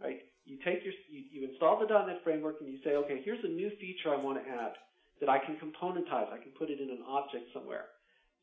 right? 0.02 0.20
You 0.46 0.58
take 0.66 0.84
your, 0.84 0.94
you, 1.10 1.24
you 1.32 1.50
install 1.50 1.80
the 1.80 1.88
.NET 1.88 2.20
framework 2.24 2.58
and 2.60 2.70
you 2.70 2.80
say, 2.84 2.92
okay, 2.96 3.22
here's 3.24 3.44
a 3.44 3.48
new 3.48 3.72
feature 3.80 4.14
I 4.14 4.22
want 4.22 4.44
to 4.44 4.50
add 4.50 4.74
that 5.22 5.30
I 5.30 5.40
can 5.40 5.56
componentize. 5.56 6.28
I 6.32 6.38
can 6.38 6.52
put 6.60 6.70
it 6.70 6.80
in 6.82 6.90
an 6.90 7.00
object 7.08 7.46
somewhere. 7.54 7.86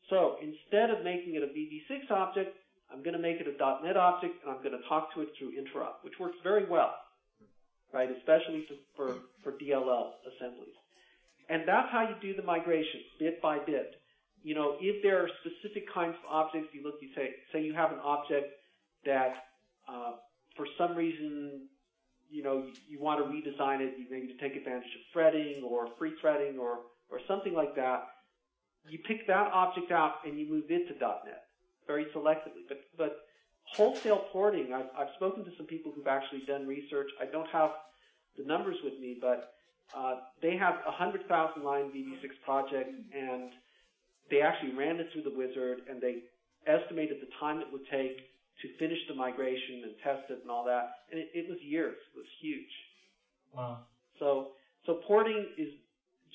So 0.09 0.37
instead 0.41 0.89
of 0.89 1.05
making 1.05 1.35
it 1.35 1.43
a 1.43 1.53
VB6 1.53 2.09
object, 2.09 2.57
I'm 2.91 3.03
going 3.03 3.13
to 3.13 3.21
make 3.21 3.37
it 3.39 3.47
a 3.47 3.55
.NET 3.85 3.95
object 3.95 4.33
and 4.43 4.51
I'm 4.51 4.63
going 4.63 4.75
to 4.75 4.87
talk 4.89 5.13
to 5.13 5.21
it 5.21 5.29
through 5.37 5.53
interop, 5.53 6.03
which 6.03 6.17
works 6.19 6.37
very 6.43 6.65
well, 6.65 6.95
right? 7.93 8.09
Especially 8.09 8.65
for, 8.97 9.13
for, 9.13 9.15
for 9.43 9.51
DLL 9.53 10.17
assemblies. 10.25 10.75
And 11.49 11.63
that's 11.67 11.89
how 11.91 12.07
you 12.07 12.15
do 12.21 12.35
the 12.35 12.45
migration, 12.45 13.01
bit 13.19 13.41
by 13.41 13.59
bit. 13.59 13.95
You 14.43 14.55
know, 14.55 14.77
if 14.79 15.03
there 15.03 15.23
are 15.23 15.29
specific 15.41 15.91
kinds 15.93 16.15
of 16.15 16.25
objects, 16.29 16.69
you 16.73 16.83
look, 16.83 16.95
you 17.01 17.09
say, 17.15 17.29
say 17.53 17.61
you 17.61 17.73
have 17.73 17.91
an 17.91 17.99
object 18.03 18.47
that, 19.05 19.33
uh, 19.87 20.13
for 20.55 20.65
some 20.77 20.95
reason, 20.95 21.67
you 22.29 22.43
know, 22.43 22.59
you, 22.59 22.73
you 22.89 22.99
want 22.99 23.19
to 23.19 23.25
redesign 23.25 23.81
it, 23.81 23.93
you 23.99 24.05
maybe 24.09 24.27
to 24.27 24.37
take 24.37 24.55
advantage 24.55 24.83
of 24.83 25.01
threading 25.13 25.63
or 25.63 25.89
free 25.99 26.13
threading 26.21 26.57
or, 26.57 26.79
or 27.09 27.19
something 27.27 27.53
like 27.53 27.75
that. 27.75 28.07
You 28.89 28.99
pick 29.07 29.27
that 29.27 29.51
object 29.53 29.91
out 29.91 30.25
and 30.25 30.39
you 30.39 30.49
move 30.49 30.65
it 30.69 30.87
to 30.87 30.93
.NET 30.99 31.43
very 31.85 32.05
selectively. 32.15 32.63
But, 32.67 32.79
but 32.97 33.17
wholesale 33.75 34.25
porting, 34.31 34.73
I've, 34.73 34.89
I've 34.97 35.13
spoken 35.17 35.43
to 35.45 35.51
some 35.57 35.67
people 35.67 35.91
who've 35.95 36.07
actually 36.07 36.41
done 36.47 36.65
research. 36.65 37.09
I 37.21 37.25
don't 37.25 37.49
have 37.49 37.71
the 38.37 38.45
numbers 38.45 38.77
with 38.83 38.93
me, 38.99 39.17
but 39.19 39.53
they 40.41 40.57
have 40.57 40.75
a 40.87 40.91
100,000 40.91 41.63
line 41.63 41.91
VB6 41.91 42.29
project 42.45 42.89
and 43.13 43.49
they 44.29 44.41
actually 44.41 44.73
ran 44.73 44.97
it 44.97 45.07
through 45.11 45.23
the 45.23 45.35
wizard 45.35 45.81
and 45.89 46.01
they 46.01 46.23
estimated 46.67 47.17
the 47.21 47.27
time 47.39 47.59
it 47.59 47.67
would 47.71 47.85
take 47.91 48.17
to 48.61 48.67
finish 48.77 48.99
the 49.07 49.15
migration 49.15 49.83
and 49.83 49.93
test 50.03 50.29
it 50.29 50.39
and 50.41 50.51
all 50.51 50.63
that. 50.65 51.07
And 51.11 51.19
it, 51.19 51.29
it 51.33 51.49
was 51.49 51.57
years. 51.61 51.97
It 52.15 52.17
was 52.17 52.27
huge. 52.41 52.71
Wow. 53.53 53.79
So, 54.19 54.51
so 54.85 55.01
porting 55.07 55.47
is 55.57 55.69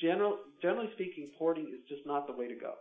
general, 0.00 0.38
generally 0.60 0.90
speaking, 0.94 1.30
porting 1.38 1.66
is 1.66 1.88
just 1.88 2.06
not 2.06 2.26
the 2.26 2.32
way 2.32 2.48
to 2.48 2.54
go. 2.54 2.74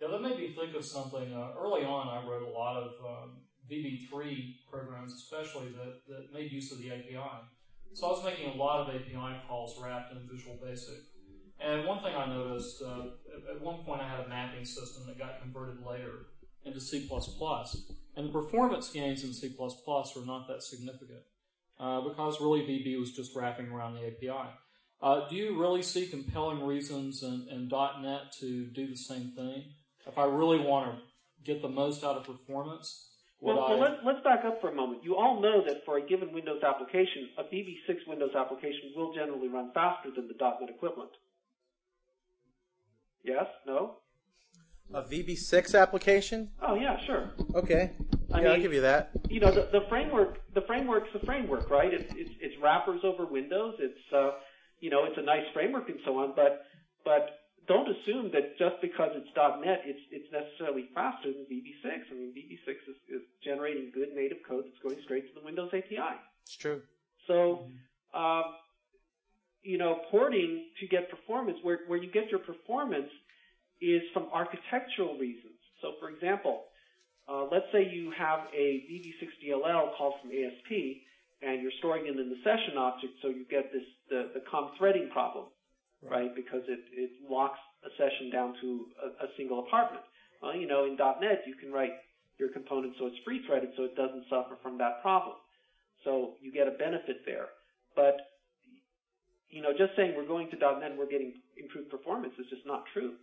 Yeah, 0.00 0.08
that 0.08 0.20
made 0.20 0.38
me 0.38 0.54
think 0.58 0.74
of 0.76 0.84
something. 0.84 1.32
Uh, 1.32 1.52
early 1.58 1.84
on, 1.84 2.08
I 2.08 2.28
wrote 2.28 2.42
a 2.42 2.50
lot 2.50 2.76
of 2.76 2.92
um, 3.04 3.30
VB3 3.70 4.54
programs, 4.70 5.14
especially 5.14 5.70
that, 5.72 6.02
that 6.08 6.32
made 6.32 6.52
use 6.52 6.72
of 6.72 6.78
the 6.78 6.90
API. 6.90 7.16
So 7.94 8.06
I 8.06 8.10
was 8.10 8.24
making 8.24 8.50
a 8.50 8.56
lot 8.56 8.80
of 8.80 8.94
API 8.94 9.40
calls 9.46 9.78
wrapped 9.80 10.12
in 10.12 10.28
Visual 10.30 10.58
Basic. 10.62 10.96
And 11.60 11.86
one 11.86 12.02
thing 12.02 12.14
I 12.14 12.26
noticed, 12.26 12.82
uh, 12.82 13.06
at 13.54 13.60
one 13.60 13.84
point 13.84 14.00
I 14.00 14.08
had 14.08 14.20
a 14.26 14.28
mapping 14.28 14.64
system 14.64 15.06
that 15.06 15.18
got 15.18 15.40
converted 15.40 15.84
later 15.86 16.26
into 16.64 16.80
C++, 16.80 17.08
and 18.16 18.28
the 18.28 18.32
performance 18.32 18.90
gains 18.90 19.24
in 19.24 19.32
C++ 19.32 19.54
were 19.58 20.26
not 20.26 20.48
that 20.48 20.62
significant, 20.62 21.22
uh, 21.78 22.00
because 22.00 22.40
really 22.40 22.60
VB 22.60 22.98
was 22.98 23.12
just 23.12 23.36
wrapping 23.36 23.68
around 23.68 23.94
the 23.94 24.06
API. 24.06 24.50
Uh, 25.00 25.28
do 25.28 25.36
you 25.36 25.60
really 25.60 25.82
see 25.82 26.06
compelling 26.06 26.64
reasons 26.64 27.22
in, 27.22 27.46
in 27.50 27.68
.NET 27.68 28.32
to 28.40 28.66
do 28.66 28.88
the 28.88 28.96
same 28.96 29.32
thing? 29.36 29.64
If 30.06 30.18
I 30.18 30.24
really 30.24 30.60
want 30.60 30.94
to 30.94 31.02
get 31.44 31.62
the 31.62 31.68
most 31.68 32.04
out 32.04 32.16
of 32.16 32.24
performance, 32.24 33.11
well, 33.42 33.56
well 33.56 33.80
let, 33.80 34.04
let's 34.04 34.22
back 34.22 34.44
up 34.44 34.60
for 34.60 34.70
a 34.70 34.74
moment. 34.74 35.02
You 35.02 35.16
all 35.16 35.40
know 35.40 35.64
that 35.66 35.84
for 35.84 35.98
a 35.98 36.06
given 36.06 36.32
Windows 36.32 36.62
application, 36.62 37.28
a 37.38 37.42
VB6 37.42 38.06
Windows 38.06 38.30
application 38.36 38.92
will 38.96 39.12
generally 39.12 39.48
run 39.48 39.72
faster 39.74 40.10
than 40.14 40.28
the 40.28 40.34
.NET 40.40 40.70
equivalent. 40.70 41.10
Yes? 43.24 43.46
No? 43.66 43.96
A 44.94 45.02
VB6 45.02 45.80
application? 45.80 46.50
Oh 46.60 46.74
yeah, 46.74 46.96
sure. 47.06 47.30
Okay. 47.54 47.90
I 48.32 48.42
yeah, 48.42 48.52
I'll 48.52 48.60
give 48.60 48.72
you 48.72 48.82
that. 48.82 49.10
You 49.28 49.40
know, 49.40 49.50
the, 49.50 49.68
the 49.72 49.86
framework, 49.88 50.38
the 50.54 50.62
framework's 50.62 51.08
the 51.12 51.24
framework, 51.26 51.68
right? 51.68 51.92
It's, 51.92 52.12
it's, 52.16 52.30
it's 52.40 52.54
wrappers 52.62 53.00
over 53.02 53.26
Windows. 53.26 53.74
It's, 53.78 54.12
uh, 54.14 54.32
you 54.80 54.90
know, 54.90 55.04
it's 55.04 55.18
a 55.18 55.22
nice 55.22 55.44
framework 55.52 55.88
and 55.88 55.98
so 56.04 56.18
on, 56.18 56.32
but, 56.36 56.62
but 57.04 57.41
don't 57.68 57.88
assume 57.88 58.30
that 58.32 58.58
just 58.58 58.80
because 58.80 59.10
it's 59.14 59.28
.NET, 59.36 59.82
it's, 59.84 60.00
it's 60.10 60.30
necessarily 60.32 60.88
faster 60.94 61.32
than 61.32 61.46
VB6. 61.50 62.10
I 62.10 62.14
mean, 62.14 62.32
VB6 62.34 62.70
is, 62.90 62.96
is 63.08 63.22
generating 63.44 63.90
good 63.94 64.14
native 64.14 64.38
code 64.48 64.64
that's 64.66 64.82
going 64.82 65.02
straight 65.04 65.32
to 65.32 65.40
the 65.40 65.44
Windows 65.44 65.70
API. 65.72 66.18
It's 66.44 66.56
true. 66.56 66.82
So, 67.26 67.66
um, 68.14 68.44
you 69.62 69.78
know, 69.78 70.00
porting 70.10 70.66
to 70.80 70.86
get 70.88 71.08
performance, 71.08 71.58
where, 71.62 71.80
where 71.86 71.98
you 71.98 72.10
get 72.10 72.30
your 72.30 72.40
performance 72.40 73.10
is 73.80 74.02
from 74.12 74.26
architectural 74.32 75.18
reasons. 75.18 75.54
So, 75.80 75.94
for 76.00 76.10
example, 76.10 76.64
uh, 77.28 77.44
let's 77.50 77.66
say 77.72 77.88
you 77.88 78.12
have 78.18 78.40
a 78.52 78.82
VB6 78.90 79.28
DLL 79.46 79.96
called 79.96 80.14
from 80.20 80.30
ASP, 80.30 81.02
and 81.42 81.62
you're 81.62 81.74
storing 81.78 82.06
it 82.06 82.18
in 82.18 82.28
the 82.28 82.38
session 82.42 82.78
object, 82.78 83.14
so 83.22 83.28
you 83.28 83.44
get 83.50 83.72
this 83.72 83.82
the, 84.08 84.30
the 84.34 84.42
com 84.50 84.70
threading 84.78 85.10
problem, 85.12 85.46
right? 86.08 86.34
Because 86.34 86.62
it, 86.68 86.80
it 86.92 87.10
locks 87.28 87.58
a 87.84 87.90
session 87.96 88.30
down 88.30 88.54
to 88.60 88.86
a, 89.02 89.24
a 89.24 89.28
single 89.36 89.60
apartment. 89.60 90.04
Well, 90.42 90.56
you 90.56 90.66
know, 90.66 90.84
in 90.84 90.96
.NET 90.96 91.44
you 91.46 91.54
can 91.54 91.72
write 91.72 91.92
your 92.38 92.50
component 92.50 92.94
so 92.98 93.06
it's 93.06 93.18
free 93.24 93.42
threaded 93.46 93.70
so 93.76 93.84
it 93.84 93.94
doesn't 93.96 94.24
suffer 94.28 94.56
from 94.62 94.78
that 94.78 95.02
problem. 95.02 95.36
So 96.04 96.34
you 96.40 96.52
get 96.52 96.66
a 96.66 96.72
benefit 96.72 97.22
there. 97.24 97.46
But 97.94 98.16
you 99.50 99.62
know, 99.62 99.70
just 99.76 99.94
saying 99.96 100.14
we're 100.16 100.26
going 100.26 100.50
to 100.50 100.56
.NET 100.56 100.90
and 100.90 100.98
we're 100.98 101.10
getting 101.10 101.34
improved 101.56 101.90
performance 101.90 102.34
is 102.38 102.46
just 102.48 102.66
not 102.66 102.84
true. 102.92 103.14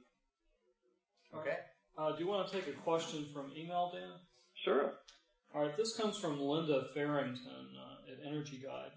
Okay. 1.35 1.57
Uh, 1.97 2.15
do 2.15 2.23
you 2.23 2.29
want 2.29 2.47
to 2.47 2.53
take 2.53 2.67
a 2.67 2.77
question 2.79 3.25
from 3.33 3.51
email, 3.57 3.91
Dan? 3.93 4.13
Sure. 4.63 4.93
All 5.53 5.63
right, 5.63 5.75
this 5.75 5.97
comes 5.97 6.17
from 6.17 6.39
Linda 6.39 6.87
Farrington 6.93 7.73
uh, 7.75 8.11
at 8.11 8.25
Energy 8.25 8.61
Guide. 8.63 8.91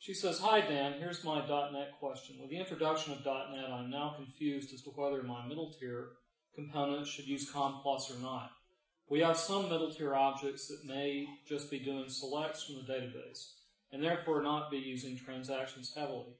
She 0.00 0.14
says, 0.14 0.38
Hi, 0.38 0.62
Dan. 0.62 0.94
Here's 0.98 1.24
my 1.24 1.46
.NET 1.46 1.98
question. 2.00 2.36
With 2.40 2.48
the 2.48 2.56
introduction 2.56 3.12
of 3.12 3.22
.NET, 3.22 3.70
I'm 3.70 3.90
now 3.90 4.14
confused 4.16 4.72
as 4.72 4.80
to 4.82 4.90
whether 4.90 5.22
my 5.22 5.46
middle 5.46 5.74
tier 5.78 6.12
components 6.54 7.10
should 7.10 7.26
use 7.26 7.50
COM 7.50 7.80
plus 7.82 8.10
or 8.10 8.18
not. 8.18 8.50
We 9.10 9.20
have 9.20 9.36
some 9.36 9.68
middle 9.68 9.92
tier 9.92 10.14
objects 10.14 10.68
that 10.68 10.86
may 10.86 11.28
just 11.46 11.70
be 11.70 11.78
doing 11.78 12.08
selects 12.08 12.64
from 12.64 12.76
the 12.76 12.90
database, 12.90 13.56
and 13.92 14.02
therefore 14.02 14.40
not 14.40 14.70
be 14.70 14.78
using 14.78 15.18
transactions 15.18 15.92
heavily. 15.94 16.32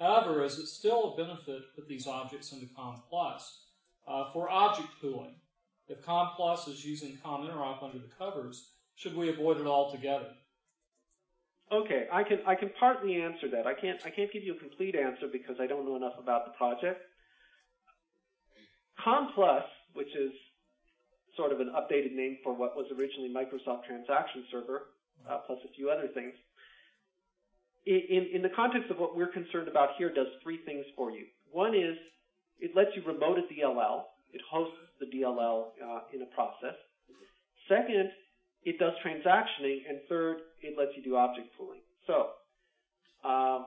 However, 0.00 0.42
is 0.42 0.58
it 0.58 0.68
still 0.68 1.12
a 1.12 1.16
benefit 1.18 1.44
to 1.60 1.76
put 1.76 1.86
these 1.86 2.06
objects 2.06 2.52
into 2.52 2.74
COM 2.74 3.02
plus 3.10 3.64
uh, 4.08 4.32
for 4.32 4.48
object 4.48 4.88
pooling? 5.02 5.34
If 5.86 6.02
COM 6.02 6.30
plus 6.34 6.66
is 6.66 6.82
using 6.82 7.18
COM 7.22 7.46
interop 7.46 7.82
under 7.82 7.98
the 7.98 8.14
covers, 8.18 8.70
should 8.94 9.14
we 9.14 9.28
avoid 9.28 9.60
it 9.60 9.66
altogether? 9.66 10.30
Okay, 11.72 12.04
I 12.12 12.22
can 12.22 12.40
I 12.46 12.54
can 12.54 12.70
partly 12.78 13.22
answer 13.22 13.48
that. 13.50 13.66
I 13.66 13.72
can't 13.72 13.98
I 14.04 14.10
can't 14.10 14.30
give 14.30 14.44
you 14.44 14.54
a 14.54 14.58
complete 14.58 14.94
answer 14.94 15.26
because 15.32 15.56
I 15.58 15.66
don't 15.66 15.86
know 15.86 15.96
enough 15.96 16.20
about 16.20 16.44
the 16.44 16.52
project. 16.52 17.00
COM 19.02 19.32
plus, 19.34 19.64
which 19.94 20.14
is 20.14 20.32
sort 21.34 21.50
of 21.50 21.60
an 21.60 21.72
updated 21.74 22.14
name 22.14 22.36
for 22.44 22.52
what 22.52 22.76
was 22.76 22.86
originally 22.92 23.32
Microsoft 23.32 23.86
Transaction 23.86 24.44
Server, 24.52 24.92
uh, 25.28 25.38
plus 25.46 25.58
a 25.64 25.72
few 25.74 25.88
other 25.88 26.08
things. 26.12 26.34
In, 27.86 28.28
in 28.34 28.42
the 28.42 28.52
context 28.54 28.90
of 28.90 28.98
what 28.98 29.16
we're 29.16 29.32
concerned 29.32 29.66
about 29.66 29.96
here, 29.98 30.12
does 30.12 30.28
three 30.42 30.60
things 30.64 30.84
for 30.94 31.10
you. 31.10 31.24
One 31.50 31.74
is 31.74 31.96
it 32.60 32.76
lets 32.76 32.90
you 32.94 33.02
remote 33.02 33.38
a 33.38 33.48
DLL. 33.52 34.04
It 34.32 34.42
hosts 34.48 34.76
the 35.00 35.06
DLL 35.06 35.72
uh, 35.82 36.00
in 36.12 36.22
a 36.22 36.26
process. 36.26 36.76
Second, 37.66 38.10
it 38.64 38.78
does 38.78 38.92
transactioning, 39.04 39.82
and 39.88 39.98
third, 40.08 40.38
it 40.62 40.78
lets 40.78 40.92
you 40.96 41.02
do 41.02 41.16
object 41.16 41.48
pooling. 41.58 41.80
So, 42.06 42.30
um, 43.28 43.66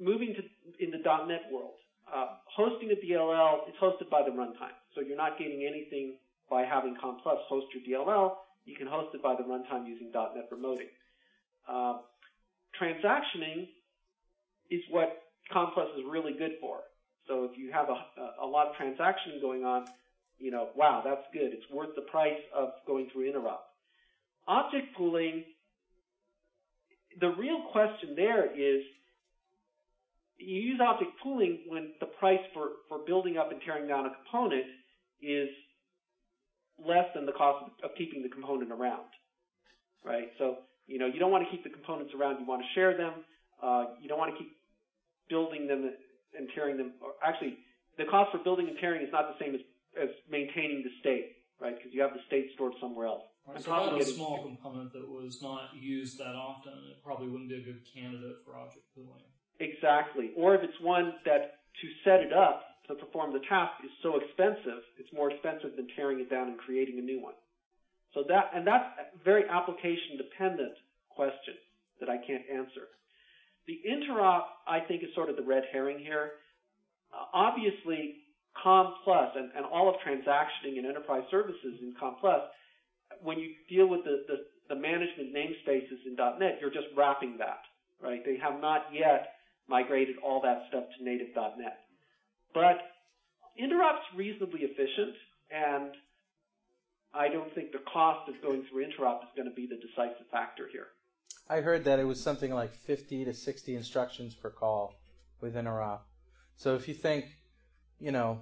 moving 0.00 0.34
to 0.34 0.84
in 0.84 0.90
the 0.90 0.98
.NET 0.98 1.52
world, 1.52 1.74
uh, 2.12 2.36
hosting 2.44 2.90
a 2.90 2.96
DLL 2.96 3.68
is 3.68 3.74
hosted 3.80 4.10
by 4.10 4.22
the 4.22 4.30
runtime, 4.30 4.76
so 4.94 5.00
you're 5.00 5.16
not 5.16 5.38
getting 5.38 5.66
anything 5.66 6.16
by 6.50 6.64
having 6.64 6.96
COM 7.00 7.18
Plus 7.22 7.38
host 7.48 7.66
your 7.72 8.04
DLL. 8.04 8.36
You 8.64 8.76
can 8.76 8.86
host 8.86 9.14
it 9.14 9.22
by 9.22 9.34
the 9.34 9.42
runtime 9.42 9.86
using 9.86 10.12
.NET 10.12 10.50
remoting. 10.52 10.92
Uh, 11.68 11.98
transactioning 12.80 13.68
is 14.70 14.80
what 14.90 15.22
COM 15.52 15.70
Plus 15.74 15.88
is 15.96 16.04
really 16.08 16.32
good 16.32 16.52
for. 16.60 16.80
So 17.28 17.44
if 17.44 17.56
you 17.56 17.72
have 17.72 17.88
a, 17.88 18.44
a 18.44 18.46
lot 18.46 18.68
of 18.68 18.74
transactioning 18.76 19.40
going 19.40 19.64
on, 19.64 19.86
you 20.38 20.50
know, 20.50 20.68
wow, 20.76 21.02
that's 21.04 21.22
good. 21.32 21.52
It's 21.52 21.68
worth 21.72 21.94
the 21.94 22.02
price 22.02 22.40
of 22.54 22.70
going 22.86 23.08
through 23.12 23.32
interop. 23.32 23.71
Object 24.48 24.96
pooling, 24.96 25.44
the 27.20 27.28
real 27.28 27.62
question 27.72 28.14
there 28.16 28.46
is 28.46 28.82
you 30.38 30.60
use 30.60 30.80
object 30.82 31.12
pooling 31.22 31.60
when 31.68 31.92
the 32.00 32.06
price 32.06 32.40
for, 32.52 32.70
for 32.88 32.98
building 33.06 33.36
up 33.36 33.52
and 33.52 33.60
tearing 33.64 33.86
down 33.86 34.06
a 34.06 34.10
component 34.10 34.64
is 35.22 35.48
less 36.84 37.06
than 37.14 37.26
the 37.26 37.32
cost 37.32 37.70
of 37.84 37.90
keeping 37.96 38.22
the 38.22 38.28
component 38.28 38.72
around, 38.72 39.06
right? 40.04 40.30
So, 40.38 40.56
you 40.86 40.98
know, 40.98 41.06
you 41.06 41.20
don't 41.20 41.30
want 41.30 41.44
to 41.44 41.50
keep 41.50 41.62
the 41.62 41.70
components 41.70 42.12
around. 42.18 42.40
You 42.40 42.46
want 42.46 42.62
to 42.62 42.68
share 42.74 42.96
them. 42.96 43.12
Uh, 43.62 43.84
you 44.00 44.08
don't 44.08 44.18
want 44.18 44.34
to 44.34 44.38
keep 44.38 44.50
building 45.28 45.68
them 45.68 45.92
and 46.36 46.48
tearing 46.54 46.76
them. 46.76 46.92
Actually, 47.22 47.58
the 47.98 48.04
cost 48.10 48.32
for 48.32 48.38
building 48.38 48.66
and 48.68 48.76
tearing 48.80 49.02
is 49.02 49.12
not 49.12 49.30
the 49.30 49.44
same 49.44 49.54
as, 49.54 49.60
as 50.00 50.08
maintaining 50.28 50.82
the 50.82 50.90
state, 50.98 51.36
right? 51.60 51.76
Because 51.76 51.94
you 51.94 52.02
have 52.02 52.12
the 52.12 52.24
state 52.26 52.50
stored 52.54 52.72
somewhere 52.80 53.06
else. 53.06 53.22
Right, 53.46 53.60
so 53.60 53.72
I 53.72 53.90
had 53.90 54.00
a 54.00 54.04
small 54.04 54.42
component 54.42 54.92
that 54.92 55.08
was 55.08 55.42
not 55.42 55.74
used 55.74 56.18
that 56.18 56.34
often, 56.34 56.74
it 56.90 57.02
probably 57.02 57.28
wouldn't 57.28 57.48
be 57.50 57.56
a 57.56 57.64
good 57.64 57.82
candidate 57.92 58.36
for 58.44 58.56
object 58.56 58.86
pooling. 58.94 59.26
Exactly. 59.58 60.30
Or 60.36 60.54
if 60.54 60.62
it's 60.62 60.80
one 60.80 61.14
that 61.24 61.58
to 61.80 61.86
set 62.04 62.20
it 62.20 62.32
up 62.32 62.62
to 62.88 62.94
perform 62.94 63.32
the 63.32 63.42
task 63.48 63.72
is 63.84 63.90
so 64.02 64.18
expensive, 64.18 64.82
it's 64.98 65.12
more 65.12 65.30
expensive 65.30 65.74
than 65.76 65.88
tearing 65.96 66.20
it 66.20 66.30
down 66.30 66.48
and 66.48 66.58
creating 66.58 66.98
a 66.98 67.02
new 67.02 67.20
one. 67.20 67.34
So 68.14 68.24
that, 68.28 68.50
and 68.54 68.66
that's 68.66 68.84
a 68.98 69.24
very 69.24 69.48
application 69.48 70.18
dependent 70.18 70.74
question 71.10 71.54
that 72.00 72.08
I 72.08 72.18
can't 72.18 72.42
answer. 72.52 72.90
The 73.66 73.78
interop, 73.86 74.42
I 74.66 74.80
think, 74.80 75.02
is 75.02 75.10
sort 75.14 75.30
of 75.30 75.36
the 75.36 75.42
red 75.42 75.64
herring 75.72 75.98
here. 75.98 76.32
Uh, 77.14 77.24
obviously, 77.32 78.22
COM 78.62 78.94
Plus 79.04 79.30
and, 79.36 79.50
and 79.56 79.64
all 79.64 79.88
of 79.88 79.96
transactioning 80.06 80.78
and 80.78 80.86
enterprise 80.86 81.22
services 81.30 81.78
in 81.80 81.94
COM 81.98 82.16
Plus, 82.20 82.40
when 83.22 83.38
you 83.38 83.50
deal 83.68 83.88
with 83.88 84.04
the, 84.04 84.24
the, 84.28 84.74
the 84.74 84.80
management 84.80 85.34
namespaces 85.34 86.06
in 86.06 86.16
.NET, 86.16 86.58
you're 86.60 86.70
just 86.70 86.88
wrapping 86.96 87.38
that, 87.38 87.62
right? 88.02 88.24
They 88.24 88.36
have 88.38 88.60
not 88.60 88.86
yet 88.92 89.34
migrated 89.68 90.16
all 90.24 90.40
that 90.42 90.64
stuff 90.68 90.84
to 90.98 91.04
native 91.04 91.28
.NET. 91.34 91.78
But 92.54 92.78
Interop's 93.60 94.04
reasonably 94.16 94.60
efficient, 94.62 95.14
and 95.50 95.92
I 97.14 97.28
don't 97.28 97.54
think 97.54 97.72
the 97.72 97.82
cost 97.92 98.28
of 98.28 98.40
going 98.42 98.64
through 98.70 98.86
Interop 98.86 99.22
is 99.22 99.28
going 99.36 99.48
to 99.48 99.54
be 99.54 99.66
the 99.66 99.76
decisive 99.76 100.26
factor 100.30 100.68
here. 100.72 100.86
I 101.48 101.60
heard 101.60 101.84
that 101.84 101.98
it 101.98 102.04
was 102.04 102.20
something 102.20 102.52
like 102.52 102.74
50 102.74 103.26
to 103.26 103.34
60 103.34 103.74
instructions 103.74 104.34
per 104.34 104.50
call 104.50 104.94
with 105.40 105.54
Interop. 105.54 106.00
So 106.56 106.74
if 106.76 106.88
you 106.88 106.94
think, 106.94 107.26
you 107.98 108.12
know, 108.12 108.40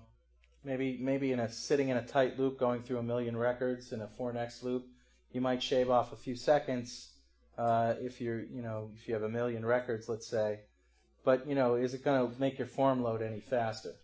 maybe 0.65 0.99
maybe 1.01 1.33
in 1.33 1.41
a 1.41 1.51
sitting 1.51 1.89
in 1.89 1.97
a 1.97 2.07
tight 2.07 2.39
loop 2.39 2.59
going 2.59 2.83
through 2.83 2.99
a 2.99 3.03
million 3.03 3.37
records 3.37 3.93
in 3.93 4.01
a 4.01 4.09
For 4.17 4.33
Next 4.33 4.63
loop, 4.63 4.87
you 5.33 5.41
might 5.41 5.63
shave 5.63 5.91
off 5.91 6.13
a 6.13 6.17
few 6.17 6.37
seconds 6.37 7.11
uh, 7.59 7.95
if 8.01 8.21
you're, 8.21 8.41
you 8.41 8.63
know, 8.63 8.91
if 8.97 9.07
you 9.07 9.15
have 9.15 9.23
a 9.23 9.29
million 9.29 9.65
records, 9.65 10.09
let's 10.09 10.27
say. 10.27 10.61
But 11.25 11.47
you 11.47 11.55
know, 11.55 11.75
is 11.75 11.95
it 11.95 12.05
going 12.05 12.33
to 12.33 12.41
make 12.41 12.59
your 12.59 12.67
form 12.67 13.03
load 13.03 13.23
any 13.23 13.41
faster? 13.41 13.95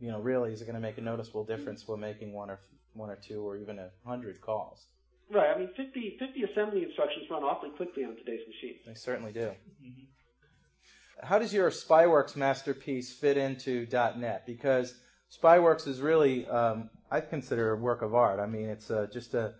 You 0.00 0.10
know, 0.10 0.20
really, 0.20 0.52
is 0.52 0.60
it 0.60 0.64
going 0.64 0.74
to 0.74 0.80
make 0.80 0.98
a 0.98 1.02
noticeable 1.02 1.44
difference 1.44 1.86
when 1.86 2.00
making 2.00 2.32
one 2.32 2.50
or 2.50 2.58
one 2.94 3.10
or 3.10 3.16
two 3.16 3.46
or 3.46 3.56
even 3.56 3.78
a 3.78 3.90
hundred 4.06 4.40
calls? 4.40 4.86
Right. 5.30 5.54
I 5.54 5.58
mean, 5.58 5.70
50, 5.76 6.16
50 6.18 6.42
assembly 6.44 6.84
instructions 6.84 7.26
run 7.30 7.42
awfully 7.42 7.70
quickly 7.70 8.04
on 8.04 8.16
today's 8.16 8.46
machine. 8.46 8.76
They 8.86 8.94
certainly 8.94 9.32
do. 9.32 9.50
Mm-hmm. 9.82 11.26
How 11.26 11.38
does 11.38 11.52
your 11.52 11.70
Spyworks 11.70 12.36
masterpiece 12.36 13.12
fit 13.12 13.36
into 13.36 13.86
.NET? 13.90 14.46
Because 14.46 14.94
Spyworks 15.30 15.86
is 15.86 16.00
really, 16.00 16.46
um, 16.46 16.88
I 17.10 17.20
consider 17.20 17.72
a 17.72 17.76
work 17.76 18.02
of 18.02 18.14
art. 18.14 18.40
I 18.40 18.46
mean, 18.46 18.68
it's 18.68 18.90
uh, 18.90 19.06
just 19.12 19.34
a 19.34 19.54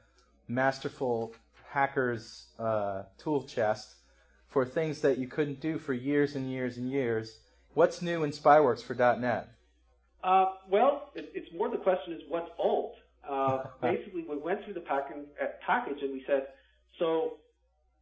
masterful 0.49 1.35
hacker's 1.69 2.47
uh, 2.59 3.03
tool 3.19 3.43
chest 3.43 3.95
for 4.49 4.65
things 4.65 5.01
that 5.01 5.19
you 5.19 5.27
couldn't 5.27 5.61
do 5.61 5.79
for 5.79 5.93
years 5.93 6.37
and 6.37 6.51
years 6.51 6.77
and 6.77 6.91
years. 6.91 7.39
What's 7.75 8.01
new 8.01 8.25
in 8.25 8.31
Spyworks 8.31 8.83
for 8.83 8.95
.NET? 8.95 9.49
Uh, 10.25 10.47
well, 10.71 11.11
it, 11.15 11.31
it's 11.35 11.53
more 11.53 11.69
the 11.69 11.77
question 11.77 12.15
is 12.15 12.23
what's 12.29 12.51
old. 12.59 12.95
Uh, 13.29 13.65
basically, 13.83 14.25
we 14.29 14.37
went 14.39 14.65
through 14.65 14.75
the 14.75 14.81
pack 14.81 15.11
uh, 15.13 15.47
package 15.65 15.99
and 16.03 16.13
we 16.13 16.25
said, 16.27 16.47
so 16.99 17.35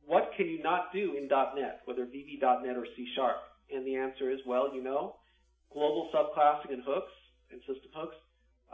what 0.07 0.31
can 0.37 0.47
you 0.47 0.63
not 0.63 0.93
do 0.93 1.17
in 1.17 1.27
.NET, 1.29 1.81
whether 1.87 2.05
VB.NET 2.05 2.77
or 2.77 2.87
C 2.97 3.09
Sharp? 3.17 3.39
And 3.75 3.87
the 3.87 3.97
answer 3.97 4.31
is, 4.31 4.39
well, 4.47 4.73
you 4.73 4.85
know, 4.85 5.17
global 5.73 6.11
subclassing 6.15 6.73
and 6.73 6.83
hooks 6.87 7.11
and 7.55 7.63
system 7.63 7.91
hooks, 7.95 8.19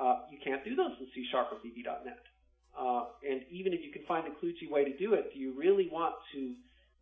uh, 0.01 0.25
you 0.33 0.39
can't 0.43 0.65
do 0.65 0.75
those 0.75 0.97
in 0.99 1.07
C 1.15 1.27
Sharp 1.31 1.53
or 1.53 1.61
VB.NET. 1.61 2.25
Uh, 2.73 3.13
and 3.29 3.43
even 3.51 3.73
if 3.73 3.81
you 3.85 3.93
can 3.93 4.03
find 4.09 4.27
a 4.27 4.31
kludgy 4.31 4.71
way 4.71 4.85
to 4.85 4.97
do 4.97 5.15
it, 5.15 5.35
do 5.35 5.41
you 5.41 5.53
really 5.53 5.89
want 5.93 6.15
to 6.33 6.55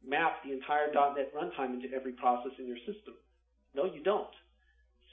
map 0.07 0.43
the 0.45 0.53
entire 0.53 0.91
.NET 0.93 1.33
runtime 1.35 1.75
into 1.75 1.95
every 1.95 2.13
process 2.13 2.53
in 2.59 2.67
your 2.67 2.79
system? 2.79 3.15
No, 3.75 3.85
you 3.85 4.03
don't. 4.03 4.33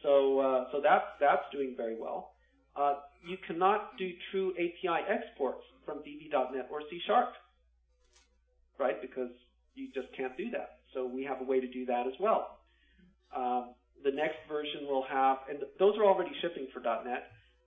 So, 0.02 0.40
uh, 0.40 0.66
so 0.72 0.82
that's 0.82 1.06
that's 1.20 1.44
doing 1.52 1.74
very 1.76 1.98
well. 2.00 2.32
Uh, 2.76 2.96
you 3.28 3.38
cannot 3.48 3.98
do 3.98 4.12
true 4.32 4.52
API 4.54 5.04
exports 5.10 5.64
from 5.86 6.00
VB.NET 6.00 6.68
or 6.72 6.82
C 6.90 7.00
Sharp, 7.06 7.34
right? 8.80 9.02
Because 9.02 9.32
you 9.76 9.90
just 9.94 10.08
can't 10.16 10.36
do 10.38 10.50
that. 10.52 10.80
So 10.94 11.06
we 11.06 11.24
have 11.24 11.42
a 11.42 11.44
way 11.44 11.60
to 11.60 11.68
do 11.68 11.86
that 11.88 12.08
as 12.08 12.14
well. 12.20 12.60
Um, 13.36 13.74
the 14.06 14.12
next 14.12 14.38
version 14.48 14.86
will 14.88 15.04
have, 15.10 15.38
and 15.50 15.60
those 15.80 15.98
are 15.98 16.06
already 16.06 16.32
shipping 16.40 16.68
for 16.72 16.80
.NET, 16.80 17.26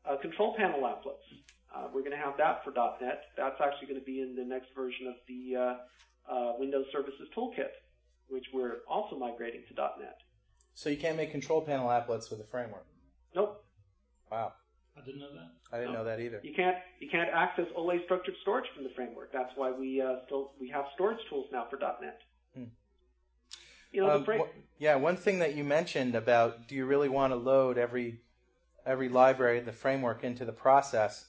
uh, 0.08 0.16
control 0.22 0.54
panel 0.56 0.80
applets. 0.82 1.26
Uh, 1.74 1.88
we're 1.92 2.00
going 2.00 2.12
to 2.12 2.16
have 2.16 2.38
that 2.38 2.62
for 2.64 2.70
.NET. 2.70 3.22
That's 3.36 3.60
actually 3.60 3.88
going 3.88 4.00
to 4.00 4.06
be 4.06 4.22
in 4.22 4.36
the 4.36 4.44
next 4.44 4.68
version 4.74 5.08
of 5.08 5.14
the 5.26 5.56
uh, 5.56 6.32
uh, 6.32 6.52
Windows 6.58 6.86
Services 6.92 7.28
Toolkit, 7.36 7.74
which 8.28 8.46
we're 8.54 8.78
also 8.88 9.18
migrating 9.18 9.62
to 9.68 9.74
.NET. 9.74 10.16
So 10.74 10.88
you 10.88 10.96
can't 10.96 11.16
make 11.16 11.32
control 11.32 11.60
panel 11.60 11.88
applets 11.88 12.30
with 12.30 12.40
a 12.40 12.44
framework? 12.44 12.86
Nope. 13.34 13.64
Wow. 14.30 14.52
I 14.96 15.04
didn't 15.04 15.20
know 15.20 15.32
that. 15.34 15.50
I 15.72 15.78
didn't 15.78 15.92
No. 15.92 15.98
know 15.98 16.04
that 16.04 16.20
either. 16.20 16.40
You 16.42 16.54
can't 16.54 16.76
you 17.00 17.08
can't 17.10 17.30
access 17.32 17.66
OLE 17.76 17.98
structured 18.04 18.34
storage 18.42 18.66
from 18.74 18.84
the 18.84 18.90
framework. 18.90 19.32
That's 19.32 19.50
why 19.54 19.70
we 19.70 20.00
uh, 20.00 20.24
still 20.26 20.52
we 20.60 20.68
have 20.70 20.86
storage 20.94 21.18
tools 21.28 21.46
now 21.52 21.66
for 21.70 21.78
.NET. 21.78 22.18
You 23.92 24.02
know, 24.02 24.10
Um, 24.10 24.18
the 24.20 24.24
fra- 24.24 24.38
wh- 24.40 24.58
yeah, 24.78 24.96
one 24.96 25.16
thing 25.16 25.38
that 25.40 25.54
you 25.54 25.64
mentioned 25.64 26.14
about 26.14 26.68
do 26.68 26.74
you 26.74 26.86
really 26.86 27.08
want 27.08 27.32
to 27.32 27.36
load 27.36 27.78
every 27.78 28.20
every 28.86 29.08
library 29.08 29.58
in 29.58 29.66
the 29.66 29.72
framework 29.72 30.24
into 30.24 30.44
the 30.44 30.52
process? 30.52 31.26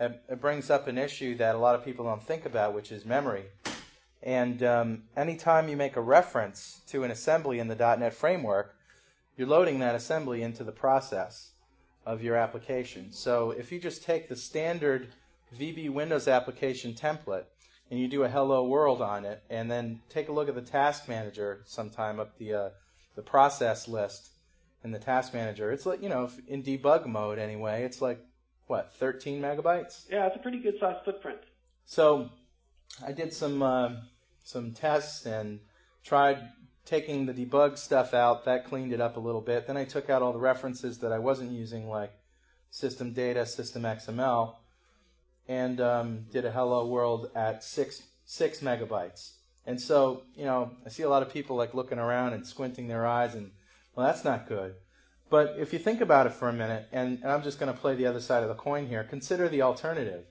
It, 0.00 0.20
it 0.28 0.40
brings 0.40 0.70
up 0.70 0.86
an 0.86 0.98
issue 0.98 1.34
that 1.36 1.54
a 1.54 1.58
lot 1.58 1.74
of 1.74 1.84
people 1.84 2.04
don't 2.04 2.22
think 2.22 2.44
about, 2.44 2.74
which 2.74 2.92
is 2.92 3.04
memory. 3.04 3.46
And 4.22 4.62
um, 4.62 5.04
anytime 5.16 5.68
you 5.68 5.76
make 5.76 5.96
a 5.96 6.00
reference 6.00 6.80
to 6.88 7.04
an 7.04 7.10
assembly 7.10 7.58
in 7.60 7.68
the 7.68 7.74
.NET 7.74 8.12
framework, 8.12 8.74
you're 9.36 9.48
loading 9.48 9.78
that 9.78 9.94
assembly 9.94 10.42
into 10.42 10.64
the 10.64 10.72
process 10.72 11.50
of 12.04 12.22
your 12.22 12.36
application. 12.36 13.12
So 13.12 13.52
if 13.52 13.70
you 13.72 13.78
just 13.78 14.02
take 14.02 14.28
the 14.28 14.36
standard 14.36 15.08
VB 15.56 15.90
Windows 15.90 16.28
application 16.28 16.94
template 16.94 17.44
and 17.90 17.98
you 17.98 18.08
do 18.08 18.24
a 18.24 18.28
hello 18.28 18.64
world 18.64 19.00
on 19.00 19.24
it, 19.24 19.42
and 19.50 19.70
then 19.70 20.00
take 20.08 20.28
a 20.28 20.32
look 20.32 20.48
at 20.48 20.54
the 20.54 20.62
task 20.62 21.08
manager 21.08 21.62
sometime 21.64 22.20
up 22.20 22.36
the 22.38 22.54
uh, 22.54 22.68
the 23.16 23.22
process 23.22 23.88
list 23.88 24.30
in 24.84 24.90
the 24.90 24.98
task 24.98 25.34
manager. 25.34 25.72
It's 25.72 25.86
like 25.86 26.02
you 26.02 26.08
know 26.08 26.30
in 26.46 26.62
debug 26.62 27.06
mode 27.06 27.38
anyway. 27.38 27.84
It's 27.84 28.00
like 28.00 28.20
what 28.66 28.92
13 28.94 29.40
megabytes. 29.40 30.04
yeah, 30.10 30.26
it's 30.26 30.36
a 30.36 30.40
pretty 30.40 30.60
good 30.60 30.78
size 30.78 30.96
footprint. 31.04 31.38
So 31.86 32.28
I 33.04 33.12
did 33.12 33.32
some 33.32 33.62
uh, 33.62 33.90
some 34.44 34.72
tests 34.72 35.26
and 35.26 35.60
tried 36.04 36.38
taking 36.84 37.26
the 37.26 37.34
debug 37.34 37.78
stuff 37.78 38.14
out. 38.14 38.44
That 38.44 38.66
cleaned 38.66 38.92
it 38.92 39.00
up 39.00 39.16
a 39.16 39.20
little 39.20 39.40
bit. 39.40 39.66
Then 39.66 39.76
I 39.76 39.84
took 39.84 40.10
out 40.10 40.22
all 40.22 40.32
the 40.32 40.38
references 40.38 40.98
that 40.98 41.12
I 41.12 41.18
wasn't 41.18 41.52
using, 41.52 41.88
like 41.88 42.12
system 42.70 43.12
data, 43.12 43.46
system 43.46 43.82
XML, 43.82 44.54
and 45.48 45.80
um, 45.80 46.26
did 46.30 46.44
a 46.44 46.50
hello 46.50 46.86
world 46.86 47.30
at 47.34 47.64
six 47.64 48.02
six 48.24 48.60
megabytes. 48.60 49.32
And 49.66 49.80
so 49.80 50.22
you 50.34 50.44
know, 50.44 50.70
I 50.86 50.90
see 50.90 51.02
a 51.02 51.08
lot 51.08 51.22
of 51.22 51.32
people 51.32 51.56
like 51.56 51.74
looking 51.74 51.98
around 51.98 52.34
and 52.34 52.46
squinting 52.46 52.88
their 52.88 53.06
eyes, 53.06 53.34
and 53.34 53.50
well, 53.94 54.06
that's 54.06 54.24
not 54.24 54.48
good. 54.48 54.74
But 55.30 55.56
if 55.58 55.72
you 55.72 55.78
think 55.78 56.00
about 56.00 56.26
it 56.26 56.32
for 56.32 56.48
a 56.48 56.52
minute, 56.54 56.88
and, 56.90 57.18
and 57.22 57.30
I'm 57.30 57.42
just 57.42 57.60
going 57.60 57.72
to 57.72 57.78
play 57.78 57.94
the 57.94 58.06
other 58.06 58.20
side 58.20 58.42
of 58.42 58.48
the 58.48 58.54
coin 58.54 58.86
here, 58.86 59.04
consider 59.04 59.48
the 59.48 59.62
alternative. 59.62 60.24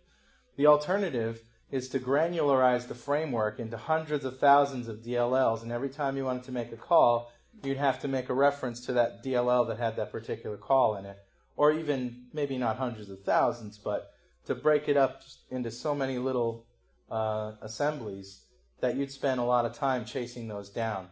The 0.56 0.66
alternative 0.66 1.40
is 1.70 1.90
to 1.90 2.00
granularize 2.00 2.88
the 2.88 2.96
framework 2.96 3.60
into 3.60 3.78
hundreds 3.78 4.26
of 4.26 4.40
thousands 4.40 4.88
of 4.88 5.04
DLLs, 5.04 5.62
and 5.62 5.72
every 5.72 5.90
time 5.90 6.18
you 6.18 6.26
wanted 6.26 6.44
to 6.46 6.52
make 6.52 6.72
a 6.72 6.78
call, 6.78 7.32
you'd 7.64 7.78
have 7.78 8.02
to 8.02 8.08
make 8.08 8.30
a 8.30 8.34
reference 8.34 8.86
to 8.86 8.94
that 8.94 9.24
DLL 9.24 9.68
that 9.68 9.78
had 9.78 9.98
that 9.98 10.12
particular 10.12 10.58
call 10.58 10.96
in 10.96 11.06
it. 11.06 11.18
Or 11.56 11.72
even, 11.72 12.26
maybe 12.34 12.58
not 12.58 12.78
hundreds 12.78 13.10
of 13.10 13.24
thousands, 13.24 13.78
but 13.78 14.12
to 14.48 14.56
break 14.56 14.90
it 14.90 14.98
up 14.98 15.22
into 15.52 15.70
so 15.72 15.94
many 15.94 16.18
little 16.18 16.66
uh, 17.12 17.54
assemblies 17.62 18.42
that 18.82 18.96
you'd 18.96 19.12
spend 19.12 19.40
a 19.40 19.44
lot 19.44 19.66
of 19.66 19.74
time 19.74 20.06
chasing 20.06 20.48
those 20.48 20.70
down. 20.70 21.08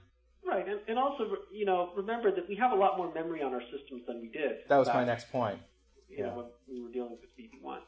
Right, 0.46 0.68
and, 0.68 0.80
and 0.88 0.98
also 0.98 1.38
you 1.52 1.66
know 1.66 1.92
remember 1.96 2.34
that 2.34 2.48
we 2.48 2.56
have 2.56 2.72
a 2.72 2.76
lot 2.76 2.98
more 2.98 3.14
memory 3.14 3.42
on 3.42 3.54
our 3.54 3.64
systems 3.72 4.04
than 4.08 4.22
we 4.22 4.30
did. 4.30 4.58
That 4.70 4.78
was 4.78 4.88
back, 4.88 4.98
my 4.98 5.06
next 5.06 5.32
point. 5.32 5.60
You 6.10 6.24
know, 6.24 6.28
yeah. 6.28 6.36
when 6.36 6.46
we 6.68 6.82
were 6.82 6.92
dealing 6.92 7.12
with 7.12 7.22
VB1. 7.38 7.80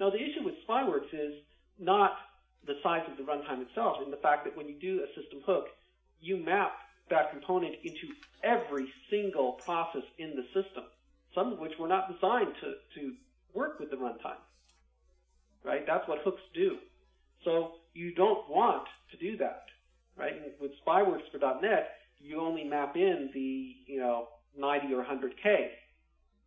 Now 0.00 0.10
the 0.10 0.16
issue 0.16 0.44
with 0.44 0.54
Spyworks 0.66 1.12
is 1.12 1.34
not 1.78 2.12
the 2.66 2.74
size 2.82 3.02
of 3.10 3.16
the 3.16 3.24
runtime 3.24 3.60
itself, 3.62 3.96
and 4.02 4.12
the 4.12 4.16
fact 4.18 4.44
that 4.44 4.56
when 4.56 4.68
you 4.68 4.74
do 4.80 5.02
a 5.02 5.08
system 5.20 5.40
hook, 5.44 5.66
you 6.20 6.36
map 6.36 6.72
that 7.10 7.30
component 7.30 7.74
into 7.84 8.08
every 8.42 8.86
single 9.10 9.52
process 9.64 10.04
in 10.18 10.30
the 10.36 10.44
system, 10.54 10.84
some 11.34 11.52
of 11.52 11.58
which 11.58 11.72
were 11.78 11.88
not 11.88 12.10
designed 12.10 12.54
to, 12.62 12.74
to 12.98 13.12
work 13.52 13.78
with 13.78 13.90
the 13.90 13.96
runtime. 13.96 14.40
Right? 15.64 15.86
That's 15.86 16.06
what 16.08 16.18
hooks 16.22 16.42
do. 16.54 16.76
So 17.44 17.72
you 17.94 18.14
don't 18.14 18.48
want 18.48 18.84
to 19.10 19.16
do 19.16 19.36
that. 19.38 19.64
Right? 20.16 20.32
And 20.32 20.52
with 20.60 20.72
Spyworks 20.86 21.30
for 21.32 21.38
.NET, 21.38 21.90
you 22.20 22.40
only 22.40 22.64
map 22.64 22.96
in 22.96 23.30
the, 23.34 23.74
you 23.86 23.98
know, 23.98 24.28
90 24.56 24.94
or 24.94 25.04
100K 25.04 25.68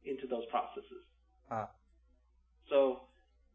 into 0.06 0.28
those 0.28 0.46
processes. 0.50 1.04
Ah. 1.52 1.70
So, 2.70 3.02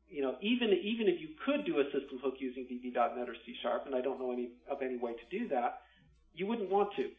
you 0.08 0.22
know, 0.22 0.36
even 0.40 0.70
even 0.82 1.08
if 1.08 1.20
you 1.20 1.28
could 1.44 1.64
do 1.64 1.80
a 1.80 1.84
system 1.84 2.18
hook 2.22 2.34
using 2.38 2.64
VB.NET 2.64 3.28
or 3.28 3.34
C 3.46 3.54
Sharp, 3.62 3.86
and 3.86 3.94
I 3.94 4.00
don't 4.00 4.18
know 4.18 4.32
any 4.32 4.50
of 4.70 4.82
any 4.82 4.98
way 4.98 5.12
to 5.12 5.38
do 5.38 5.48
that, 5.48 5.82
you 6.34 6.46
wouldn't 6.46 6.70
want 6.70 6.94
to. 6.96 7.10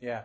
Yeah. 0.00 0.22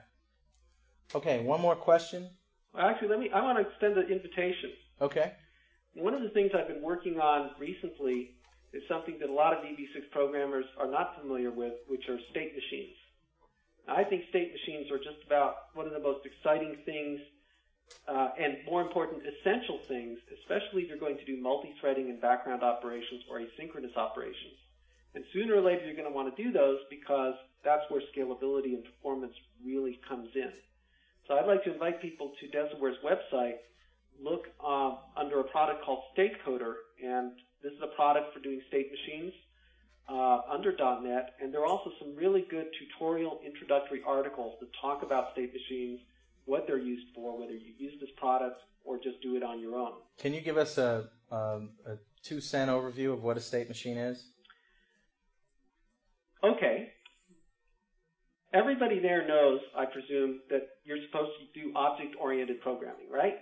Okay, 1.14 1.44
one 1.44 1.60
more 1.60 1.76
question. 1.76 2.30
Well, 2.74 2.86
actually, 2.86 3.10
let 3.10 3.20
me. 3.20 3.30
I 3.34 3.42
want 3.42 3.58
to 3.58 3.70
extend 3.70 3.96
the 3.96 4.08
invitation. 4.08 4.72
Okay. 5.02 5.34
One 5.94 6.14
of 6.14 6.22
the 6.22 6.30
things 6.30 6.52
I've 6.56 6.68
been 6.68 6.82
working 6.82 7.20
on 7.20 7.52
recently 7.60 8.32
is 8.72 8.82
something 8.88 9.18
that 9.20 9.30
a 9.30 9.34
lot 9.34 9.54
of 9.54 9.64
VB6 9.64 10.10
programmers 10.12 10.66
are 10.80 10.90
not 10.90 11.20
familiar 11.20 11.52
with, 11.52 11.74
which 11.88 12.08
are 12.08 12.18
state 12.32 12.56
machines. 12.56 12.96
I 13.88 14.04
think 14.06 14.24
state 14.30 14.54
machines 14.54 14.90
are 14.92 14.98
just 14.98 15.20
about 15.26 15.56
one 15.74 15.86
of 15.88 15.92
the 15.92 16.00
most 16.00 16.26
exciting 16.26 16.78
things 16.86 17.20
uh, 18.08 18.30
and 18.40 18.58
more 18.66 18.82
important, 18.82 19.24
essential 19.28 19.80
things, 19.88 20.18
especially 20.40 20.84
if 20.84 20.88
you're 20.90 20.98
going 20.98 21.18
to 21.18 21.26
do 21.26 21.36
multi-threading 21.42 22.10
and 22.10 22.22
background 22.22 22.64
operations 22.64 23.24
or 23.30 23.40
asynchronous 23.40 23.98
operations. 23.98 24.56
And 25.14 25.26
sooner 25.34 25.56
or 25.56 25.62
later, 25.62 25.86
you're 25.86 25.96
going 25.96 26.08
to 26.08 26.16
want 26.16 26.34
to 26.34 26.42
do 26.42 26.54
those 26.54 26.80
because 26.90 27.34
that's 27.66 27.84
where 27.90 28.02
scalability 28.16 28.76
and 28.76 28.86
performance 28.86 29.34
really 29.66 30.00
comes 30.08 30.30
in. 30.36 30.52
So 31.28 31.36
I'd 31.36 31.48
like 31.48 31.66
to 31.66 31.74
invite 31.74 32.02
people 32.02 32.32
to 32.40 32.48
Desaware's 32.48 32.98
website, 33.04 33.60
look 34.24 34.46
uh, 34.66 34.96
under 35.18 35.40
a 35.40 35.44
product 35.44 35.84
called 35.84 36.04
State 36.14 36.34
Coder, 36.46 36.74
and 37.04 37.32
this 37.64 37.72
is 37.74 37.80
a 37.84 37.96
product 37.96 38.34
for 38.34 38.40
doing 38.40 38.62
state 38.68 38.92
machines 38.92 39.34
uh, 40.10 40.42
under 40.52 40.72
.NET, 40.72 41.36
and 41.42 41.54
there 41.54 41.62
are 41.62 41.66
also 41.66 41.92
some 42.00 42.16
really 42.16 42.46
good 42.50 42.68
tutorial 42.80 43.40
introductory 43.46 44.02
articles 44.06 44.58
that 44.60 44.70
talk 44.82 45.04
about 45.04 45.32
state 45.34 45.54
machines, 45.54 46.00
what 46.46 46.66
they're 46.68 46.78
used 46.78 47.08
for, 47.16 47.40
whether 47.40 47.54
you 47.54 47.74
use 47.78 47.94
this 48.00 48.10
product 48.18 48.62
or 48.84 48.98
just 48.98 49.22
do 49.22 49.36
it 49.36 49.44
on 49.44 49.60
your 49.60 49.76
own. 49.76 49.94
Can 50.18 50.34
you 50.34 50.42
give 50.42 50.58
us 50.58 50.78
a, 50.78 51.10
um, 51.32 51.70
a 51.86 51.98
two 52.24 52.42
cent 52.42 52.70
overview 52.70 53.14
of 53.14 53.24
what 53.24 53.38
a 53.38 53.42
state 53.42 53.68
machine 53.68 53.98
is? 53.98 54.24
Okay. 56.44 56.90
Everybody 58.54 59.00
there 59.00 59.26
knows, 59.26 59.62
I 59.78 59.86
presume, 59.86 60.42
that 60.50 60.68
you're 60.84 60.98
supposed 61.06 61.32
to 61.40 61.62
do 61.62 61.72
object-oriented 61.76 62.60
programming, 62.62 63.10
right? 63.10 63.36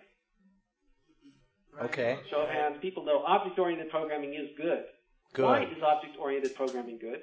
Okay. 1.82 2.20
Show 2.30 2.42
of 2.42 2.50
hands. 2.50 2.78
People 2.82 3.06
know 3.06 3.24
object-oriented 3.26 3.90
programming 3.90 4.34
is 4.34 4.50
good. 4.58 4.84
Good. 5.34 5.46
Why 5.46 5.64
is 5.64 5.82
object-oriented 5.82 6.56
programming 6.56 6.98
good? 7.00 7.22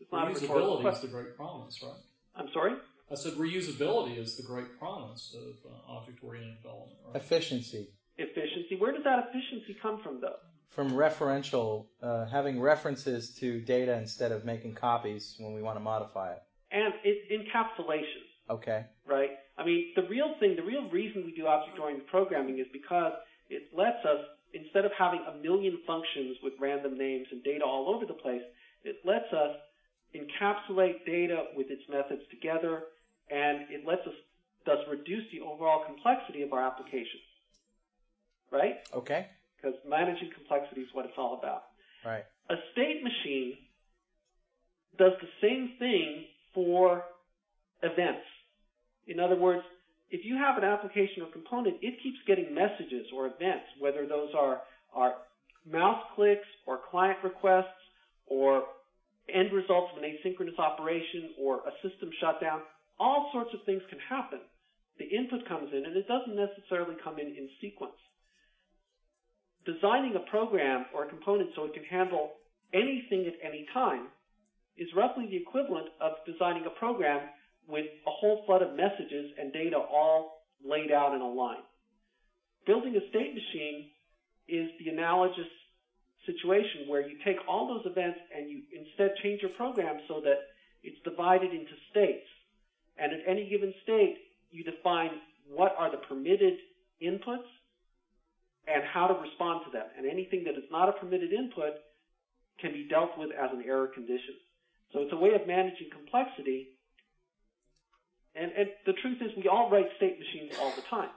It's 0.00 0.12
not 0.12 0.28
a 0.28 0.34
Reusability 0.34 0.92
is 0.92 1.00
the 1.00 1.08
great 1.08 1.36
promise, 1.36 1.82
right? 1.82 1.92
I'm 2.36 2.48
sorry? 2.52 2.74
I 3.10 3.14
said 3.14 3.34
reusability 3.34 4.18
is 4.18 4.36
the 4.36 4.42
great 4.42 4.78
promise 4.78 5.34
of 5.34 5.70
uh, 5.70 5.92
object-oriented 5.98 6.62
development, 6.62 6.98
right? 7.06 7.16
Efficiency. 7.16 7.88
Efficiency. 8.16 8.76
Where 8.78 8.92
does 8.92 9.04
that 9.04 9.28
efficiency 9.28 9.76
come 9.80 10.00
from, 10.02 10.20
though? 10.20 10.36
From 10.68 10.92
referential, 10.92 11.86
uh, 12.02 12.26
having 12.26 12.60
references 12.60 13.34
to 13.36 13.60
data 13.60 13.96
instead 13.96 14.30
of 14.30 14.44
making 14.44 14.74
copies 14.74 15.36
when 15.38 15.54
we 15.54 15.62
want 15.62 15.76
to 15.76 15.80
modify 15.80 16.32
it. 16.32 16.42
And 16.70 16.92
it, 17.02 17.30
encapsulation. 17.32 18.28
Okay. 18.50 18.84
right? 19.06 19.30
I 19.58 19.64
mean, 19.64 19.92
the 19.96 20.06
real 20.08 20.34
thing, 20.38 20.54
the 20.54 20.62
real 20.62 20.88
reason 20.88 21.24
we 21.26 21.32
do 21.34 21.46
object-oriented 21.46 22.06
programming 22.06 22.58
is 22.60 22.66
because 22.72 23.12
it 23.50 23.64
lets 23.76 24.04
us, 24.04 24.24
instead 24.54 24.84
of 24.84 24.92
having 24.96 25.20
a 25.26 25.36
million 25.42 25.78
functions 25.86 26.36
with 26.42 26.52
random 26.60 26.96
names 26.96 27.26
and 27.32 27.42
data 27.42 27.64
all 27.64 27.92
over 27.92 28.06
the 28.06 28.14
place, 28.14 28.42
it 28.84 28.96
lets 29.04 29.32
us 29.32 29.56
encapsulate 30.14 31.04
data 31.04 31.46
with 31.56 31.70
its 31.70 31.82
methods 31.90 32.22
together, 32.30 32.84
and 33.30 33.66
it 33.70 33.84
lets 33.84 34.06
us 34.06 34.14
thus 34.64 34.78
reduce 34.88 35.24
the 35.32 35.40
overall 35.40 35.84
complexity 35.84 36.42
of 36.42 36.52
our 36.52 36.64
application, 36.64 37.20
right? 38.52 38.76
Okay. 38.94 39.26
Because 39.56 39.76
managing 39.88 40.30
complexity 40.34 40.82
is 40.82 40.88
what 40.92 41.04
it's 41.04 41.18
all 41.18 41.36
about. 41.38 41.64
Right. 42.04 42.24
A 42.48 42.54
state 42.72 43.02
machine 43.02 43.58
does 44.96 45.12
the 45.20 45.28
same 45.42 45.72
thing 45.78 46.26
for 46.54 47.04
events. 47.82 48.24
In 49.08 49.18
other 49.18 49.36
words, 49.36 49.62
if 50.10 50.24
you 50.24 50.36
have 50.36 50.56
an 50.56 50.64
application 50.64 51.22
or 51.22 51.32
component, 51.32 51.76
it 51.82 51.96
keeps 52.02 52.18
getting 52.26 52.54
messages 52.54 53.06
or 53.14 53.26
events, 53.26 53.66
whether 53.80 54.06
those 54.06 54.30
are, 54.36 54.60
are 54.94 55.14
mouse 55.70 56.04
clicks 56.14 56.46
or 56.66 56.80
client 56.90 57.18
requests 57.24 57.80
or 58.26 58.64
end 59.32 59.52
results 59.52 59.92
of 59.96 60.02
an 60.02 60.08
asynchronous 60.08 60.58
operation 60.58 61.30
or 61.40 61.60
a 61.66 61.72
system 61.82 62.10
shutdown. 62.20 62.60
All 63.00 63.30
sorts 63.32 63.50
of 63.54 63.60
things 63.64 63.82
can 63.90 63.98
happen. 64.08 64.40
The 64.98 65.04
input 65.04 65.46
comes 65.48 65.70
in 65.72 65.84
and 65.84 65.96
it 65.96 66.08
doesn't 66.08 66.36
necessarily 66.36 66.96
come 67.02 67.18
in 67.18 67.28
in 67.28 67.48
sequence. 67.60 67.96
Designing 69.64 70.16
a 70.16 70.30
program 70.30 70.86
or 70.94 71.04
a 71.04 71.08
component 71.08 71.50
so 71.54 71.64
it 71.64 71.74
can 71.74 71.84
handle 71.84 72.32
anything 72.72 73.26
at 73.26 73.34
any 73.44 73.66
time 73.74 74.08
is 74.76 74.88
roughly 74.96 75.26
the 75.28 75.36
equivalent 75.36 75.88
of 76.00 76.12
designing 76.24 76.64
a 76.66 76.78
program 76.78 77.20
with 77.68 77.86
a 78.06 78.10
whole 78.10 78.42
flood 78.46 78.62
of 78.62 78.74
messages 78.74 79.30
and 79.38 79.52
data 79.52 79.76
all 79.76 80.42
laid 80.64 80.90
out 80.90 81.14
in 81.14 81.20
a 81.20 81.28
line. 81.28 81.62
building 82.66 82.96
a 82.96 83.08
state 83.08 83.32
machine 83.32 83.88
is 84.48 84.68
the 84.80 84.90
analogous 84.90 85.48
situation 86.26 86.88
where 86.88 87.00
you 87.00 87.16
take 87.24 87.36
all 87.48 87.68
those 87.68 87.86
events 87.90 88.18
and 88.34 88.50
you 88.50 88.60
instead 88.72 89.14
change 89.22 89.40
your 89.40 89.52
program 89.52 90.00
so 90.08 90.20
that 90.20 90.52
it's 90.82 90.98
divided 91.04 91.52
into 91.52 91.72
states. 91.90 92.26
And 92.98 93.12
at 93.12 93.20
any 93.26 93.48
given 93.48 93.72
state, 93.82 94.16
you 94.50 94.64
define 94.64 95.10
what 95.48 95.74
are 95.78 95.90
the 95.90 95.98
permitted 96.08 96.54
inputs 97.02 97.48
and 98.66 98.82
how 98.92 99.06
to 99.06 99.14
respond 99.20 99.64
to 99.64 99.70
them. 99.70 99.86
And 99.96 100.04
anything 100.04 100.44
that 100.44 100.56
is 100.56 100.68
not 100.70 100.88
a 100.88 100.92
permitted 100.92 101.32
input 101.32 101.80
can 102.60 102.72
be 102.72 102.86
dealt 102.88 103.16
with 103.16 103.30
as 103.32 103.50
an 103.52 103.64
error 103.66 103.88
condition. 103.88 104.36
So 104.92 105.00
it's 105.00 105.12
a 105.12 105.16
way 105.16 105.32
of 105.34 105.46
managing 105.46 105.88
complexity. 105.92 106.76
And, 108.34 108.52
and 108.52 108.68
the 108.86 108.92
truth 108.94 109.18
is, 109.20 109.30
we 109.36 109.48
all 109.48 109.70
write 109.70 109.86
state 109.96 110.18
machines 110.18 110.52
all 110.60 110.72
the 110.76 110.82
time. 110.82 111.10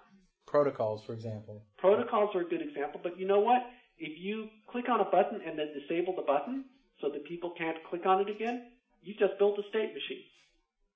Protocols, 0.47 1.03
for 1.05 1.14
example. 1.14 1.64
Protocols 1.78 2.36
are 2.36 2.41
a 2.41 2.49
good 2.49 2.62
example, 2.62 2.99
but 3.03 3.20
you 3.20 3.28
know 3.28 3.39
what? 3.39 3.62
If 3.97 4.20
you 4.20 4.49
click 4.68 4.89
on 4.89 4.99
a 4.99 5.05
button 5.05 5.39
and 5.45 5.57
then 5.57 5.68
disable 5.74 6.16
the 6.16 6.24
button 6.24 6.66
so 6.99 7.09
that 7.09 7.26
people 7.26 7.53
can't 7.57 7.78
click 7.89 8.05
on 8.05 8.22
it 8.22 8.30
again, 8.30 8.64
you 9.01 9.14
just 9.18 9.38
built 9.39 9.57
a 9.59 9.64
state 9.70 9.93
machine. 9.93 10.26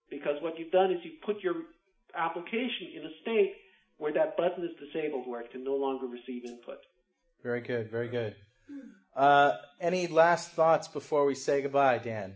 Because 0.10 0.42
what 0.42 0.60
you've 0.60 0.72
done 0.72 0.92
is 0.92 1.00
you've 1.04 1.22
put 1.22 1.42
your 1.42 1.56
application 2.16 2.94
in 2.96 3.06
a 3.06 3.14
state 3.22 3.54
where 3.98 4.14
that 4.14 4.36
button 4.38 4.64
is 4.64 4.72
disabled, 4.80 5.28
where 5.28 5.42
it 5.42 5.52
can 5.52 5.64
no 5.64 5.76
longer 5.76 6.06
receive 6.06 6.46
input. 6.46 6.80
Very 7.44 7.62
good, 7.62 7.90
very 7.90 8.10
good. 8.10 8.36
Uh, 9.16 9.54
any 9.80 10.08
last 10.08 10.52
thoughts 10.52 10.88
before 10.88 11.26
we 11.26 11.36
say 11.36 11.62
goodbye, 11.62 11.98
Dan? 12.00 12.36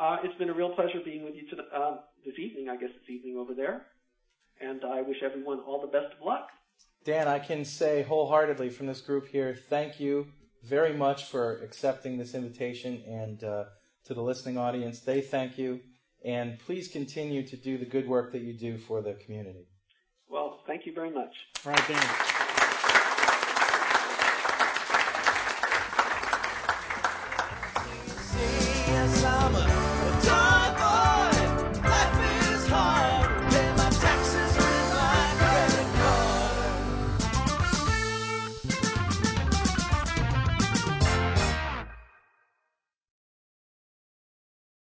Uh, 0.00 0.16
it's 0.24 0.36
been 0.38 0.48
a 0.48 0.54
real 0.54 0.70
pleasure 0.70 0.98
being 1.04 1.24
with 1.24 1.34
you 1.34 1.46
to, 1.48 1.62
uh, 1.76 1.98
this 2.24 2.34
evening. 2.38 2.70
I 2.70 2.76
guess 2.76 2.88
it's 2.98 3.10
evening 3.10 3.36
over 3.36 3.52
there. 3.54 3.86
And 4.58 4.82
I 4.82 5.02
wish 5.02 5.18
everyone 5.22 5.60
all 5.60 5.80
the 5.80 5.86
best 5.88 6.14
of 6.18 6.26
luck. 6.26 6.48
Dan, 7.04 7.28
I 7.28 7.38
can 7.38 7.64
say 7.64 8.02
wholeheartedly 8.02 8.70
from 8.70 8.86
this 8.86 9.02
group 9.02 9.28
here, 9.28 9.54
thank 9.68 10.00
you 10.00 10.26
very 10.64 10.94
much 10.94 11.24
for 11.26 11.58
accepting 11.62 12.18
this 12.18 12.34
invitation, 12.34 13.02
and 13.06 13.44
uh, 13.44 13.64
to 14.04 14.12
the 14.12 14.22
listening 14.22 14.58
audience, 14.58 15.00
they 15.00 15.20
thank 15.20 15.56
you. 15.56 15.80
And 16.24 16.58
please 16.58 16.88
continue 16.88 17.46
to 17.46 17.56
do 17.56 17.78
the 17.78 17.86
good 17.86 18.06
work 18.06 18.32
that 18.32 18.42
you 18.42 18.52
do 18.52 18.76
for 18.76 19.00
the 19.00 19.14
community. 19.14 19.66
Well, 20.28 20.60
thank 20.66 20.84
you 20.84 20.92
very 20.92 21.10
much. 21.10 21.34
All 21.64 21.72
right, 21.72 21.88
Dan. 21.88 22.49